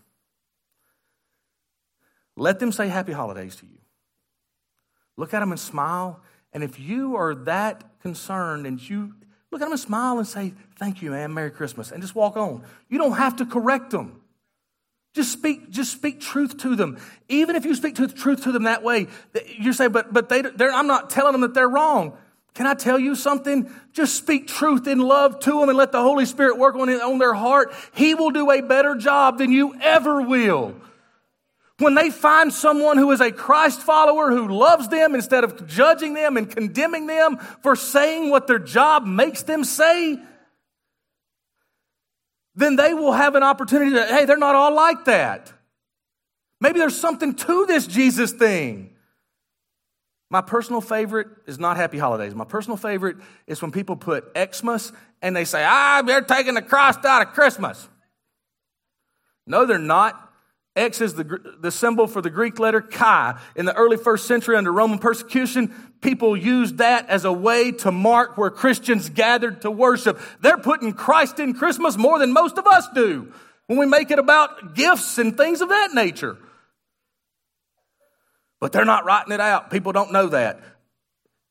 Let 2.36 2.60
them 2.60 2.72
say 2.72 2.88
happy 2.88 3.12
holidays 3.12 3.56
to 3.58 3.66
you. 3.66 3.78
Look 5.18 5.34
at 5.34 5.40
them 5.40 5.52
and 5.52 5.60
smile. 5.60 6.20
And 6.54 6.64
if 6.64 6.80
you 6.80 7.16
are 7.16 7.36
that 7.36 7.84
concerned 8.02 8.66
and 8.66 8.82
you 8.90 9.14
look 9.52 9.62
at 9.62 9.66
them 9.66 9.74
and 9.74 9.80
smile 9.80 10.18
and 10.18 10.28
say, 10.28 10.54
Thank 10.78 11.02
you, 11.02 11.12
man, 11.12 11.34
Merry 11.34 11.52
Christmas, 11.52 11.92
and 11.92 12.02
just 12.02 12.16
walk 12.16 12.36
on. 12.38 12.64
You 12.90 12.98
don't 12.98 13.14
have 13.14 13.36
to 13.38 13.46
correct 13.46 13.92
them. 13.92 14.22
Just 15.14 15.32
speak, 15.32 15.70
just 15.70 15.92
speak 15.92 16.22
truth 16.22 16.58
to 16.60 16.76
them. 16.76 16.98
Even 17.28 17.56
if 17.56 17.66
you 17.66 17.76
speak 17.76 17.96
truth 17.96 18.44
to 18.44 18.52
them 18.52 18.64
that 18.64 18.82
way, 18.82 19.08
you 19.60 19.74
say, 19.74 19.88
but, 19.88 20.14
but 20.14 20.30
they, 20.30 20.42
I'm 20.42 20.88
not 20.88 21.10
telling 21.10 21.34
them 21.34 21.42
that 21.42 21.54
they're 21.54 21.70
wrong. 21.70 22.18
Can 22.54 22.68
I 22.68 22.74
tell 22.74 23.00
you 23.00 23.16
something? 23.16 23.72
Just 23.94 24.16
speak 24.16 24.48
truth 24.48 24.88
in 24.88 25.00
love 25.00 25.40
to 25.42 25.60
them 25.60 25.70
and 25.70 25.78
let 25.78 25.92
the 25.92 26.02
Holy 26.02 26.26
Spirit 26.26 26.58
work 26.58 26.76
on 26.76 26.90
it 26.90 27.02
on 27.02 27.18
their 27.18 27.34
heart. 27.34 27.74
He 27.94 28.14
will 28.14 28.32
do 28.32 28.52
a 28.52 28.62
better 28.62 28.96
job 28.96 29.38
than 29.38 29.52
you 29.52 29.74
ever 29.82 30.22
will. 30.22 30.76
When 31.78 31.96
they 31.96 32.12
find 32.12 32.54
someone 32.54 32.98
who 32.98 33.10
is 33.12 33.22
a 33.22 33.32
Christ 33.32 33.82
follower 33.82 34.30
who 34.30 34.50
loves 34.50 34.90
them 34.90 35.16
instead 35.16 35.44
of 35.44 35.66
judging 35.66 36.14
them 36.14 36.38
and 36.38 36.50
condemning 36.50 37.08
them 37.08 37.38
for 37.64 37.76
saying 37.76 38.30
what 38.30 38.48
their 38.48 38.60
job 38.60 39.06
makes 39.06 39.44
them 39.44 39.64
say, 39.64 40.20
then 42.54 42.76
they 42.76 42.94
will 42.94 43.14
have 43.14 43.36
an 43.36 43.44
opportunity 43.44 43.92
to, 43.92 44.06
hey, 44.06 44.26
they're 44.26 44.38
not 44.38 44.56
all 44.56 44.76
like 44.76 45.06
that. 45.06 45.52
Maybe 46.60 46.78
there's 46.78 47.00
something 47.00 47.34
to 47.34 47.66
this 47.66 47.88
Jesus 47.88 48.32
thing. 48.32 48.91
My 50.32 50.40
personal 50.40 50.80
favorite 50.80 51.28
is 51.46 51.60
not 51.60 51.76
Happy 51.76 51.98
Holidays. 51.98 52.34
My 52.34 52.46
personal 52.46 52.78
favorite 52.78 53.18
is 53.48 53.62
when 53.62 53.74
people 53.74 53.98
put 53.98 54.32
Xmas 54.34 54.94
and 55.22 55.36
they 55.36 55.44
say, 55.44 55.62
ah, 55.68 56.04
they're 56.06 56.22
taking 56.22 56.54
the 56.54 56.62
cross 56.62 56.96
out 57.04 57.22
of 57.22 57.34
Christmas. 57.34 57.90
No, 59.46 59.66
they're 59.66 59.78
not. 59.78 60.30
X 60.74 61.02
is 61.02 61.16
the, 61.16 61.58
the 61.60 61.70
symbol 61.70 62.08
for 62.08 62.22
the 62.22 62.30
Greek 62.30 62.60
letter 62.60 62.80
chi. 62.80 63.38
In 63.58 63.66
the 63.66 63.76
early 63.76 63.98
first 63.98 64.26
century 64.26 64.56
under 64.56 64.72
Roman 64.72 65.00
persecution, 65.00 65.76
people 66.00 66.38
used 66.38 66.78
that 66.78 67.10
as 67.10 67.26
a 67.26 67.34
way 67.34 67.74
to 67.74 67.92
mark 67.92 68.38
where 68.38 68.50
Christians 68.50 69.10
gathered 69.10 69.64
to 69.64 69.70
worship. 69.70 70.18
They're 70.40 70.58
putting 70.58 70.94
Christ 70.94 71.42
in 71.42 71.56
Christmas 71.56 71.98
more 71.98 72.20
than 72.20 72.32
most 72.32 72.58
of 72.58 72.66
us 72.66 72.88
do 72.96 73.34
when 73.68 73.78
we 73.78 73.86
make 73.86 74.12
it 74.12 74.20
about 74.20 74.76
gifts 74.76 75.18
and 75.18 75.36
things 75.36 75.60
of 75.60 75.68
that 75.68 75.94
nature. 75.94 76.38
But 78.62 78.72
they're 78.72 78.86
not 78.86 79.04
writing 79.04 79.34
it 79.34 79.42
out. 79.42 79.72
People 79.72 79.92
don't 79.92 80.14
know 80.14 80.28
that. 80.28 80.62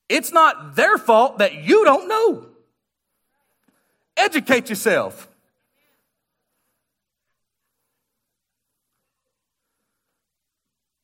It's 0.08 0.32
not 0.32 0.76
their 0.76 0.96
fault 0.96 1.38
that 1.38 1.64
you 1.64 1.84
don't 1.84 2.08
know. 2.08 2.46
Educate 4.16 4.70
yourself. 4.70 5.28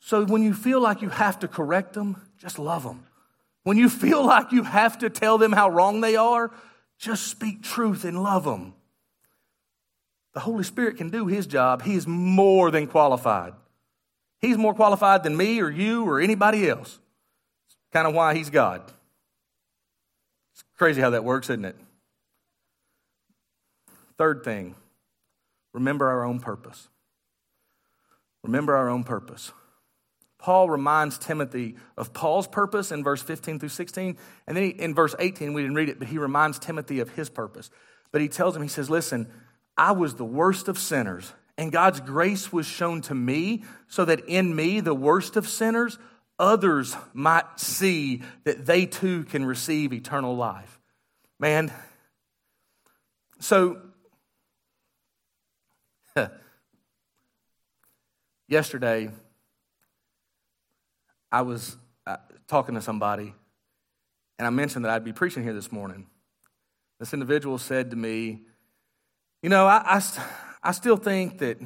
So 0.00 0.24
when 0.24 0.42
you 0.42 0.54
feel 0.54 0.80
like 0.80 1.02
you 1.02 1.08
have 1.08 1.40
to 1.40 1.48
correct 1.48 1.94
them, 1.94 2.22
just 2.38 2.60
love 2.60 2.84
them. 2.84 3.04
When 3.64 3.76
you 3.76 3.88
feel 3.88 4.24
like 4.26 4.52
you 4.52 4.62
have 4.62 4.98
to 4.98 5.10
tell 5.10 5.38
them 5.38 5.50
how 5.50 5.68
wrong 5.68 6.00
they 6.00 6.14
are, 6.14 6.52
just 6.98 7.26
speak 7.26 7.64
truth 7.64 8.04
and 8.04 8.22
love 8.22 8.44
them. 8.44 8.74
The 10.34 10.40
Holy 10.40 10.62
Spirit 10.62 10.98
can 10.98 11.10
do 11.10 11.26
his 11.26 11.48
job. 11.48 11.82
He 11.82 11.94
is 11.94 12.06
more 12.06 12.70
than 12.70 12.86
qualified. 12.86 13.54
He's 14.40 14.58
more 14.58 14.74
qualified 14.74 15.22
than 15.22 15.36
me 15.36 15.60
or 15.60 15.70
you 15.70 16.04
or 16.04 16.20
anybody 16.20 16.68
else. 16.68 16.98
It's 17.66 17.76
kind 17.92 18.06
of 18.06 18.14
why 18.14 18.34
he's 18.34 18.50
God. 18.50 18.82
It's 20.52 20.64
crazy 20.76 21.00
how 21.00 21.10
that 21.10 21.24
works, 21.24 21.50
isn't 21.50 21.64
it? 21.64 21.76
Third 24.18 24.44
thing, 24.44 24.74
remember 25.74 26.08
our 26.08 26.24
own 26.24 26.40
purpose. 26.40 26.88
Remember 28.42 28.74
our 28.76 28.88
own 28.88 29.04
purpose. 29.04 29.52
Paul 30.38 30.70
reminds 30.70 31.18
Timothy 31.18 31.76
of 31.96 32.12
Paul's 32.12 32.46
purpose 32.46 32.92
in 32.92 33.02
verse 33.02 33.20
15 33.20 33.58
through 33.58 33.70
16. 33.70 34.16
And 34.46 34.56
then 34.56 34.64
he, 34.64 34.70
in 34.70 34.94
verse 34.94 35.14
18, 35.18 35.52
we 35.52 35.62
didn't 35.62 35.76
read 35.76 35.88
it, 35.88 35.98
but 35.98 36.08
he 36.08 36.18
reminds 36.18 36.58
Timothy 36.58 37.00
of 37.00 37.10
his 37.10 37.28
purpose. 37.28 37.70
But 38.12 38.20
he 38.20 38.28
tells 38.28 38.54
him, 38.54 38.62
he 38.62 38.68
says, 38.68 38.88
Listen, 38.88 39.28
I 39.76 39.92
was 39.92 40.14
the 40.14 40.24
worst 40.24 40.68
of 40.68 40.78
sinners 40.78 41.32
and 41.58 41.72
God's 41.72 42.00
grace 42.00 42.52
was 42.52 42.66
shown 42.66 43.00
to 43.02 43.14
me 43.14 43.64
so 43.88 44.04
that 44.04 44.28
in 44.28 44.54
me, 44.54 44.80
the 44.80 44.94
worst 44.94 45.36
of 45.36 45.48
sinners, 45.48 45.98
others 46.38 46.94
might 47.14 47.58
see 47.58 48.22
that 48.44 48.66
they 48.66 48.84
too 48.86 49.24
can 49.24 49.44
receive 49.44 49.92
eternal 49.92 50.36
life. 50.36 50.80
Man, 51.38 51.72
so 53.38 53.80
yesterday, 58.48 59.10
I 61.32 61.42
was 61.42 61.76
uh, 62.06 62.16
talking 62.46 62.74
to 62.74 62.80
somebody, 62.82 63.34
and 64.38 64.46
I 64.46 64.50
mentioned 64.50 64.84
that 64.84 64.92
I'd 64.92 65.04
be 65.04 65.12
preaching 65.12 65.42
here 65.42 65.54
this 65.54 65.72
morning. 65.72 66.06
This 66.98 67.12
individual 67.12 67.58
said 67.58 67.90
to 67.90 67.96
me, 67.96 68.42
You 69.42 69.50
know, 69.50 69.66
I, 69.66 69.96
I 69.96 70.02
I 70.66 70.72
still 70.72 70.96
think 70.96 71.38
that, 71.38 71.60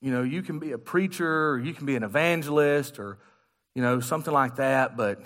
you 0.00 0.12
know, 0.12 0.22
you 0.22 0.42
can 0.42 0.60
be 0.60 0.70
a 0.70 0.78
preacher 0.78 1.50
or 1.50 1.58
you 1.58 1.74
can 1.74 1.86
be 1.86 1.96
an 1.96 2.04
evangelist 2.04 3.00
or, 3.00 3.18
you 3.74 3.82
know, 3.82 3.98
something 3.98 4.32
like 4.32 4.56
that, 4.56 4.96
but 4.96 5.20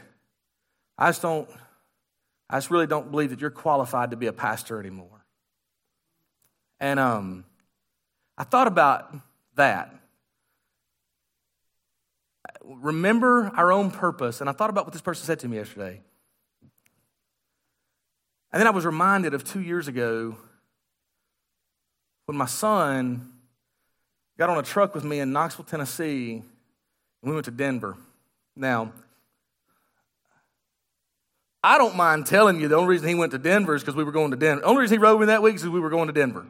I 0.97 1.11
just 1.11 1.21
don't, 1.21 1.47
I 2.49 2.57
just 2.57 2.71
really 2.71 2.87
don't 2.87 3.11
believe 3.11 3.29
that 3.31 3.43
you're 3.43 3.51
qualified 3.51 4.13
to 4.13 4.17
be 4.17 4.29
a 4.29 4.33
pastor 4.33 4.81
anymore. 4.81 5.27
And 6.81 6.99
um, 6.99 7.45
I 8.39 8.45
thought 8.45 8.67
about 8.67 9.15
that. 9.57 9.95
Remember 12.65 13.53
our 13.55 13.71
own 13.71 13.91
purpose. 13.91 14.41
And 14.41 14.49
I 14.49 14.55
thought 14.55 14.71
about 14.71 14.87
what 14.87 14.95
this 14.95 15.03
person 15.03 15.27
said 15.27 15.41
to 15.41 15.49
me 15.49 15.59
yesterday. 15.59 16.01
And 18.55 18.61
then 18.61 18.67
I 18.67 18.71
was 18.71 18.87
reminded 18.87 19.35
of 19.35 19.45
two 19.45 19.61
years 19.61 19.87
ago 19.87 20.39
when 22.27 22.37
my 22.37 22.47
son 22.47 23.33
got 24.37 24.51
on 24.51 24.59
a 24.59 24.63
truck 24.63 24.95
with 24.95 25.05
me 25.05 25.21
in 25.21 25.33
Knoxville, 25.33 25.65
Tennessee, 25.65 26.35
and 26.35 27.31
we 27.31 27.33
went 27.33 27.47
to 27.47 27.51
Denver. 27.51 27.97
Now, 28.55 28.93
I 31.63 31.79
don't 31.79 31.97
mind 31.97 32.27
telling 32.27 32.61
you 32.61 32.69
the 32.69 32.77
only 32.77 32.91
reason 32.91 33.09
he 33.09 33.15
went 33.15 33.33
to 33.33 33.39
Denver 33.39 33.75
is 33.75 33.83
because 33.83 33.95
we 33.95 34.05
were 34.05 34.13
going 34.13 34.33
to 34.33 34.37
Denver. 34.37 34.61
The 34.61 34.67
only 34.67 34.83
reason 34.83 34.99
he 34.99 35.03
rode 35.03 35.21
me 35.21 35.27
that 35.27 35.43
week 35.43 35.57
is 35.57 35.63
because 35.63 35.73
we 35.73 35.81
were 35.81 35.91
going 35.91 36.09
to 36.09 36.13
Denver. 36.13 36.47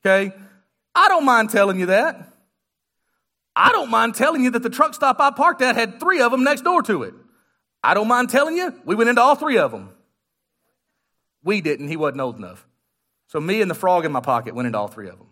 Okay? 0.00 0.32
I 0.94 1.08
don't 1.08 1.24
mind 1.24 1.50
telling 1.50 1.78
you 1.78 1.86
that. 1.86 2.28
I 3.54 3.70
don't 3.70 3.90
mind 3.90 4.14
telling 4.14 4.42
you 4.42 4.50
that 4.50 4.62
the 4.62 4.70
truck 4.70 4.94
stop 4.94 5.20
I 5.20 5.30
parked 5.30 5.62
at 5.62 5.76
had 5.76 6.00
three 6.00 6.22
of 6.22 6.32
them 6.32 6.42
next 6.42 6.62
door 6.62 6.82
to 6.82 7.02
it. 7.02 7.14
I 7.84 7.94
don't 7.94 8.08
mind 8.08 8.30
telling 8.30 8.56
you, 8.56 8.74
we 8.84 8.94
went 8.94 9.10
into 9.10 9.20
all 9.20 9.34
three 9.34 9.58
of 9.58 9.72
them. 9.72 9.90
We 11.44 11.60
didn't, 11.60 11.88
he 11.88 11.96
wasn't 11.96 12.20
old 12.20 12.36
enough. 12.36 12.66
So 13.32 13.40
me 13.40 13.62
and 13.62 13.70
the 13.70 13.74
frog 13.74 14.04
in 14.04 14.12
my 14.12 14.20
pocket 14.20 14.54
went 14.54 14.66
into 14.66 14.76
all 14.76 14.88
three 14.88 15.08
of 15.08 15.16
them. 15.16 15.28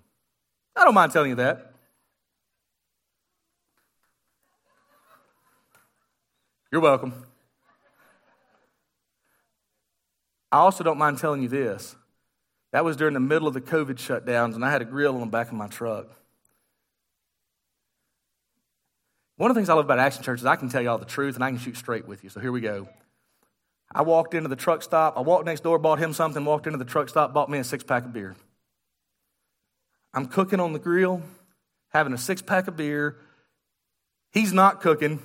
I 0.74 0.86
don't 0.86 0.94
mind 0.94 1.12
telling 1.12 1.28
you 1.28 1.36
that. 1.36 1.74
You're 6.72 6.80
welcome. 6.80 7.12
I 10.50 10.60
also 10.60 10.82
don't 10.82 10.96
mind 10.96 11.18
telling 11.18 11.42
you 11.42 11.48
this 11.48 11.94
That 12.72 12.86
was 12.86 12.96
during 12.96 13.12
the 13.12 13.20
middle 13.20 13.46
of 13.46 13.52
the 13.52 13.60
COVID 13.60 13.96
shutdowns, 13.96 14.54
and 14.54 14.64
I 14.64 14.70
had 14.70 14.80
a 14.80 14.86
grill 14.86 15.12
on 15.12 15.20
the 15.20 15.26
back 15.26 15.48
of 15.48 15.52
my 15.52 15.66
truck. 15.66 16.06
One 19.36 19.50
of 19.50 19.54
the 19.54 19.58
things 19.58 19.68
I 19.68 19.74
love 19.74 19.84
about 19.84 19.98
Action 19.98 20.22
Church 20.22 20.40
is 20.40 20.46
I 20.46 20.56
can 20.56 20.70
tell 20.70 20.80
you 20.80 20.88
all 20.88 20.96
the 20.96 21.04
truth 21.04 21.34
and 21.34 21.44
I 21.44 21.50
can 21.50 21.58
shoot 21.58 21.76
straight 21.76 22.08
with 22.08 22.24
you. 22.24 22.30
So 22.30 22.40
here 22.40 22.50
we 22.50 22.62
go. 22.62 22.88
I 23.92 24.02
walked 24.02 24.34
into 24.34 24.48
the 24.48 24.56
truck 24.56 24.82
stop. 24.82 25.16
I 25.16 25.20
walked 25.20 25.46
next 25.46 25.62
door, 25.62 25.78
bought 25.78 25.98
him 25.98 26.12
something, 26.12 26.44
walked 26.44 26.66
into 26.66 26.78
the 26.78 26.84
truck 26.84 27.08
stop, 27.08 27.32
bought 27.32 27.50
me 27.50 27.58
a 27.58 27.64
six 27.64 27.82
pack 27.82 28.04
of 28.04 28.12
beer. 28.12 28.36
I'm 30.14 30.26
cooking 30.26 30.60
on 30.60 30.72
the 30.72 30.78
grill, 30.78 31.22
having 31.88 32.12
a 32.12 32.18
six 32.18 32.42
pack 32.42 32.68
of 32.68 32.76
beer. 32.76 33.16
He's 34.32 34.52
not 34.52 34.80
cooking, 34.80 35.20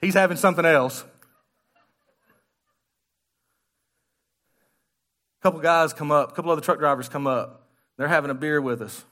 he's 0.00 0.14
having 0.14 0.38
something 0.38 0.64
else. 0.64 1.04
A 5.40 5.42
couple 5.42 5.60
guys 5.60 5.92
come 5.92 6.10
up, 6.10 6.32
a 6.32 6.34
couple 6.34 6.50
other 6.50 6.62
truck 6.62 6.78
drivers 6.78 7.08
come 7.08 7.26
up. 7.26 7.66
They're 7.96 8.08
having 8.08 8.30
a 8.30 8.34
beer 8.34 8.60
with 8.60 8.80
us. 8.80 9.04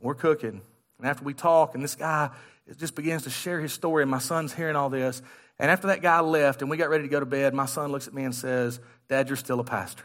We're 0.00 0.14
cooking. 0.14 0.62
And 0.98 1.06
after 1.06 1.24
we 1.24 1.34
talk, 1.34 1.74
and 1.74 1.84
this 1.84 1.94
guy 1.94 2.30
just 2.78 2.94
begins 2.94 3.24
to 3.24 3.30
share 3.30 3.60
his 3.60 3.72
story, 3.72 4.02
and 4.02 4.10
my 4.10 4.18
son's 4.18 4.52
hearing 4.52 4.76
all 4.76 4.88
this. 4.88 5.22
And 5.58 5.70
after 5.70 5.86
that 5.88 6.02
guy 6.02 6.20
left 6.20 6.62
and 6.62 6.70
we 6.70 6.76
got 6.76 6.90
ready 6.90 7.04
to 7.04 7.08
go 7.08 7.20
to 7.20 7.26
bed, 7.26 7.54
my 7.54 7.66
son 7.66 7.92
looks 7.92 8.08
at 8.08 8.14
me 8.14 8.24
and 8.24 8.34
says, 8.34 8.80
Dad, 9.08 9.28
you're 9.28 9.36
still 9.36 9.60
a 9.60 9.64
pastor. 9.64 10.04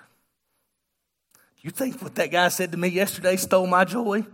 You 1.62 1.72
think 1.72 2.02
what 2.02 2.16
that 2.16 2.32
guy 2.32 2.47
said 2.50 2.72
to 2.72 2.78
me 2.78 2.88
yesterday 2.88 3.36
stole 3.36 3.68
my 3.68 3.84
joy? 3.84 4.26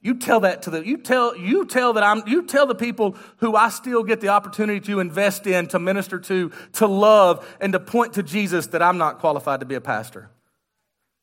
You 0.00 0.14
tell 0.14 0.40
that 0.40 0.62
to 0.62 0.70
the 0.70 0.84
you 0.84 0.96
tell 0.98 1.36
you 1.36 1.64
tell 1.64 1.92
that 1.92 2.02
I'm 2.02 2.26
you 2.26 2.42
tell 2.42 2.66
the 2.66 2.74
people 2.74 3.16
who 3.36 3.54
I 3.54 3.68
still 3.68 4.02
get 4.02 4.20
the 4.20 4.28
opportunity 4.28 4.80
to 4.80 4.98
invest 4.98 5.46
in, 5.46 5.68
to 5.68 5.78
minister 5.78 6.18
to, 6.18 6.50
to 6.72 6.86
love, 6.88 7.48
and 7.60 7.72
to 7.72 7.78
point 7.78 8.14
to 8.14 8.24
Jesus 8.24 8.66
that 8.68 8.82
I'm 8.82 8.98
not 8.98 9.20
qualified 9.20 9.60
to 9.60 9.66
be 9.66 9.76
a 9.76 9.80
pastor. 9.80 10.28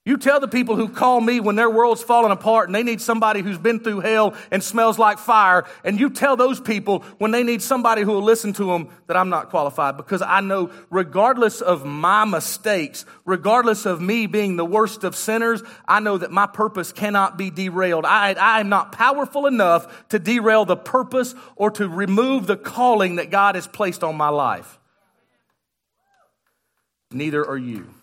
You 0.09 0.17
tell 0.17 0.39
the 0.39 0.47
people 0.47 0.75
who 0.75 0.89
call 0.89 1.21
me 1.21 1.39
when 1.39 1.55
their 1.55 1.69
world's 1.69 2.01
falling 2.01 2.31
apart 2.31 2.67
and 2.67 2.73
they 2.73 2.81
need 2.81 2.99
somebody 2.99 3.43
who's 3.43 3.59
been 3.59 3.79
through 3.79 3.99
hell 3.99 4.33
and 4.49 4.63
smells 4.63 4.97
like 4.97 5.19
fire, 5.19 5.65
and 5.83 5.99
you 5.99 6.09
tell 6.09 6.35
those 6.35 6.59
people 6.59 7.01
when 7.19 7.29
they 7.29 7.43
need 7.43 7.61
somebody 7.61 8.01
who 8.01 8.13
will 8.13 8.23
listen 8.23 8.51
to 8.53 8.65
them 8.65 8.89
that 9.05 9.15
I'm 9.15 9.29
not 9.29 9.51
qualified 9.51 9.97
because 9.97 10.23
I 10.23 10.41
know, 10.41 10.71
regardless 10.89 11.61
of 11.61 11.85
my 11.85 12.25
mistakes, 12.25 13.05
regardless 13.23 13.85
of 13.85 14.01
me 14.01 14.25
being 14.25 14.55
the 14.55 14.65
worst 14.65 15.03
of 15.03 15.15
sinners, 15.15 15.61
I 15.87 15.99
know 15.99 16.17
that 16.17 16.31
my 16.31 16.47
purpose 16.47 16.91
cannot 16.91 17.37
be 17.37 17.51
derailed. 17.51 18.03
I, 18.03 18.33
I 18.33 18.61
am 18.61 18.69
not 18.69 18.93
powerful 18.93 19.45
enough 19.45 20.09
to 20.09 20.17
derail 20.17 20.65
the 20.65 20.75
purpose 20.75 21.35
or 21.55 21.69
to 21.69 21.87
remove 21.87 22.47
the 22.47 22.57
calling 22.57 23.17
that 23.17 23.29
God 23.29 23.53
has 23.53 23.67
placed 23.67 24.03
on 24.03 24.17
my 24.17 24.29
life. 24.29 24.79
Neither 27.11 27.47
are 27.47 27.55
you. 27.55 27.93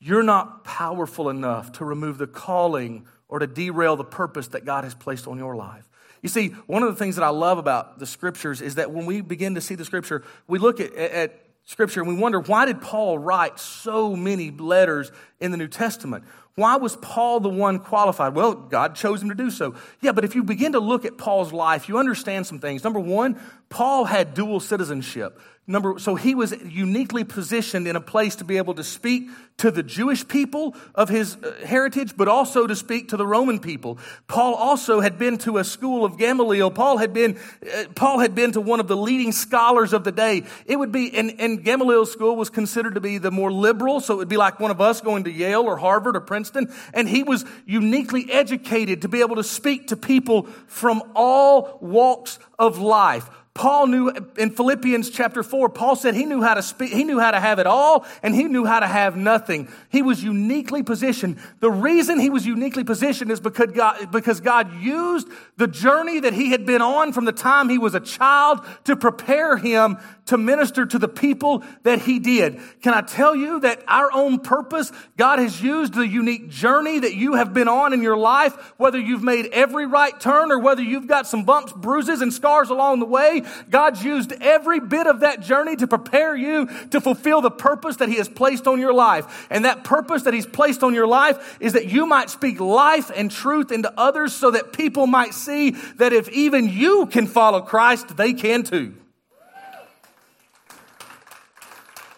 You're 0.00 0.22
not 0.22 0.64
powerful 0.64 1.28
enough 1.28 1.72
to 1.72 1.84
remove 1.84 2.18
the 2.18 2.26
calling 2.26 3.06
or 3.28 3.38
to 3.38 3.46
derail 3.46 3.96
the 3.96 4.04
purpose 4.04 4.48
that 4.48 4.64
God 4.64 4.84
has 4.84 4.94
placed 4.94 5.28
on 5.28 5.36
your 5.38 5.54
life. 5.54 5.86
You 6.22 6.28
see, 6.28 6.48
one 6.66 6.82
of 6.82 6.88
the 6.88 6.96
things 6.96 7.16
that 7.16 7.22
I 7.22 7.28
love 7.28 7.58
about 7.58 7.98
the 7.98 8.06
scriptures 8.06 8.60
is 8.60 8.74
that 8.74 8.90
when 8.90 9.06
we 9.06 9.20
begin 9.20 9.54
to 9.54 9.60
see 9.60 9.74
the 9.74 9.84
scripture, 9.84 10.22
we 10.48 10.58
look 10.58 10.80
at, 10.80 10.94
at 10.94 11.46
scripture 11.64 12.00
and 12.00 12.08
we 12.08 12.14
wonder 12.14 12.40
why 12.40 12.64
did 12.64 12.80
Paul 12.80 13.18
write 13.18 13.60
so 13.60 14.16
many 14.16 14.50
letters 14.50 15.12
in 15.38 15.50
the 15.50 15.56
New 15.56 15.68
Testament? 15.68 16.24
Why 16.56 16.76
was 16.76 16.96
Paul 16.96 17.40
the 17.40 17.48
one 17.48 17.78
qualified? 17.78 18.34
Well, 18.34 18.54
God 18.54 18.96
chose 18.96 19.22
him 19.22 19.28
to 19.28 19.34
do 19.34 19.50
so. 19.50 19.74
Yeah, 20.00 20.12
but 20.12 20.24
if 20.24 20.34
you 20.34 20.42
begin 20.42 20.72
to 20.72 20.80
look 20.80 21.04
at 21.04 21.16
Paul's 21.16 21.52
life, 21.52 21.88
you 21.88 21.98
understand 21.98 22.46
some 22.46 22.58
things. 22.58 22.84
Number 22.84 23.00
one, 23.00 23.40
Paul 23.68 24.04
had 24.04 24.34
dual 24.34 24.60
citizenship. 24.60 25.40
Number, 25.70 26.00
so 26.00 26.16
he 26.16 26.34
was 26.34 26.52
uniquely 26.64 27.22
positioned 27.22 27.86
in 27.86 27.94
a 27.94 28.00
place 28.00 28.34
to 28.36 28.44
be 28.44 28.56
able 28.56 28.74
to 28.74 28.82
speak 28.82 29.28
to 29.58 29.70
the 29.70 29.84
Jewish 29.84 30.26
people 30.26 30.74
of 30.96 31.08
his 31.08 31.36
uh, 31.36 31.64
heritage, 31.64 32.16
but 32.16 32.26
also 32.26 32.66
to 32.66 32.74
speak 32.74 33.10
to 33.10 33.16
the 33.16 33.24
Roman 33.24 33.60
people. 33.60 33.98
Paul 34.26 34.54
also 34.54 34.98
had 34.98 35.16
been 35.16 35.38
to 35.38 35.58
a 35.58 35.64
school 35.64 36.04
of 36.04 36.18
Gamaliel. 36.18 36.72
Paul 36.72 36.98
had 36.98 37.12
been, 37.12 37.38
uh, 37.62 37.84
Paul 37.94 38.18
had 38.18 38.34
been 38.34 38.50
to 38.52 38.60
one 38.60 38.80
of 38.80 38.88
the 38.88 38.96
leading 38.96 39.30
scholars 39.30 39.92
of 39.92 40.02
the 40.02 40.10
day. 40.10 40.42
It 40.66 40.76
would 40.76 40.90
be, 40.90 41.16
and, 41.16 41.38
and 41.38 41.62
Gamaliel's 41.62 42.10
school 42.10 42.34
was 42.34 42.50
considered 42.50 42.96
to 42.96 43.00
be 43.00 43.18
the 43.18 43.30
more 43.30 43.52
liberal, 43.52 44.00
so 44.00 44.14
it 44.14 44.16
would 44.16 44.28
be 44.28 44.36
like 44.36 44.58
one 44.58 44.72
of 44.72 44.80
us 44.80 45.00
going 45.00 45.22
to 45.22 45.30
Yale 45.30 45.62
or 45.62 45.76
Harvard 45.76 46.16
or 46.16 46.20
Princeton. 46.20 46.74
And 46.92 47.08
he 47.08 47.22
was 47.22 47.44
uniquely 47.64 48.28
educated 48.32 49.02
to 49.02 49.08
be 49.08 49.20
able 49.20 49.36
to 49.36 49.44
speak 49.44 49.88
to 49.88 49.96
people 49.96 50.48
from 50.66 51.00
all 51.14 51.78
walks 51.80 52.40
of 52.58 52.78
life 52.78 53.30
Paul 53.52 53.88
knew 53.88 54.08
in 54.38 54.50
Philippians 54.50 55.10
chapter 55.10 55.42
4, 55.42 55.70
Paul 55.70 55.96
said 55.96 56.14
he 56.14 56.24
knew 56.24 56.40
how 56.40 56.54
to 56.54 56.62
speak, 56.62 56.92
he 56.92 57.02
knew 57.02 57.18
how 57.18 57.32
to 57.32 57.40
have 57.40 57.58
it 57.58 57.66
all, 57.66 58.06
and 58.22 58.34
he 58.34 58.44
knew 58.44 58.64
how 58.64 58.78
to 58.78 58.86
have 58.86 59.16
nothing. 59.16 59.68
He 59.90 60.02
was 60.02 60.22
uniquely 60.22 60.84
positioned. 60.84 61.38
The 61.58 61.70
reason 61.70 62.20
he 62.20 62.30
was 62.30 62.46
uniquely 62.46 62.84
positioned 62.84 63.30
is 63.30 63.40
because 63.40 63.72
God, 63.72 64.12
because 64.12 64.40
God 64.40 64.80
used 64.80 65.28
the 65.56 65.66
journey 65.66 66.20
that 66.20 66.32
he 66.32 66.50
had 66.50 66.64
been 66.64 66.80
on 66.80 67.12
from 67.12 67.24
the 67.24 67.32
time 67.32 67.68
he 67.68 67.76
was 67.76 67.94
a 67.94 68.00
child 68.00 68.64
to 68.84 68.94
prepare 68.94 69.56
him 69.56 69.98
to 70.26 70.38
minister 70.38 70.86
to 70.86 70.96
the 70.96 71.08
people 71.08 71.64
that 71.82 72.02
he 72.02 72.20
did. 72.20 72.60
Can 72.82 72.94
I 72.94 73.00
tell 73.00 73.34
you 73.34 73.58
that 73.60 73.82
our 73.88 74.12
own 74.12 74.38
purpose, 74.38 74.92
God 75.16 75.40
has 75.40 75.60
used 75.60 75.94
the 75.94 76.06
unique 76.06 76.50
journey 76.50 77.00
that 77.00 77.14
you 77.14 77.34
have 77.34 77.52
been 77.52 77.66
on 77.66 77.92
in 77.92 78.00
your 78.00 78.16
life, 78.16 78.54
whether 78.76 78.98
you've 78.98 79.24
made 79.24 79.46
every 79.46 79.86
right 79.86 80.18
turn 80.20 80.52
or 80.52 80.60
whether 80.60 80.82
you've 80.82 81.08
got 81.08 81.26
some 81.26 81.42
bumps, 81.42 81.72
bruises, 81.72 82.20
and 82.20 82.32
scars 82.32 82.70
along 82.70 83.00
the 83.00 83.06
way, 83.06 83.39
God's 83.68 84.02
used 84.02 84.32
every 84.40 84.80
bit 84.80 85.06
of 85.06 85.20
that 85.20 85.40
journey 85.40 85.76
to 85.76 85.86
prepare 85.86 86.36
you 86.36 86.68
to 86.90 87.00
fulfill 87.00 87.40
the 87.40 87.50
purpose 87.50 87.96
that 87.96 88.08
he 88.08 88.16
has 88.16 88.28
placed 88.28 88.66
on 88.66 88.78
your 88.78 88.92
life. 88.92 89.46
And 89.50 89.64
that 89.64 89.84
purpose 89.84 90.22
that 90.24 90.34
he's 90.34 90.46
placed 90.46 90.82
on 90.82 90.94
your 90.94 91.06
life 91.06 91.56
is 91.60 91.74
that 91.74 91.86
you 91.86 92.06
might 92.06 92.30
speak 92.30 92.60
life 92.60 93.10
and 93.14 93.30
truth 93.30 93.72
into 93.72 93.92
others 93.98 94.34
so 94.34 94.50
that 94.50 94.72
people 94.72 95.06
might 95.06 95.34
see 95.34 95.70
that 95.96 96.12
if 96.12 96.28
even 96.30 96.68
you 96.68 97.06
can 97.06 97.26
follow 97.26 97.60
Christ, 97.60 98.16
they 98.16 98.32
can 98.32 98.62
too. 98.62 98.94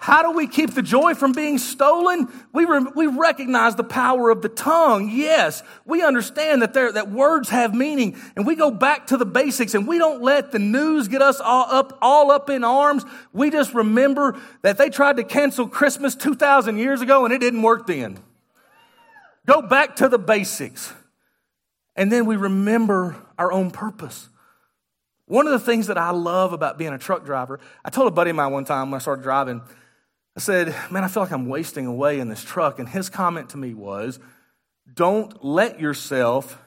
How 0.03 0.23
do 0.23 0.33
we 0.33 0.49
keep 0.49 0.75
the 0.75 0.83
joy 0.83 1.15
from 1.15 1.31
being 1.31 1.59
stolen? 1.59 2.27
We, 2.53 2.65
re- 2.65 2.91
we 2.97 3.07
recognize 3.07 3.77
the 3.77 3.85
power 3.85 4.31
of 4.31 4.43
the 4.43 4.49
tongue. 4.49 5.09
Yes, 5.09 5.63
we 5.85 6.03
understand 6.03 6.61
that, 6.63 6.75
there, 6.75 6.91
that 6.91 7.13
words 7.13 7.51
have 7.51 7.73
meaning 7.73 8.21
and 8.35 8.45
we 8.45 8.57
go 8.57 8.73
back 8.73 9.07
to 9.07 9.17
the 9.17 9.25
basics 9.25 9.75
and 9.75 9.87
we 9.87 9.99
don't 9.99 10.21
let 10.21 10.51
the 10.51 10.59
news 10.59 11.07
get 11.07 11.23
us 11.23 11.39
all 11.39 11.67
up, 11.71 11.99
all 12.03 12.33
up 12.33 12.51
in 12.51 12.65
arms. 12.65 13.05
We 13.33 13.51
just 13.51 13.75
remember 13.75 14.37
that 14.63 14.77
they 14.77 14.91
tried 14.91 15.19
to 15.19 15.23
cancel 15.23 15.69
Christmas 15.69 16.17
2,000 16.17 16.79
years 16.79 17.01
ago 17.01 17.25
and 17.25 17.33
it 17.33 17.39
didn't 17.39 17.63
work 17.63 17.87
then. 17.87 18.19
Go 19.47 19.63
back 19.63 19.95
to 19.97 20.09
the 20.09 20.19
basics. 20.19 20.93
And 21.95 22.11
then 22.11 22.27
we 22.27 22.35
remember 22.35 23.15
our 23.39 23.53
own 23.53 23.71
purpose. 23.71 24.29
One 25.27 25.47
of 25.47 25.53
the 25.53 25.61
things 25.61 25.87
that 25.87 25.97
I 25.97 26.11
love 26.11 26.53
about 26.53 26.77
being 26.77 26.93
a 26.93 26.99
truck 26.99 27.25
driver, 27.25 27.61
I 27.85 27.91
told 27.91 28.09
a 28.09 28.11
buddy 28.11 28.31
of 28.31 28.37
mine 28.37 28.51
one 28.51 28.65
time 28.65 28.91
when 28.91 28.99
I 28.99 29.01
started 29.01 29.23
driving, 29.23 29.63
I 30.37 30.41
said, 30.41 30.75
Man, 30.91 31.05
I 31.05 31.09
feel 31.09 31.23
like 31.23 31.33
I'm 31.33 31.49
wasting 31.49 31.87
away 31.87 32.21
in 32.21 32.29
this 32.29 32.43
truck. 32.43 32.79
And 32.79 32.89
his 32.89 33.11
comment 33.11 33.51
to 33.51 33.57
me 33.57 33.75
was, 33.75 34.19
Don't 34.93 35.45
let 35.45 35.81
yourself 35.81 36.59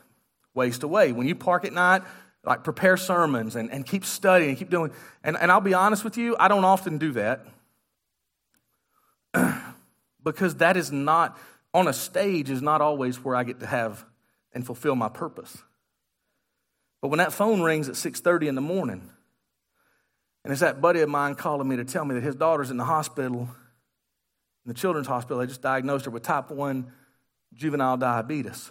waste 0.53 0.83
away. 0.83 1.11
When 1.11 1.27
you 1.27 1.35
park 1.35 1.65
at 1.65 1.73
night, 1.73 2.03
like 2.43 2.63
prepare 2.63 2.95
sermons 2.95 3.55
and, 3.55 3.71
and 3.71 3.85
keep 3.85 4.05
studying 4.05 4.51
and 4.51 4.57
keep 4.57 4.69
doing. 4.69 4.91
And, 5.23 5.35
and 5.37 5.51
I'll 5.51 5.61
be 5.61 5.73
honest 5.73 6.03
with 6.03 6.17
you, 6.17 6.35
I 6.39 6.47
don't 6.47 6.63
often 6.63 6.97
do 6.97 7.11
that 7.13 7.45
because 10.23 10.55
that 10.55 10.77
is 10.77 10.91
not, 10.91 11.37
on 11.73 11.87
a 11.87 11.93
stage, 11.93 12.49
is 12.49 12.61
not 12.61 12.81
always 12.81 13.23
where 13.23 13.35
I 13.35 13.43
get 13.43 13.59
to 13.61 13.65
have 13.65 14.05
and 14.53 14.65
fulfill 14.65 14.95
my 14.95 15.09
purpose. 15.09 15.57
But 17.01 17.09
when 17.09 17.17
that 17.17 17.33
phone 17.33 17.61
rings 17.61 17.89
at 17.89 17.95
6:30 17.95 18.47
in 18.47 18.55
the 18.55 18.61
morning, 18.61 19.09
and 20.45 20.51
it's 20.51 20.61
that 20.61 20.79
buddy 20.79 21.01
of 21.01 21.09
mine 21.09 21.33
calling 21.33 21.67
me 21.67 21.75
to 21.75 21.83
tell 21.83 22.05
me 22.05 22.13
that 22.13 22.21
his 22.21 22.35
daughter's 22.35 22.69
in 22.69 22.77
the 22.77 22.85
hospital, 22.85 23.49
in 24.63 24.67
the 24.67 24.75
children's 24.75 25.07
hospital. 25.07 25.39
They 25.39 25.47
just 25.47 25.63
diagnosed 25.63 26.05
her 26.05 26.11
with 26.11 26.21
type 26.21 26.51
1 26.51 26.91
juvenile 27.55 27.97
diabetes. 27.97 28.69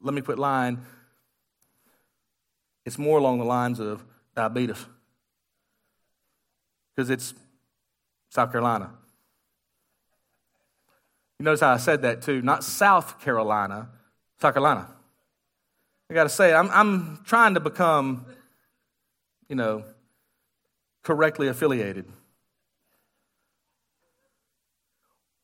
Let 0.00 0.12
me 0.12 0.22
quit 0.22 0.40
lying. 0.40 0.80
It's 2.84 2.98
more 2.98 3.16
along 3.16 3.38
the 3.38 3.44
lines 3.44 3.78
of 3.78 4.04
diabetes 4.34 4.84
because 6.96 7.10
it's 7.10 7.32
South 8.28 8.50
Carolina. 8.50 8.90
You 11.38 11.44
notice 11.44 11.60
how 11.60 11.74
I 11.74 11.76
said 11.76 12.02
that 12.02 12.22
too. 12.22 12.42
Not 12.42 12.64
South 12.64 13.20
Carolina, 13.20 13.88
South 14.40 14.52
Carolina. 14.52 14.88
I 16.10 16.14
got 16.14 16.24
to 16.24 16.28
say, 16.28 16.52
I'm, 16.52 16.68
I'm 16.70 17.20
trying 17.24 17.54
to 17.54 17.60
become, 17.60 18.26
you 19.48 19.54
know, 19.54 19.84
correctly 21.04 21.48
affiliated. 21.48 22.06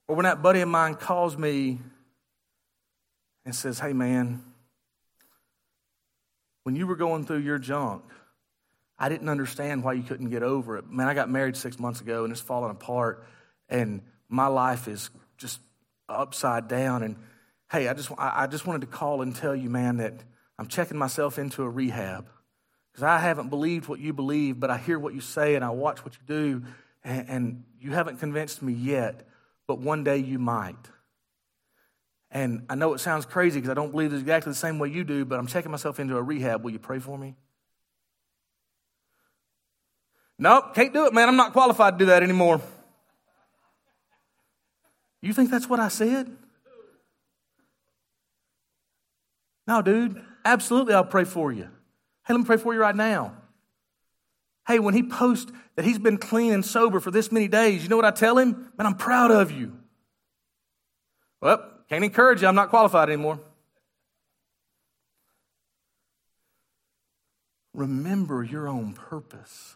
Or 0.09 0.17
when 0.17 0.25
that 0.25 0.43
buddy 0.43 0.61
of 0.61 0.69
mine 0.69 0.97
calls 0.97 1.37
me 1.37 1.79
and 3.45 3.55
says, 3.55 3.79
Hey, 3.79 3.93
man, 3.93 4.43
when 6.65 6.75
you 6.75 6.87
were 6.87 6.97
going 6.97 7.25
through 7.25 7.39
your 7.39 7.59
junk, 7.59 8.03
I 8.99 9.09
didn't 9.09 9.29
understand 9.29 9.85
why 9.85 9.93
you 9.93 10.03
couldn't 10.03 10.31
get 10.31 10.43
over 10.43 10.77
it. 10.77 10.91
Man, 10.91 11.07
I 11.07 11.15
got 11.15 11.31
married 11.31 11.57
six 11.57 11.79
months 11.79 12.01
ago 12.01 12.25
and 12.25 12.33
it's 12.33 12.41
falling 12.41 12.71
apart, 12.71 13.25
and 13.69 14.03
my 14.29 14.47
life 14.49 14.89
is 14.89 15.11
just 15.39 15.61
upside 16.09 16.69
down. 16.69 17.03
And 17.03 17.17
hey, 17.71 17.89
I 17.89 17.95
just, 17.95 18.11
I 18.19 18.47
just 18.47 18.67
wanted 18.67 18.83
to 18.83 18.87
call 18.89 19.23
and 19.23 19.35
tell 19.35 19.55
you, 19.55 19.71
man, 19.71 19.99
that 19.99 20.15
I'm 20.59 20.67
checking 20.67 20.99
myself 20.99 21.39
into 21.39 21.63
a 21.63 21.69
rehab 21.69 22.27
because 22.93 23.05
I 23.05 23.19
haven't 23.19 23.49
believed 23.49 23.89
what 23.89 24.01
you 24.01 24.13
believe, 24.13 24.59
but 24.59 24.71
I 24.71 24.79
hear 24.79 24.99
what 24.99 25.15
you 25.15 25.21
say 25.21 25.55
and 25.55 25.65
I 25.65 25.71
watch 25.71 26.05
what 26.05 26.15
you 26.15 26.21
do, 26.27 26.63
and, 27.05 27.29
and 27.29 27.65
you 27.81 27.93
haven't 27.93 28.19
convinced 28.19 28.63
me 28.63 28.73
yet, 28.73 29.27
but 29.67 29.79
one 29.79 30.05
day 30.05 30.19
you 30.19 30.39
might. 30.39 30.77
And 32.31 32.65
I 32.69 32.75
know 32.75 32.95
it 32.95 32.99
sounds 32.99 33.27
crazy 33.27 33.59
because 33.59 33.71
I 33.71 33.75
don't 33.75 33.91
believe 33.91 34.13
it's 34.13 34.21
exactly 34.21 34.51
the 34.53 34.57
same 34.57 34.79
way 34.79 34.89
you 34.89 35.05
do, 35.05 35.25
but 35.25 35.39
I'm 35.39 35.47
checking 35.47 35.71
myself 35.71 35.99
into 35.99 36.17
a 36.17 36.23
rehab. 36.23 36.63
Will 36.63 36.71
you 36.71 36.79
pray 36.79 36.99
for 36.99 37.19
me? 37.19 37.35
Nope, 40.39 40.75
can't 40.75 40.93
do 40.93 41.07
it, 41.07 41.13
man. 41.13 41.29
I'm 41.29 41.37
not 41.37 41.53
qualified 41.53 41.99
to 41.99 42.05
do 42.05 42.07
that 42.07 42.23
anymore. 42.23 42.61
You 45.21 45.33
think 45.33 45.51
that's 45.51 45.69
what 45.69 45.81
I 45.81 45.89
said? 45.89 46.35
No, 49.67 49.83
dude, 49.83 50.23
absolutely, 50.45 50.95
I'll 50.95 51.05
pray 51.05 51.25
for 51.25 51.53
you. 51.53 51.69
Hey, 52.31 52.35
let 52.35 52.43
me 52.43 52.47
pray 52.47 52.59
for 52.59 52.73
you 52.73 52.79
right 52.79 52.95
now. 52.95 53.33
Hey, 54.65 54.79
when 54.79 54.95
he 54.95 55.03
posts 55.03 55.51
that 55.75 55.85
he's 55.85 55.99
been 55.99 56.17
clean 56.17 56.53
and 56.53 56.65
sober 56.65 57.01
for 57.01 57.11
this 57.11 57.33
many 57.33 57.49
days, 57.49 57.83
you 57.83 57.89
know 57.89 57.97
what 57.97 58.05
I 58.05 58.13
tell 58.13 58.39
him? 58.39 58.71
Man, 58.79 58.87
I'm 58.87 58.95
proud 58.95 59.33
of 59.33 59.51
you. 59.51 59.77
Well, 61.41 61.69
can't 61.89 62.05
encourage 62.05 62.43
you. 62.43 62.47
I'm 62.47 62.55
not 62.55 62.69
qualified 62.69 63.09
anymore. 63.09 63.41
Remember 67.75 68.45
your 68.45 68.69
own 68.69 68.93
purpose. 68.93 69.75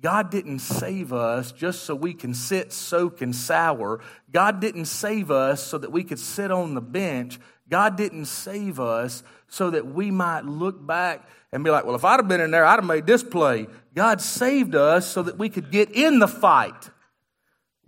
God 0.00 0.32
didn't 0.32 0.58
save 0.58 1.12
us 1.12 1.52
just 1.52 1.84
so 1.84 1.94
we 1.94 2.12
can 2.12 2.34
sit, 2.34 2.72
soak, 2.72 3.22
and 3.22 3.36
sour. 3.36 4.00
God 4.32 4.58
didn't 4.58 4.86
save 4.86 5.30
us 5.30 5.62
so 5.64 5.78
that 5.78 5.92
we 5.92 6.02
could 6.02 6.18
sit 6.18 6.50
on 6.50 6.74
the 6.74 6.80
bench. 6.80 7.38
God 7.68 7.96
didn't 7.96 8.26
save 8.26 8.80
us 8.80 9.22
so 9.48 9.70
that 9.70 9.86
we 9.86 10.10
might 10.10 10.44
look 10.44 10.84
back 10.84 11.28
and 11.52 11.62
be 11.62 11.70
like, 11.70 11.84
well, 11.84 11.94
if 11.94 12.04
I'd 12.04 12.20
have 12.20 12.28
been 12.28 12.40
in 12.40 12.50
there, 12.50 12.64
I'd 12.64 12.76
have 12.76 12.84
made 12.84 13.06
this 13.06 13.22
play. 13.22 13.66
God 13.94 14.20
saved 14.20 14.74
us 14.74 15.06
so 15.06 15.22
that 15.22 15.38
we 15.38 15.48
could 15.48 15.70
get 15.70 15.90
in 15.90 16.18
the 16.18 16.28
fight. 16.28 16.90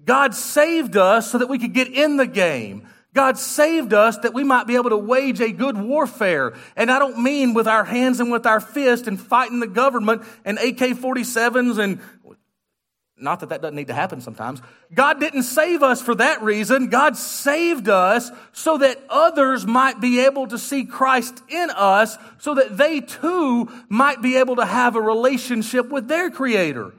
God 0.05 0.35
saved 0.35 0.97
us 0.97 1.31
so 1.31 1.39
that 1.39 1.49
we 1.49 1.59
could 1.59 1.73
get 1.73 1.89
in 1.89 2.17
the 2.17 2.27
game. 2.27 2.89
God 3.15 3.39
saved 3.39 3.95
us 3.95 4.19
that 4.19 4.35
we 4.35 4.43
might 4.43 4.67
be 4.67 4.75
able 4.75 4.91
to 4.91 4.97
wage 4.97 5.41
a 5.41 5.53
good 5.53 5.79
warfare. 5.79 6.55
And 6.77 6.91
I 6.91 6.99
don't 6.99 7.23
mean 7.23 7.55
with 7.55 7.69
our 7.69 7.85
hands 7.85 8.19
and 8.19 8.31
with 8.31 8.45
our 8.45 8.61
fist 8.61 9.07
and 9.07 9.21
fighting 9.21 9.61
the 9.61 9.69
government 9.69 10.23
and 10.45 10.59
AK 10.59 10.99
47s 10.99 11.79
and 11.79 12.01
not 13.17 13.41
that 13.41 13.51
that 13.51 13.63
doesn't 13.63 13.77
need 13.77 13.87
to 13.87 13.95
happen 13.95 14.21
sometimes. 14.21 14.61
God 14.93 15.21
didn't 15.21 15.45
save 15.45 15.83
us 15.85 16.03
for 16.03 16.17
that 16.17 16.43
reason. 16.43 16.89
God 16.89 17.17
saved 17.17 17.89
us 17.89 18.31
so 18.53 18.79
that 18.79 19.01
others 19.09 19.65
might 19.65 20.01
be 20.01 20.21
able 20.21 20.49
to 20.49 20.59
see 20.59 20.85
Christ 20.85 21.41
in 21.49 21.71
us 21.71 22.19
so 22.39 22.55
that 22.55 22.77
they 22.77 23.01
too 23.01 23.71
might 23.89 24.21
be 24.21 24.37
able 24.37 24.57
to 24.57 24.65
have 24.65 24.97
a 24.97 25.01
relationship 25.01 25.91
with 25.91 26.09
their 26.09 26.29
Creator. 26.29 26.93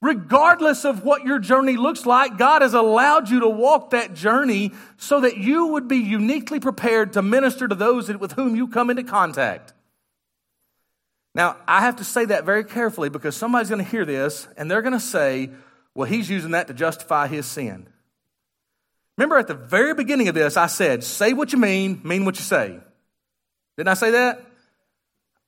Regardless 0.00 0.84
of 0.84 1.04
what 1.04 1.24
your 1.24 1.38
journey 1.38 1.76
looks 1.76 2.04
like, 2.06 2.36
God 2.36 2.62
has 2.62 2.74
allowed 2.74 3.30
you 3.30 3.40
to 3.40 3.48
walk 3.48 3.90
that 3.90 4.14
journey 4.14 4.72
so 4.96 5.20
that 5.20 5.36
you 5.36 5.66
would 5.66 5.88
be 5.88 5.98
uniquely 5.98 6.60
prepared 6.60 7.12
to 7.12 7.22
minister 7.22 7.66
to 7.66 7.74
those 7.74 8.08
with 8.08 8.32
whom 8.32 8.54
you 8.54 8.68
come 8.68 8.90
into 8.90 9.04
contact. 9.04 9.74
Now, 11.38 11.56
I 11.68 11.82
have 11.82 11.96
to 11.96 12.04
say 12.04 12.24
that 12.24 12.44
very 12.44 12.64
carefully 12.64 13.10
because 13.10 13.36
somebody's 13.36 13.68
going 13.68 13.84
to 13.84 13.88
hear 13.88 14.04
this 14.04 14.48
and 14.56 14.68
they're 14.68 14.82
going 14.82 14.92
to 14.92 14.98
say, 14.98 15.50
well, 15.94 16.08
he's 16.08 16.28
using 16.28 16.50
that 16.50 16.66
to 16.66 16.74
justify 16.74 17.28
his 17.28 17.46
sin. 17.46 17.88
Remember 19.16 19.38
at 19.38 19.46
the 19.46 19.54
very 19.54 19.94
beginning 19.94 20.26
of 20.26 20.34
this, 20.34 20.56
I 20.56 20.66
said, 20.66 21.04
say 21.04 21.34
what 21.34 21.52
you 21.52 21.58
mean, 21.60 22.00
mean 22.02 22.24
what 22.24 22.34
you 22.38 22.42
say. 22.42 22.80
Didn't 23.76 23.88
I 23.88 23.94
say 23.94 24.10
that? 24.10 24.44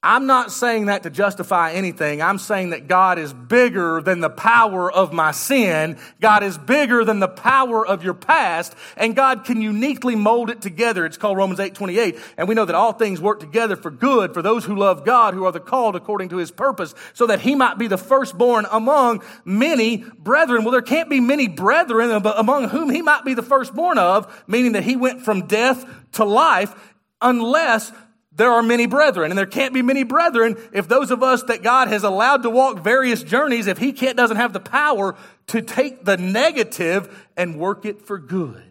I'm 0.03 0.25
not 0.27 0.51
saying 0.51 0.87
that 0.87 1.03
to 1.03 1.11
justify 1.11 1.73
anything. 1.73 2.23
I'm 2.23 2.39
saying 2.39 2.71
that 2.71 2.89
God 2.89 3.19
is 3.19 3.35
bigger 3.35 4.01
than 4.01 4.21
the 4.21 4.31
power 4.31 4.91
of 4.91 5.13
my 5.13 5.31
sin. 5.33 5.99
God 6.23 6.43
is 6.43 6.57
bigger 6.57 7.05
than 7.05 7.21
the 7.21 7.29
power 7.29 7.87
of 7.87 8.03
your 8.03 8.15
past, 8.15 8.75
and 8.97 9.15
God 9.15 9.45
can 9.45 9.61
uniquely 9.61 10.17
mold 10.17 10.49
it 10.49 10.63
together. 10.63 11.05
It's 11.05 11.19
called 11.19 11.37
Romans 11.37 11.61
8 11.61 11.75
28. 11.75 12.19
And 12.39 12.49
we 12.49 12.55
know 12.55 12.65
that 12.65 12.75
all 12.75 12.95
things 12.95 13.21
work 13.21 13.41
together 13.41 13.77
for 13.77 13.91
good 13.91 14.33
for 14.33 14.41
those 14.41 14.65
who 14.65 14.75
love 14.75 15.05
God, 15.05 15.35
who 15.35 15.45
are 15.45 15.53
the 15.53 15.61
called 15.61 15.97
according 15.97 16.31
to 16.31 16.39
his 16.39 16.51
purpose, 16.51 16.95
so 17.13 17.27
that 17.27 17.41
he 17.41 17.55
might 17.55 17.77
be 17.77 17.87
the 17.87 17.99
firstborn 17.99 18.67
among 18.71 19.23
many 19.45 19.99
brethren. 19.99 20.65
Well, 20.65 20.73
there 20.73 20.81
can't 20.81 21.11
be 21.11 21.21
many 21.21 21.47
brethren 21.47 22.11
among 22.11 22.71
whom 22.71 22.89
he 22.89 23.03
might 23.03 23.27
be 23.27 23.35
the 23.35 23.43
firstborn 23.43 23.99
of, 23.99 24.45
meaning 24.47 24.73
that 24.73 24.85
he 24.85 24.97
went 24.97 25.27
from 25.27 25.47
death 25.47 25.85
to 26.13 26.25
life 26.25 26.75
unless 27.21 27.93
there 28.41 28.53
are 28.53 28.63
many 28.63 28.87
brethren, 28.87 29.31
and 29.31 29.37
there 29.37 29.45
can't 29.45 29.75
be 29.75 29.83
many 29.83 30.03
brethren 30.03 30.57
if 30.73 30.89
those 30.89 31.11
of 31.11 31.23
us 31.23 31.43
that 31.43 31.63
God 31.63 31.89
has 31.89 32.05
allowed 32.05 32.43
to 32.45 32.49
walk 32.49 32.79
various 32.79 33.23
journeys, 33.23 33.67
if 33.67 33.77
He 33.77 33.93
can't, 33.93 34.17
doesn't 34.17 34.39
have 34.39 34.55
the 34.55 34.61
power 34.61 35.15
to 35.49 35.61
take 35.61 36.07
the 36.07 36.17
negative 36.17 37.29
and 37.37 37.59
work 37.59 37.85
it 37.85 38.01
for 38.01 38.19
good. 38.19 38.63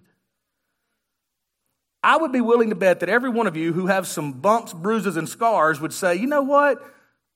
I 2.02 2.18
would 2.18 2.32
be 2.32 2.42
willing 2.42 2.72
to 2.72 2.76
bet 2.76 3.02
that 3.02 3.10
every 3.10 3.30
one 3.30 3.46
of 3.46 3.56
you 3.56 3.72
who 3.72 3.86
have 3.86 4.08
some 4.08 4.32
bumps, 4.32 4.74
bruises, 4.74 5.18
and 5.18 5.30
scars 5.30 5.80
would 5.80 5.94
say, 5.94 6.16
you 6.16 6.26
know 6.26 6.42
what? 6.42 6.82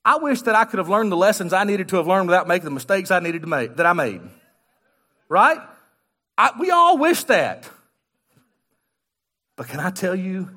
I 0.04 0.16
wish 0.16 0.42
that 0.42 0.56
I 0.56 0.64
could 0.64 0.78
have 0.78 0.88
learned 0.88 1.12
the 1.12 1.16
lessons 1.16 1.52
I 1.52 1.62
needed 1.62 1.90
to 1.90 1.96
have 1.98 2.08
learned 2.08 2.26
without 2.26 2.48
making 2.48 2.64
the 2.64 2.72
mistakes 2.72 3.12
I 3.12 3.20
needed 3.20 3.42
to 3.42 3.48
make, 3.48 3.76
that 3.76 3.86
I 3.86 3.92
made. 3.92 4.22
Right? 5.28 5.60
I, 6.36 6.50
we 6.58 6.72
all 6.72 6.98
wish 6.98 7.22
that. 7.24 7.70
But 9.54 9.68
can 9.68 9.78
I 9.78 9.90
tell 9.90 10.16
you, 10.16 10.50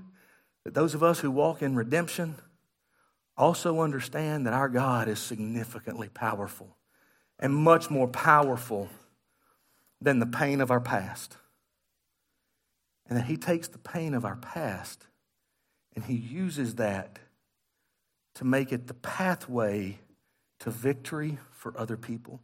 those 0.74 0.94
of 0.94 1.04
us 1.04 1.20
who 1.20 1.32
walk 1.32 1.62
in 1.62 1.76
redemption 1.76 2.36
also 3.38 3.82
understand 3.82 4.46
that 4.46 4.54
our 4.54 4.70
God 4.70 5.08
is 5.08 5.20
significantly 5.20 6.10
powerful 6.10 6.76
and 7.40 7.56
much 7.56 7.90
more 7.90 8.08
powerful 8.08 8.90
than 10.02 10.20
the 10.20 10.26
pain 10.26 10.62
of 10.62 10.72
our 10.72 10.80
past. 10.80 11.38
And 13.08 13.18
that 13.18 13.26
He 13.26 13.38
takes 13.38 13.68
the 13.68 13.78
pain 13.78 14.14
of 14.14 14.26
our 14.26 14.36
past 14.36 15.06
and 15.96 16.04
He 16.04 16.16
uses 16.16 16.76
that 16.76 17.20
to 18.36 18.46
make 18.46 18.72
it 18.72 18.88
the 18.88 18.94
pathway 18.94 20.00
to 20.60 20.72
victory 20.72 21.38
for 21.52 21.78
other 21.78 21.98
people. 21.98 22.40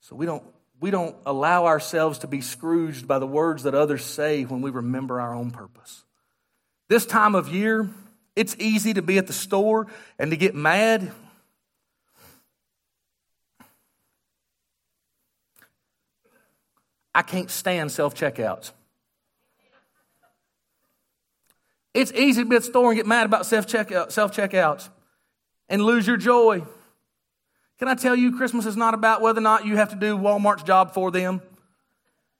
So 0.00 0.16
we 0.16 0.26
don't 0.26 0.44
we 0.80 0.90
don't 0.90 1.16
allow 1.26 1.66
ourselves 1.66 2.20
to 2.20 2.26
be 2.26 2.40
scrooged 2.40 3.08
by 3.08 3.18
the 3.18 3.26
words 3.26 3.64
that 3.64 3.74
others 3.74 4.04
say 4.04 4.44
when 4.44 4.60
we 4.60 4.70
remember 4.70 5.20
our 5.20 5.34
own 5.34 5.50
purpose. 5.50 6.04
This 6.88 7.04
time 7.04 7.34
of 7.34 7.52
year, 7.52 7.90
it's 8.36 8.54
easy 8.58 8.94
to 8.94 9.02
be 9.02 9.18
at 9.18 9.26
the 9.26 9.32
store 9.32 9.88
and 10.18 10.30
to 10.30 10.36
get 10.36 10.54
mad. 10.54 11.10
I 17.14 17.22
can't 17.22 17.50
stand 17.50 17.90
self 17.90 18.14
checkouts. 18.14 18.70
It's 21.92 22.12
easy 22.12 22.44
to 22.44 22.48
be 22.48 22.54
at 22.54 22.62
the 22.62 22.68
store 22.68 22.90
and 22.90 22.96
get 22.96 23.06
mad 23.06 23.26
about 23.26 23.44
self 23.44 23.66
checkouts 23.66 24.88
and 25.68 25.82
lose 25.82 26.06
your 26.06 26.16
joy. 26.16 26.62
Can 27.78 27.88
I 27.88 27.94
tell 27.94 28.16
you, 28.16 28.36
Christmas 28.36 28.66
is 28.66 28.76
not 28.76 28.94
about 28.94 29.20
whether 29.22 29.38
or 29.38 29.42
not 29.42 29.66
you 29.66 29.76
have 29.76 29.90
to 29.90 29.96
do 29.96 30.16
Walmart's 30.16 30.64
job 30.64 30.92
for 30.94 31.10
them? 31.10 31.40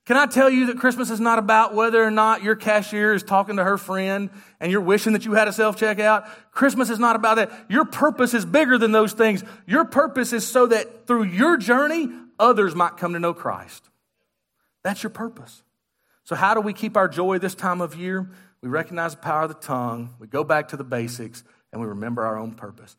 Can 0.08 0.16
I 0.16 0.24
tell 0.24 0.48
you 0.48 0.68
that 0.68 0.78
Christmas 0.78 1.10
is 1.10 1.20
not 1.20 1.38
about 1.38 1.74
whether 1.74 2.02
or 2.02 2.10
not 2.10 2.42
your 2.42 2.56
cashier 2.56 3.12
is 3.12 3.22
talking 3.22 3.56
to 3.56 3.64
her 3.64 3.76
friend 3.76 4.30
and 4.58 4.72
you're 4.72 4.80
wishing 4.80 5.12
that 5.12 5.26
you 5.26 5.34
had 5.34 5.48
a 5.48 5.52
self 5.52 5.78
checkout? 5.78 6.26
Christmas 6.50 6.88
is 6.88 6.98
not 6.98 7.14
about 7.14 7.36
that. 7.36 7.52
Your 7.68 7.84
purpose 7.84 8.32
is 8.32 8.46
bigger 8.46 8.78
than 8.78 8.90
those 8.90 9.12
things. 9.12 9.44
Your 9.66 9.84
purpose 9.84 10.32
is 10.32 10.46
so 10.46 10.66
that 10.68 11.06
through 11.06 11.24
your 11.24 11.58
journey, 11.58 12.08
others 12.38 12.74
might 12.74 12.96
come 12.96 13.12
to 13.12 13.20
know 13.20 13.34
Christ. 13.34 13.90
That's 14.82 15.02
your 15.02 15.10
purpose. 15.10 15.62
So, 16.24 16.34
how 16.34 16.54
do 16.54 16.62
we 16.62 16.72
keep 16.72 16.96
our 16.96 17.08
joy 17.08 17.38
this 17.38 17.54
time 17.54 17.82
of 17.82 17.94
year? 17.94 18.30
We 18.62 18.70
recognize 18.70 19.14
the 19.14 19.20
power 19.20 19.42
of 19.42 19.50
the 19.50 19.54
tongue, 19.56 20.14
we 20.18 20.26
go 20.26 20.42
back 20.42 20.68
to 20.68 20.78
the 20.78 20.84
basics, 20.84 21.44
and 21.70 21.82
we 21.82 21.86
remember 21.86 22.24
our 22.24 22.38
own 22.38 22.54
purpose. 22.54 22.86